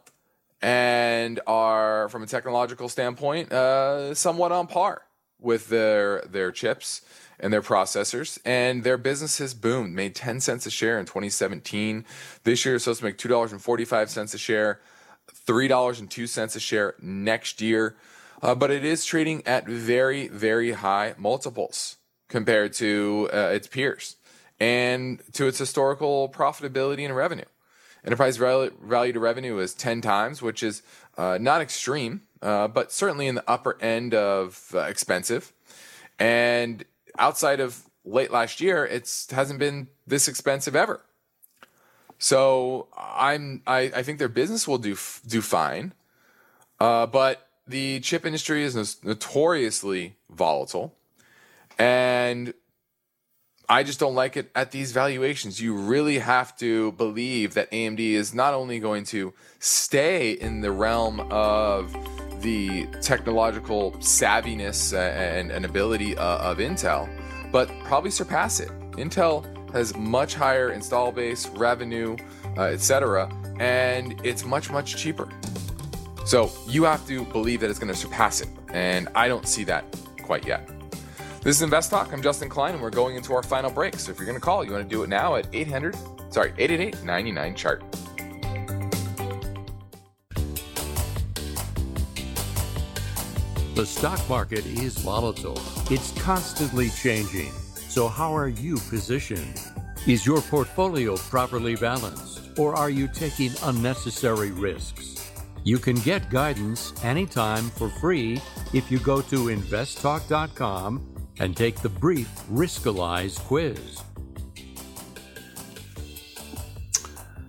and 0.62 1.40
are, 1.46 2.08
from 2.08 2.22
a 2.22 2.26
technological 2.26 2.88
standpoint, 2.88 3.52
uh, 3.52 4.14
somewhat 4.14 4.52
on 4.52 4.66
par 4.66 5.02
with 5.40 5.68
their 5.68 6.22
their 6.22 6.50
chips 6.50 7.02
and 7.40 7.52
their 7.52 7.62
processors, 7.62 8.38
and 8.44 8.82
their 8.82 8.98
business 8.98 9.38
has 9.38 9.54
boomed. 9.54 9.94
Made 9.94 10.14
ten 10.14 10.40
cents 10.40 10.66
a 10.66 10.70
share 10.70 10.98
in 10.98 11.06
2017. 11.06 12.04
This 12.42 12.64
year, 12.64 12.74
it's 12.74 12.84
supposed 12.84 13.00
to 13.00 13.06
make 13.06 13.18
two 13.18 13.28
dollars 13.28 13.52
and 13.52 13.62
forty 13.62 13.84
five 13.84 14.10
cents 14.10 14.34
a 14.34 14.38
share, 14.38 14.80
three 15.32 15.68
dollars 15.68 16.00
and 16.00 16.10
two 16.10 16.26
cents 16.26 16.56
a 16.56 16.60
share 16.60 16.94
next 17.00 17.60
year. 17.60 17.96
Uh, 18.40 18.54
but 18.54 18.70
it 18.70 18.84
is 18.84 19.04
trading 19.04 19.42
at 19.46 19.66
very, 19.66 20.28
very 20.28 20.72
high 20.72 21.14
multiples 21.18 21.96
compared 22.28 22.72
to 22.72 23.28
uh, 23.32 23.50
its 23.52 23.66
peers 23.66 24.16
and 24.60 25.22
to 25.32 25.46
its 25.46 25.58
historical 25.58 26.28
profitability 26.28 27.04
and 27.04 27.14
revenue. 27.14 27.44
Enterprise 28.04 28.36
value 28.36 29.12
to 29.12 29.20
revenue 29.20 29.58
is 29.58 29.74
10 29.74 30.00
times, 30.00 30.40
which 30.40 30.62
is 30.62 30.82
uh, 31.16 31.36
not 31.40 31.60
extreme, 31.60 32.22
uh, 32.42 32.68
but 32.68 32.92
certainly 32.92 33.26
in 33.26 33.34
the 33.34 33.44
upper 33.50 33.76
end 33.82 34.14
of 34.14 34.70
uh, 34.74 34.80
expensive. 34.80 35.52
And 36.18 36.84
outside 37.18 37.60
of 37.60 37.82
late 38.04 38.30
last 38.30 38.60
year, 38.60 38.86
it 38.86 39.26
hasn't 39.30 39.58
been 39.58 39.88
this 40.06 40.28
expensive 40.28 40.76
ever. 40.76 41.00
So 42.18 42.88
I'm 42.96 43.62
I, 43.66 43.92
I 43.94 44.02
think 44.02 44.18
their 44.18 44.28
business 44.28 44.66
will 44.66 44.78
do 44.78 44.96
do 45.26 45.40
fine, 45.40 45.92
uh, 46.80 47.06
but 47.06 47.47
the 47.68 48.00
chip 48.00 48.24
industry 48.24 48.64
is 48.64 49.02
notoriously 49.04 50.16
volatile, 50.30 50.94
and 51.78 52.54
I 53.68 53.82
just 53.82 54.00
don't 54.00 54.14
like 54.14 54.38
it 54.38 54.50
at 54.54 54.70
these 54.70 54.92
valuations. 54.92 55.60
You 55.60 55.76
really 55.76 56.18
have 56.18 56.56
to 56.58 56.92
believe 56.92 57.52
that 57.54 57.70
AMD 57.70 58.00
is 58.00 58.32
not 58.32 58.54
only 58.54 58.78
going 58.78 59.04
to 59.06 59.34
stay 59.58 60.32
in 60.32 60.62
the 60.62 60.72
realm 60.72 61.20
of 61.30 61.94
the 62.40 62.86
technological 63.02 63.92
savviness 63.98 64.96
and, 64.96 65.50
and 65.50 65.64
ability 65.66 66.16
uh, 66.16 66.50
of 66.50 66.58
Intel, 66.58 67.08
but 67.52 67.68
probably 67.84 68.10
surpass 68.10 68.60
it. 68.60 68.70
Intel 68.92 69.44
has 69.72 69.94
much 69.96 70.34
higher 70.34 70.72
install 70.72 71.12
base, 71.12 71.46
revenue, 71.48 72.16
uh, 72.56 72.62
etc., 72.62 73.30
and 73.58 74.18
it's 74.24 74.46
much, 74.46 74.70
much 74.70 74.96
cheaper. 74.96 75.28
So 76.28 76.52
you 76.66 76.84
have 76.84 77.06
to 77.06 77.24
believe 77.24 77.60
that 77.60 77.70
it's 77.70 77.78
going 77.78 77.90
to 77.90 77.98
surpass 77.98 78.42
it. 78.42 78.50
And 78.74 79.08
I 79.14 79.28
don't 79.28 79.48
see 79.48 79.64
that 79.64 79.86
quite 80.22 80.46
yet. 80.46 80.68
This 81.40 81.56
is 81.56 81.62
Invest 81.62 81.88
Talk. 81.88 82.12
I'm 82.12 82.20
Justin 82.20 82.50
Klein, 82.50 82.74
and 82.74 82.82
we're 82.82 82.90
going 82.90 83.16
into 83.16 83.32
our 83.32 83.42
final 83.42 83.70
break. 83.70 83.98
So 83.98 84.12
if 84.12 84.18
you're 84.18 84.26
going 84.26 84.36
to 84.36 84.44
call, 84.44 84.62
you 84.62 84.72
want 84.72 84.86
to 84.86 84.94
do 84.94 85.02
it 85.02 85.08
now 85.08 85.36
at 85.36 85.46
800, 85.54 85.96
sorry, 86.28 86.52
888 86.58 87.02
99 87.02 87.54
chart. 87.54 87.82
The 93.74 93.86
stock 93.86 94.28
market 94.28 94.66
is 94.66 94.98
volatile, 94.98 95.58
it's 95.90 96.12
constantly 96.20 96.90
changing. 96.90 97.52
So, 97.88 98.06
how 98.06 98.36
are 98.36 98.48
you 98.48 98.76
positioned? 98.90 99.62
Is 100.06 100.26
your 100.26 100.42
portfolio 100.42 101.16
properly 101.16 101.74
balanced, 101.74 102.58
or 102.58 102.74
are 102.74 102.90
you 102.90 103.08
taking 103.08 103.52
unnecessary 103.62 104.50
risks? 104.50 105.17
You 105.64 105.78
can 105.78 105.96
get 105.96 106.30
guidance 106.30 106.92
anytime 107.04 107.68
for 107.70 107.88
free 107.88 108.40
if 108.72 108.90
you 108.90 108.98
go 108.98 109.20
to 109.22 109.46
investtalk.com 109.46 111.30
and 111.40 111.56
take 111.56 111.76
the 111.76 111.88
brief 111.88 112.28
Riskalyze 112.50 113.38
quiz. 113.40 114.02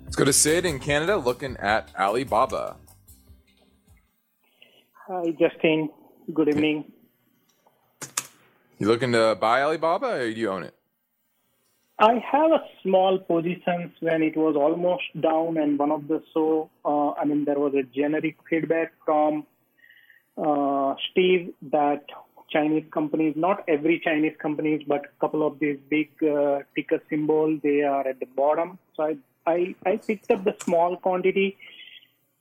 Let's 0.04 0.16
go 0.16 0.26
to 0.26 0.34
Sid 0.34 0.66
in 0.66 0.80
Canada 0.80 1.18
looking 1.18 1.56
at 1.58 1.90
Alibaba. 1.98 2.76
Hi, 5.08 5.32
Justin. 5.40 5.90
Good 6.34 6.50
evening. 6.50 6.92
You 8.78 8.88
looking 8.88 9.12
to 9.12 9.36
buy 9.40 9.62
Alibaba 9.64 10.08
or 10.08 10.34
do 10.34 10.40
you 10.40 10.50
own 10.50 10.64
it? 10.64 10.76
I 12.00 12.14
have 12.32 12.52
a 12.52 12.64
small 12.82 13.20
positions 13.20 13.92
when 14.00 14.24
it 14.24 14.38
was 14.38 14.56
almost 14.56 15.04
down, 15.20 15.58
and 15.58 15.78
one 15.78 15.92
of 15.92 16.08
the 16.08 16.24
so 16.34 16.70
uh, 16.86 17.12
I 17.12 17.26
mean 17.26 17.44
there 17.44 17.60
was 17.60 17.74
a 17.74 17.84
generic 17.84 18.38
feedback 18.50 18.94
from 19.04 19.46
uh, 20.38 20.96
Steve 21.12 21.54
that 21.74 22.06
Chinese 22.50 22.86
companies, 22.92 23.34
not 23.36 23.66
every 23.68 24.00
Chinese 24.00 24.36
companies, 24.42 24.82
but 24.88 25.06
a 25.06 25.20
couple 25.20 25.46
of 25.46 25.60
these 25.60 25.78
big 25.90 26.10
uh, 26.24 26.60
ticker 26.74 27.02
symbol, 27.10 27.60
they 27.62 27.82
are 27.82 28.08
at 28.08 28.20
the 28.22 28.28
bottom. 28.28 28.80
So 28.96 29.04
I, 29.04 29.18
I 29.46 29.76
I 29.86 29.98
picked 29.98 30.32
up 30.32 30.46
the 30.46 30.56
small 30.64 30.96
quantity, 30.96 31.58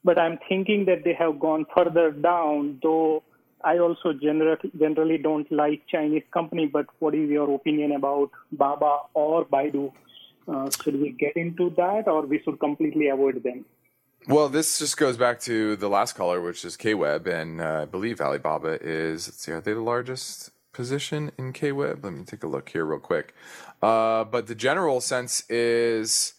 but 0.04 0.20
I'm 0.20 0.38
thinking 0.48 0.84
that 0.84 1.02
they 1.02 1.14
have 1.14 1.40
gone 1.40 1.66
further 1.76 2.12
down, 2.12 2.78
though 2.80 3.24
I 3.64 3.78
also 3.78 4.12
generally 4.12 4.70
generally 4.78 5.18
don't 5.18 5.50
like 5.50 5.82
Chinese 5.88 6.22
company, 6.32 6.66
but 6.66 6.86
what 6.98 7.14
is 7.14 7.28
your 7.28 7.52
opinion 7.54 7.92
about 7.92 8.30
Baba 8.52 9.00
or 9.14 9.44
Baidu? 9.44 9.92
Uh, 10.46 10.70
should 10.82 11.00
we 11.00 11.10
get 11.10 11.36
into 11.36 11.70
that, 11.76 12.08
or 12.08 12.22
we 12.22 12.40
should 12.42 12.58
completely 12.58 13.08
avoid 13.08 13.42
them? 13.42 13.64
Well, 14.26 14.48
this 14.48 14.78
just 14.78 14.96
goes 14.96 15.16
back 15.16 15.40
to 15.40 15.76
the 15.76 15.88
last 15.88 16.14
caller, 16.14 16.40
which 16.40 16.64
is 16.64 16.76
KWeb, 16.76 17.26
and 17.26 17.60
uh, 17.60 17.82
I 17.82 17.84
believe 17.84 18.20
Alibaba 18.20 18.78
is. 18.80 19.28
Let's 19.28 19.42
see, 19.42 19.52
are 19.52 19.60
they 19.60 19.72
the 19.72 19.80
largest 19.80 20.50
position 20.72 21.32
in 21.38 21.52
KWeb? 21.52 22.04
Let 22.04 22.12
me 22.12 22.24
take 22.24 22.42
a 22.42 22.46
look 22.46 22.68
here 22.68 22.84
real 22.84 22.98
quick. 23.00 23.34
Uh, 23.82 24.24
but 24.24 24.46
the 24.46 24.54
general 24.54 25.00
sense 25.00 25.48
is, 25.50 26.34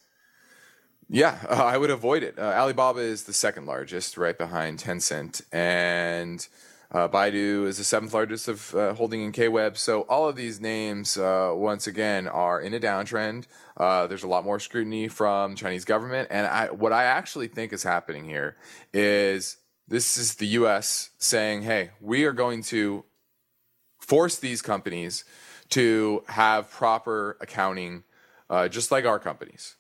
yeah, 1.09 1.39
I 1.49 1.77
would 1.77 1.89
avoid 1.89 2.23
it. 2.23 2.37
Uh, 2.37 2.53
Alibaba 2.55 2.99
is 2.99 3.23
the 3.23 3.33
second 3.33 3.65
largest, 3.65 4.17
right 4.17 4.37
behind 4.37 4.79
Tencent, 4.79 5.41
and 5.51 6.47
uh, 6.91 7.07
Baidu 7.07 7.67
is 7.67 7.77
the 7.77 7.83
seventh 7.83 8.13
largest 8.13 8.47
of 8.47 8.73
uh, 8.73 8.93
holding 8.95 9.21
in 9.21 9.31
KWeb. 9.31 9.77
So 9.77 10.01
all 10.01 10.27
of 10.27 10.35
these 10.35 10.59
names, 10.59 11.17
uh, 11.17 11.51
once 11.53 11.85
again, 11.85 12.27
are 12.27 12.59
in 12.59 12.73
a 12.73 12.79
downtrend. 12.79 13.45
Uh, 13.77 14.07
there's 14.07 14.23
a 14.23 14.27
lot 14.27 14.43
more 14.43 14.59
scrutiny 14.59 15.07
from 15.07 15.55
Chinese 15.55 15.85
government, 15.85 16.29
and 16.31 16.47
I, 16.47 16.71
what 16.71 16.91
I 16.91 17.03
actually 17.03 17.47
think 17.47 17.73
is 17.73 17.83
happening 17.83 18.25
here 18.25 18.57
is 18.91 19.57
this 19.87 20.17
is 20.17 20.35
the 20.35 20.47
U.S. 20.47 21.11
saying, 21.19 21.61
"Hey, 21.61 21.91
we 22.01 22.25
are 22.25 22.33
going 22.33 22.63
to 22.63 23.05
force 23.99 24.37
these 24.37 24.61
companies 24.63 25.25
to 25.69 26.23
have 26.27 26.71
proper 26.71 27.37
accounting, 27.39 28.03
uh, 28.49 28.67
just 28.67 28.91
like 28.91 29.05
our 29.05 29.19
companies." 29.19 29.75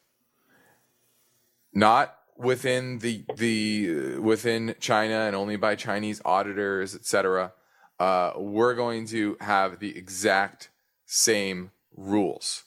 Not 1.73 2.15
within 2.39 2.99
the 2.99 3.25
the 3.35 4.15
uh, 4.17 4.21
within 4.21 4.75
China 4.79 5.25
and 5.27 5.35
only 5.35 5.57
by 5.57 5.75
Chinese 5.75 6.21
auditors, 6.25 6.95
etc. 6.95 7.53
Uh, 7.99 8.31
we're 8.37 8.75
going 8.75 9.05
to 9.07 9.37
have 9.41 9.79
the 9.79 9.95
exact 9.97 10.69
same 11.05 11.71
rules. 11.95 12.63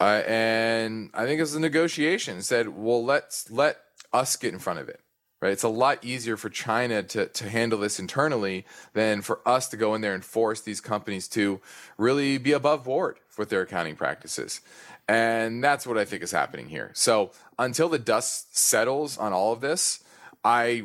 Uh, 0.00 0.22
and 0.26 1.10
I 1.12 1.26
think 1.26 1.40
it's 1.40 1.54
a 1.54 1.60
negotiation. 1.60 2.40
Said, 2.42 2.68
well, 2.68 3.04
let's 3.04 3.50
let 3.50 3.78
us 4.12 4.36
get 4.36 4.52
in 4.52 4.60
front 4.60 4.78
of 4.78 4.88
it, 4.88 5.00
right? 5.40 5.52
It's 5.52 5.62
a 5.64 5.68
lot 5.68 6.04
easier 6.04 6.36
for 6.36 6.50
China 6.50 7.02
to, 7.02 7.26
to 7.26 7.48
handle 7.48 7.80
this 7.80 7.98
internally 7.98 8.64
than 8.92 9.22
for 9.22 9.40
us 9.46 9.68
to 9.68 9.76
go 9.76 9.94
in 9.94 10.02
there 10.02 10.14
and 10.14 10.24
force 10.24 10.60
these 10.60 10.80
companies 10.80 11.26
to 11.28 11.60
really 11.98 12.38
be 12.38 12.52
above 12.52 12.84
board 12.84 13.18
with 13.36 13.48
their 13.48 13.62
accounting 13.62 13.96
practices. 13.96 14.60
And 15.08 15.62
that's 15.62 15.86
what 15.86 15.98
I 15.98 16.04
think 16.04 16.22
is 16.22 16.32
happening 16.32 16.68
here. 16.68 16.90
So 16.94 17.32
until 17.58 17.88
the 17.88 17.98
dust 17.98 18.56
settles 18.56 19.18
on 19.18 19.32
all 19.32 19.52
of 19.52 19.60
this, 19.60 20.02
I 20.44 20.82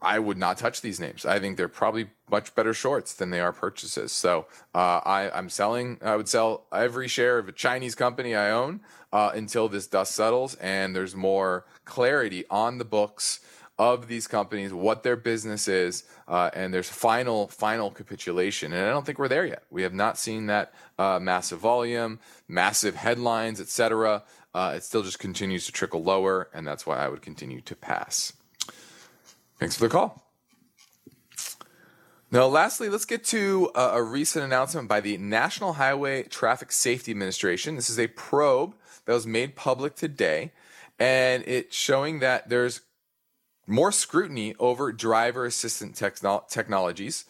I 0.00 0.20
would 0.20 0.38
not 0.38 0.58
touch 0.58 0.80
these 0.80 1.00
names. 1.00 1.26
I 1.26 1.40
think 1.40 1.56
they're 1.56 1.68
probably 1.68 2.10
much 2.30 2.54
better 2.54 2.72
shorts 2.72 3.14
than 3.14 3.30
they 3.30 3.40
are 3.40 3.52
purchases. 3.52 4.12
So 4.12 4.46
uh, 4.74 5.00
I 5.04 5.30
I'm 5.34 5.48
selling. 5.48 5.98
I 6.02 6.14
would 6.14 6.28
sell 6.28 6.64
every 6.72 7.08
share 7.08 7.38
of 7.38 7.48
a 7.48 7.52
Chinese 7.52 7.96
company 7.96 8.36
I 8.36 8.50
own 8.50 8.80
uh, 9.12 9.32
until 9.34 9.68
this 9.68 9.88
dust 9.88 10.12
settles 10.12 10.54
and 10.56 10.94
there's 10.94 11.16
more 11.16 11.66
clarity 11.84 12.44
on 12.48 12.78
the 12.78 12.84
books 12.84 13.40
of 13.82 14.08
these 14.08 14.26
companies, 14.26 14.72
what 14.72 15.02
their 15.02 15.16
business 15.16 15.66
is, 15.68 16.04
uh, 16.28 16.50
and 16.54 16.72
there's 16.72 16.88
final 16.88 17.48
final 17.48 17.90
capitulation. 17.90 18.72
And 18.72 18.86
I 18.86 18.90
don't 18.90 19.04
think 19.04 19.18
we're 19.18 19.28
there 19.28 19.46
yet. 19.46 19.64
We 19.70 19.82
have 19.82 19.94
not 19.94 20.18
seen 20.18 20.46
that 20.46 20.72
uh, 20.98 21.18
massive 21.20 21.58
volume, 21.58 22.20
massive 22.48 22.94
headlines, 22.94 23.60
etc. 23.60 24.22
Uh, 24.54 24.74
it 24.76 24.84
still 24.84 25.02
just 25.02 25.18
continues 25.18 25.66
to 25.66 25.72
trickle 25.72 26.02
lower, 26.02 26.48
and 26.54 26.66
that's 26.66 26.86
why 26.86 26.98
I 26.98 27.08
would 27.08 27.22
continue 27.22 27.60
to 27.62 27.74
pass. 27.74 28.32
Thanks 29.58 29.76
for 29.76 29.84
the 29.84 29.90
call. 29.90 30.22
Now, 32.30 32.46
lastly, 32.46 32.88
let's 32.88 33.04
get 33.04 33.24
to 33.26 33.70
a, 33.74 33.80
a 33.80 34.02
recent 34.02 34.44
announcement 34.44 34.88
by 34.88 35.00
the 35.00 35.18
National 35.18 35.74
Highway 35.74 36.22
Traffic 36.22 36.72
Safety 36.72 37.12
Administration. 37.12 37.76
This 37.76 37.90
is 37.90 37.98
a 37.98 38.06
probe 38.06 38.74
that 39.04 39.12
was 39.12 39.26
made 39.26 39.54
public 39.54 39.96
today, 39.96 40.52
and 40.98 41.44
it's 41.46 41.76
showing 41.76 42.20
that 42.20 42.48
there's 42.48 42.80
more 43.72 43.92
scrutiny 43.92 44.54
over 44.58 44.92
driver 44.92 45.46
assistant 45.46 45.96
techno- 45.96 46.44
technologies, 46.48 47.24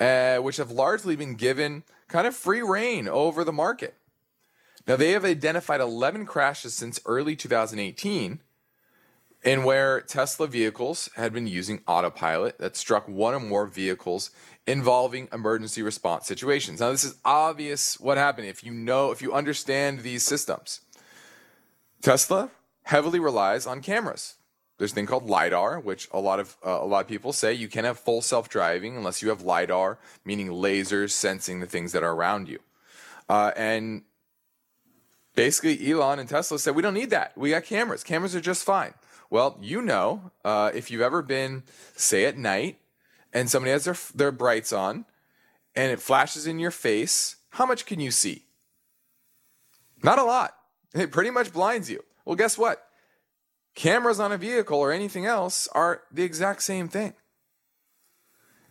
uh, 0.00 0.38
which 0.38 0.56
have 0.56 0.70
largely 0.70 1.16
been 1.16 1.34
given 1.34 1.84
kind 2.08 2.26
of 2.26 2.34
free 2.34 2.62
rein 2.62 3.08
over 3.08 3.44
the 3.44 3.52
market. 3.52 3.94
Now, 4.86 4.96
they 4.96 5.12
have 5.12 5.24
identified 5.24 5.80
11 5.80 6.26
crashes 6.26 6.74
since 6.74 7.00
early 7.06 7.36
2018 7.36 8.40
in 9.42 9.62
where 9.62 10.00
Tesla 10.00 10.46
vehicles 10.46 11.10
had 11.16 11.32
been 11.32 11.46
using 11.46 11.82
autopilot 11.86 12.58
that 12.58 12.76
struck 12.76 13.06
one 13.06 13.34
or 13.34 13.40
more 13.40 13.66
vehicles 13.66 14.30
involving 14.66 15.28
emergency 15.32 15.82
response 15.82 16.26
situations. 16.26 16.80
Now, 16.80 16.90
this 16.90 17.04
is 17.04 17.16
obvious 17.24 18.00
what 18.00 18.16
happened 18.16 18.46
if 18.46 18.64
you 18.64 18.72
know, 18.72 19.10
if 19.10 19.20
you 19.20 19.32
understand 19.32 20.00
these 20.00 20.22
systems. 20.22 20.80
Tesla 22.00 22.50
heavily 22.84 23.20
relies 23.20 23.66
on 23.66 23.80
cameras. 23.80 24.34
There's 24.78 24.92
a 24.92 24.94
thing 24.94 25.06
called 25.06 25.28
lidar, 25.28 25.78
which 25.78 26.08
a 26.12 26.18
lot 26.20 26.40
of 26.40 26.56
uh, 26.64 26.78
a 26.82 26.86
lot 26.86 27.00
of 27.00 27.08
people 27.08 27.32
say 27.32 27.52
you 27.52 27.68
can't 27.68 27.86
have 27.86 27.98
full 27.98 28.22
self-driving 28.22 28.96
unless 28.96 29.22
you 29.22 29.28
have 29.28 29.42
lidar, 29.42 29.98
meaning 30.24 30.48
lasers 30.48 31.10
sensing 31.10 31.60
the 31.60 31.66
things 31.66 31.92
that 31.92 32.02
are 32.02 32.12
around 32.12 32.48
you. 32.48 32.58
Uh, 33.28 33.52
and 33.56 34.02
basically, 35.36 35.90
Elon 35.90 36.18
and 36.18 36.28
Tesla 36.28 36.58
said 36.58 36.74
we 36.74 36.82
don't 36.82 36.94
need 36.94 37.10
that. 37.10 37.36
We 37.36 37.50
got 37.50 37.64
cameras. 37.64 38.02
Cameras 38.02 38.34
are 38.34 38.40
just 38.40 38.64
fine. 38.64 38.94
Well, 39.30 39.58
you 39.60 39.80
know, 39.80 40.30
uh, 40.44 40.70
if 40.74 40.90
you've 40.90 41.00
ever 41.00 41.22
been, 41.22 41.62
say, 41.96 42.24
at 42.24 42.36
night 42.36 42.78
and 43.32 43.50
somebody 43.50 43.72
has 43.72 43.84
their, 43.84 43.96
their 44.14 44.32
brights 44.32 44.72
on 44.72 45.06
and 45.74 45.90
it 45.90 46.00
flashes 46.00 46.46
in 46.46 46.58
your 46.58 46.70
face, 46.70 47.36
how 47.50 47.66
much 47.66 47.86
can 47.86 48.00
you 48.00 48.10
see? 48.10 48.44
Not 50.02 50.18
a 50.18 50.24
lot. 50.24 50.54
It 50.94 51.10
pretty 51.10 51.30
much 51.30 51.52
blinds 51.52 51.90
you. 51.90 52.04
Well, 52.24 52.36
guess 52.36 52.56
what? 52.56 52.83
Cameras 53.74 54.20
on 54.20 54.32
a 54.32 54.38
vehicle 54.38 54.78
or 54.78 54.92
anything 54.92 55.26
else 55.26 55.68
are 55.72 56.02
the 56.10 56.22
exact 56.22 56.62
same 56.62 56.88
thing. 56.88 57.14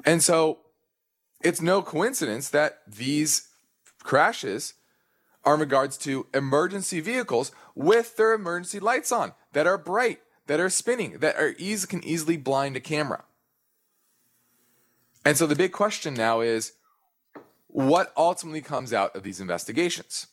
And 0.05 0.21
so 0.21 0.59
it's 1.41 1.61
no 1.61 1.81
coincidence 1.81 2.49
that 2.49 2.79
these 2.87 3.49
crashes 4.01 4.73
are 5.43 5.55
in 5.55 5.59
regards 5.59 5.97
to 5.97 6.27
emergency 6.33 6.99
vehicles 7.01 7.51
with 7.75 8.15
their 8.15 8.33
emergency 8.33 8.79
lights 8.79 9.11
on 9.11 9.33
that 9.51 9.67
are 9.67 9.77
bright 9.77 10.19
that 10.47 10.59
are 10.59 10.69
spinning 10.69 11.19
that 11.19 11.35
are 11.37 11.55
easy 11.57 11.87
can 11.87 12.03
easily 12.03 12.37
blind 12.37 12.75
a 12.75 12.79
camera. 12.79 13.23
And 15.25 15.37
so 15.37 15.47
the 15.47 15.55
big 15.55 15.71
question 15.71 16.13
now 16.13 16.41
is 16.41 16.73
what 17.67 18.13
ultimately 18.15 18.61
comes 18.61 18.93
out 18.93 19.15
of 19.15 19.23
these 19.23 19.39
investigations? 19.39 20.27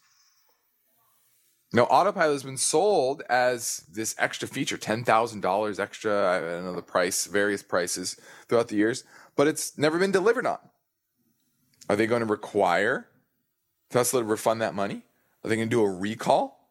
Now, 1.73 1.85
autopilot 1.85 2.33
has 2.33 2.43
been 2.43 2.57
sold 2.57 3.23
as 3.29 3.85
this 3.93 4.17
extra 4.19 4.49
feature, 4.49 4.77
$10,000 4.77 5.81
extra. 5.81 6.37
I 6.37 6.41
don't 6.41 6.65
know 6.65 6.75
the 6.75 6.83
price, 6.83 7.27
various 7.27 7.63
prices 7.63 8.17
throughout 8.49 8.69
the 8.69 8.77
years, 8.77 9.05
but 9.37 9.47
it's 9.47 9.79
never 9.79 9.99
been 9.99 10.11
delivered 10.11 10.47
on. 10.47 10.59
Are 11.89 11.95
they 11.95 12.07
going 12.07 12.21
to 12.21 12.27
require 12.27 13.07
Tesla 13.89 14.21
to 14.21 14.27
refund 14.27 14.61
that 14.63 14.75
money? 14.75 15.03
Are 15.45 15.49
they 15.49 15.57
going 15.57 15.69
to 15.69 15.75
do 15.75 15.83
a 15.83 15.91
recall? 15.91 16.69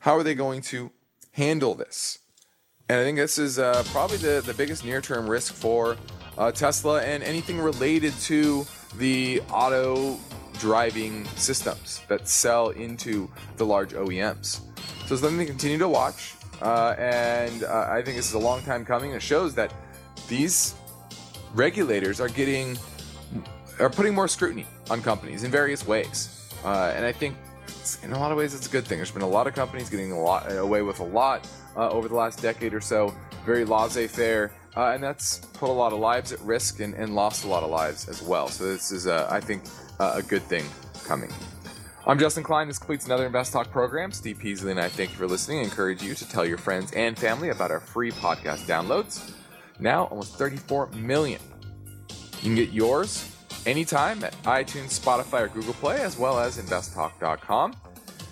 How 0.00 0.16
are 0.16 0.22
they 0.22 0.34
going 0.34 0.60
to 0.62 0.90
handle 1.32 1.74
this? 1.74 2.18
And 2.88 3.00
I 3.00 3.04
think 3.04 3.16
this 3.16 3.38
is 3.38 3.58
uh, 3.58 3.82
probably 3.86 4.18
the, 4.18 4.42
the 4.44 4.52
biggest 4.52 4.84
near 4.84 5.00
term 5.00 5.28
risk 5.28 5.54
for 5.54 5.96
uh, 6.36 6.52
Tesla 6.52 7.02
and 7.02 7.22
anything 7.22 7.58
related 7.58 8.12
to 8.20 8.66
the 8.96 9.40
auto 9.50 10.18
driving 10.58 11.24
systems 11.36 12.02
that 12.08 12.28
sell 12.28 12.70
into 12.70 13.30
the 13.56 13.64
large 13.64 13.92
OEMs. 13.92 14.60
So 15.06 15.14
it's 15.14 15.22
something 15.22 15.38
to 15.38 15.46
continue 15.46 15.78
to 15.78 15.88
watch. 15.88 16.34
Uh, 16.60 16.94
and 16.98 17.64
uh, 17.64 17.88
I 17.90 18.02
think 18.02 18.16
this 18.16 18.28
is 18.28 18.34
a 18.34 18.38
long 18.38 18.62
time 18.62 18.84
coming. 18.84 19.12
It 19.12 19.22
shows 19.22 19.54
that 19.54 19.72
these 20.28 20.74
regulators 21.54 22.20
are 22.20 22.28
getting 22.28 22.78
are 23.80 23.90
putting 23.90 24.14
more 24.14 24.28
scrutiny 24.28 24.66
on 24.90 25.02
companies 25.02 25.44
in 25.44 25.50
various 25.50 25.86
ways. 25.86 26.50
Uh, 26.64 26.92
and 26.94 27.04
I 27.04 27.12
think 27.12 27.36
in 28.02 28.12
a 28.12 28.18
lot 28.18 28.30
of 28.30 28.38
ways 28.38 28.54
it's 28.54 28.66
a 28.66 28.70
good 28.70 28.84
thing. 28.84 28.98
There's 28.98 29.10
been 29.10 29.22
a 29.22 29.28
lot 29.28 29.46
of 29.46 29.54
companies 29.54 29.90
getting 29.90 30.12
a 30.12 30.20
lot 30.20 30.50
away 30.52 30.82
with 30.82 31.00
a 31.00 31.04
lot 31.04 31.48
uh, 31.76 31.88
over 31.90 32.08
the 32.08 32.14
last 32.14 32.40
decade 32.40 32.74
or 32.74 32.80
so, 32.80 33.14
very 33.44 33.64
laissez 33.64 34.06
faire. 34.06 34.52
Uh, 34.76 34.92
and 34.92 35.02
that's 35.02 35.38
put 35.38 35.68
a 35.68 35.72
lot 35.72 35.92
of 35.92 35.98
lives 35.98 36.32
at 36.32 36.40
risk 36.40 36.80
and, 36.80 36.94
and 36.94 37.14
lost 37.14 37.44
a 37.44 37.48
lot 37.48 37.62
of 37.62 37.70
lives 37.70 38.08
as 38.08 38.22
well. 38.22 38.48
So, 38.48 38.64
this 38.64 38.90
is, 38.90 39.06
uh, 39.06 39.28
I 39.30 39.40
think, 39.40 39.64
a 40.00 40.22
good 40.22 40.42
thing 40.42 40.64
coming. 41.04 41.30
I'm 42.04 42.18
Justin 42.18 42.42
Klein. 42.42 42.66
This 42.66 42.78
completes 42.78 43.06
another 43.06 43.26
Invest 43.26 43.52
Talk 43.52 43.70
program. 43.70 44.10
Steve 44.10 44.38
Peasley 44.38 44.72
and 44.72 44.80
I 44.80 44.88
thank 44.88 45.10
you 45.10 45.16
for 45.16 45.28
listening. 45.28 45.60
I 45.60 45.62
encourage 45.62 46.02
you 46.02 46.14
to 46.14 46.28
tell 46.28 46.44
your 46.44 46.58
friends 46.58 46.90
and 46.92 47.16
family 47.16 47.50
about 47.50 47.70
our 47.70 47.78
free 47.78 48.10
podcast 48.10 48.66
downloads. 48.66 49.32
Now, 49.78 50.06
almost 50.06 50.36
34 50.36 50.88
million. 50.96 51.40
You 52.08 52.40
can 52.40 52.54
get 52.56 52.70
yours 52.70 53.30
anytime 53.66 54.24
at 54.24 54.32
iTunes, 54.42 54.98
Spotify, 54.98 55.42
or 55.42 55.48
Google 55.48 55.74
Play, 55.74 56.00
as 56.00 56.18
well 56.18 56.40
as 56.40 56.58
investtalk.com. 56.58 57.74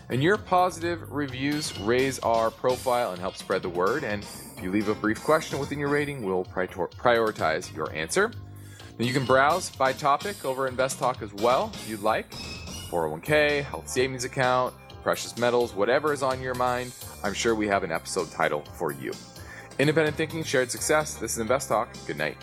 And 0.09 0.21
your 0.21 0.37
positive 0.37 1.13
reviews 1.13 1.79
raise 1.79 2.19
our 2.21 2.51
profile 2.51 3.13
and 3.13 3.21
help 3.21 3.37
spread 3.37 3.63
the 3.63 3.69
word. 3.69 4.03
And 4.03 4.27
if 4.61 4.65
you 4.65 4.71
leave 4.71 4.91
a 4.91 4.95
brief 4.95 5.25
question 5.25 5.59
within 5.59 5.79
your 5.79 5.89
rating, 5.89 6.23
we'll 6.23 6.45
prioritize 6.45 7.75
your 7.75 7.91
answer. 7.95 8.31
Then 8.99 9.07
you 9.07 9.15
can 9.15 9.25
browse 9.25 9.71
by 9.71 9.95
topic 9.95 10.45
over 10.45 10.69
Invest 10.69 10.99
Talk 10.99 11.23
as 11.23 11.33
well 11.33 11.71
if 11.73 11.89
you'd 11.89 12.03
like. 12.03 12.31
401k, 12.91 13.65
health 13.65 13.89
savings 13.89 14.25
account, 14.25 14.75
precious 15.03 15.39
metals, 15.39 15.75
whatever 15.75 16.13
is 16.13 16.23
on 16.23 16.43
your 16.43 16.53
mind, 16.53 16.93
I'm 17.25 17.33
sure 17.33 17.55
we 17.55 17.69
have 17.69 17.85
an 17.85 17.91
episode 17.91 18.31
title 18.33 18.63
for 18.75 18.93
you. 18.93 19.13
Independent 19.79 20.19
thinking, 20.19 20.45
shared 20.45 20.71
success. 20.71 21.15
This 21.15 21.33
is 21.33 21.39
Invest 21.39 21.71
Talk. 21.71 21.97
Good 22.07 22.19
night. 22.19 22.37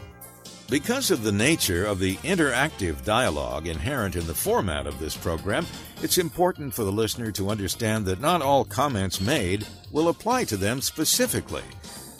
Because 0.71 1.11
of 1.11 1.21
the 1.21 1.31
nature 1.31 1.85
of 1.85 1.99
the 1.99 2.15
interactive 2.17 3.05
dialogue 3.05 3.67
inherent 3.67 4.15
in 4.15 4.25
the 4.25 4.33
format 4.33 4.87
of 4.87 4.99
this 4.99 5.15
program, 5.15 5.67
it's 6.01 6.17
important 6.17 6.73
for 6.73 6.83
the 6.83 6.91
listener 6.91 7.31
to 7.33 7.51
understand 7.51 8.07
that 8.07 8.19
not 8.19 8.41
all 8.41 8.65
comments 8.65 9.21
made 9.21 9.67
will 9.91 10.09
apply 10.09 10.45
to 10.45 10.57
them 10.57 10.81
specifically. 10.81 11.63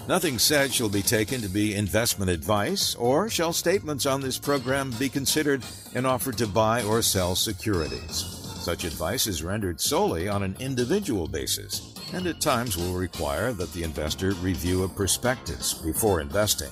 Nothing 0.07 0.39
said 0.39 0.73
shall 0.73 0.87
be 0.87 1.01
taken 1.01 1.41
to 1.41 1.49
be 1.49 1.75
investment 1.75 2.31
advice, 2.31 2.95
or 2.95 3.29
shall 3.29 3.51
statements 3.51 4.05
on 4.05 4.21
this 4.21 4.37
program 4.37 4.91
be 4.91 5.09
considered 5.09 5.63
an 5.95 6.05
offer 6.05 6.31
to 6.31 6.47
buy 6.47 6.81
or 6.83 7.01
sell 7.01 7.35
securities. 7.35 8.23
Such 8.61 8.85
advice 8.85 9.27
is 9.27 9.43
rendered 9.43 9.81
solely 9.81 10.29
on 10.29 10.43
an 10.43 10.55
individual 10.59 11.27
basis, 11.27 11.93
and 12.13 12.25
at 12.25 12.39
times 12.39 12.77
will 12.77 12.93
require 12.93 13.51
that 13.51 13.73
the 13.73 13.83
investor 13.83 14.31
review 14.35 14.83
a 14.83 14.87
prospectus 14.87 15.73
before 15.73 16.21
investing. 16.21 16.71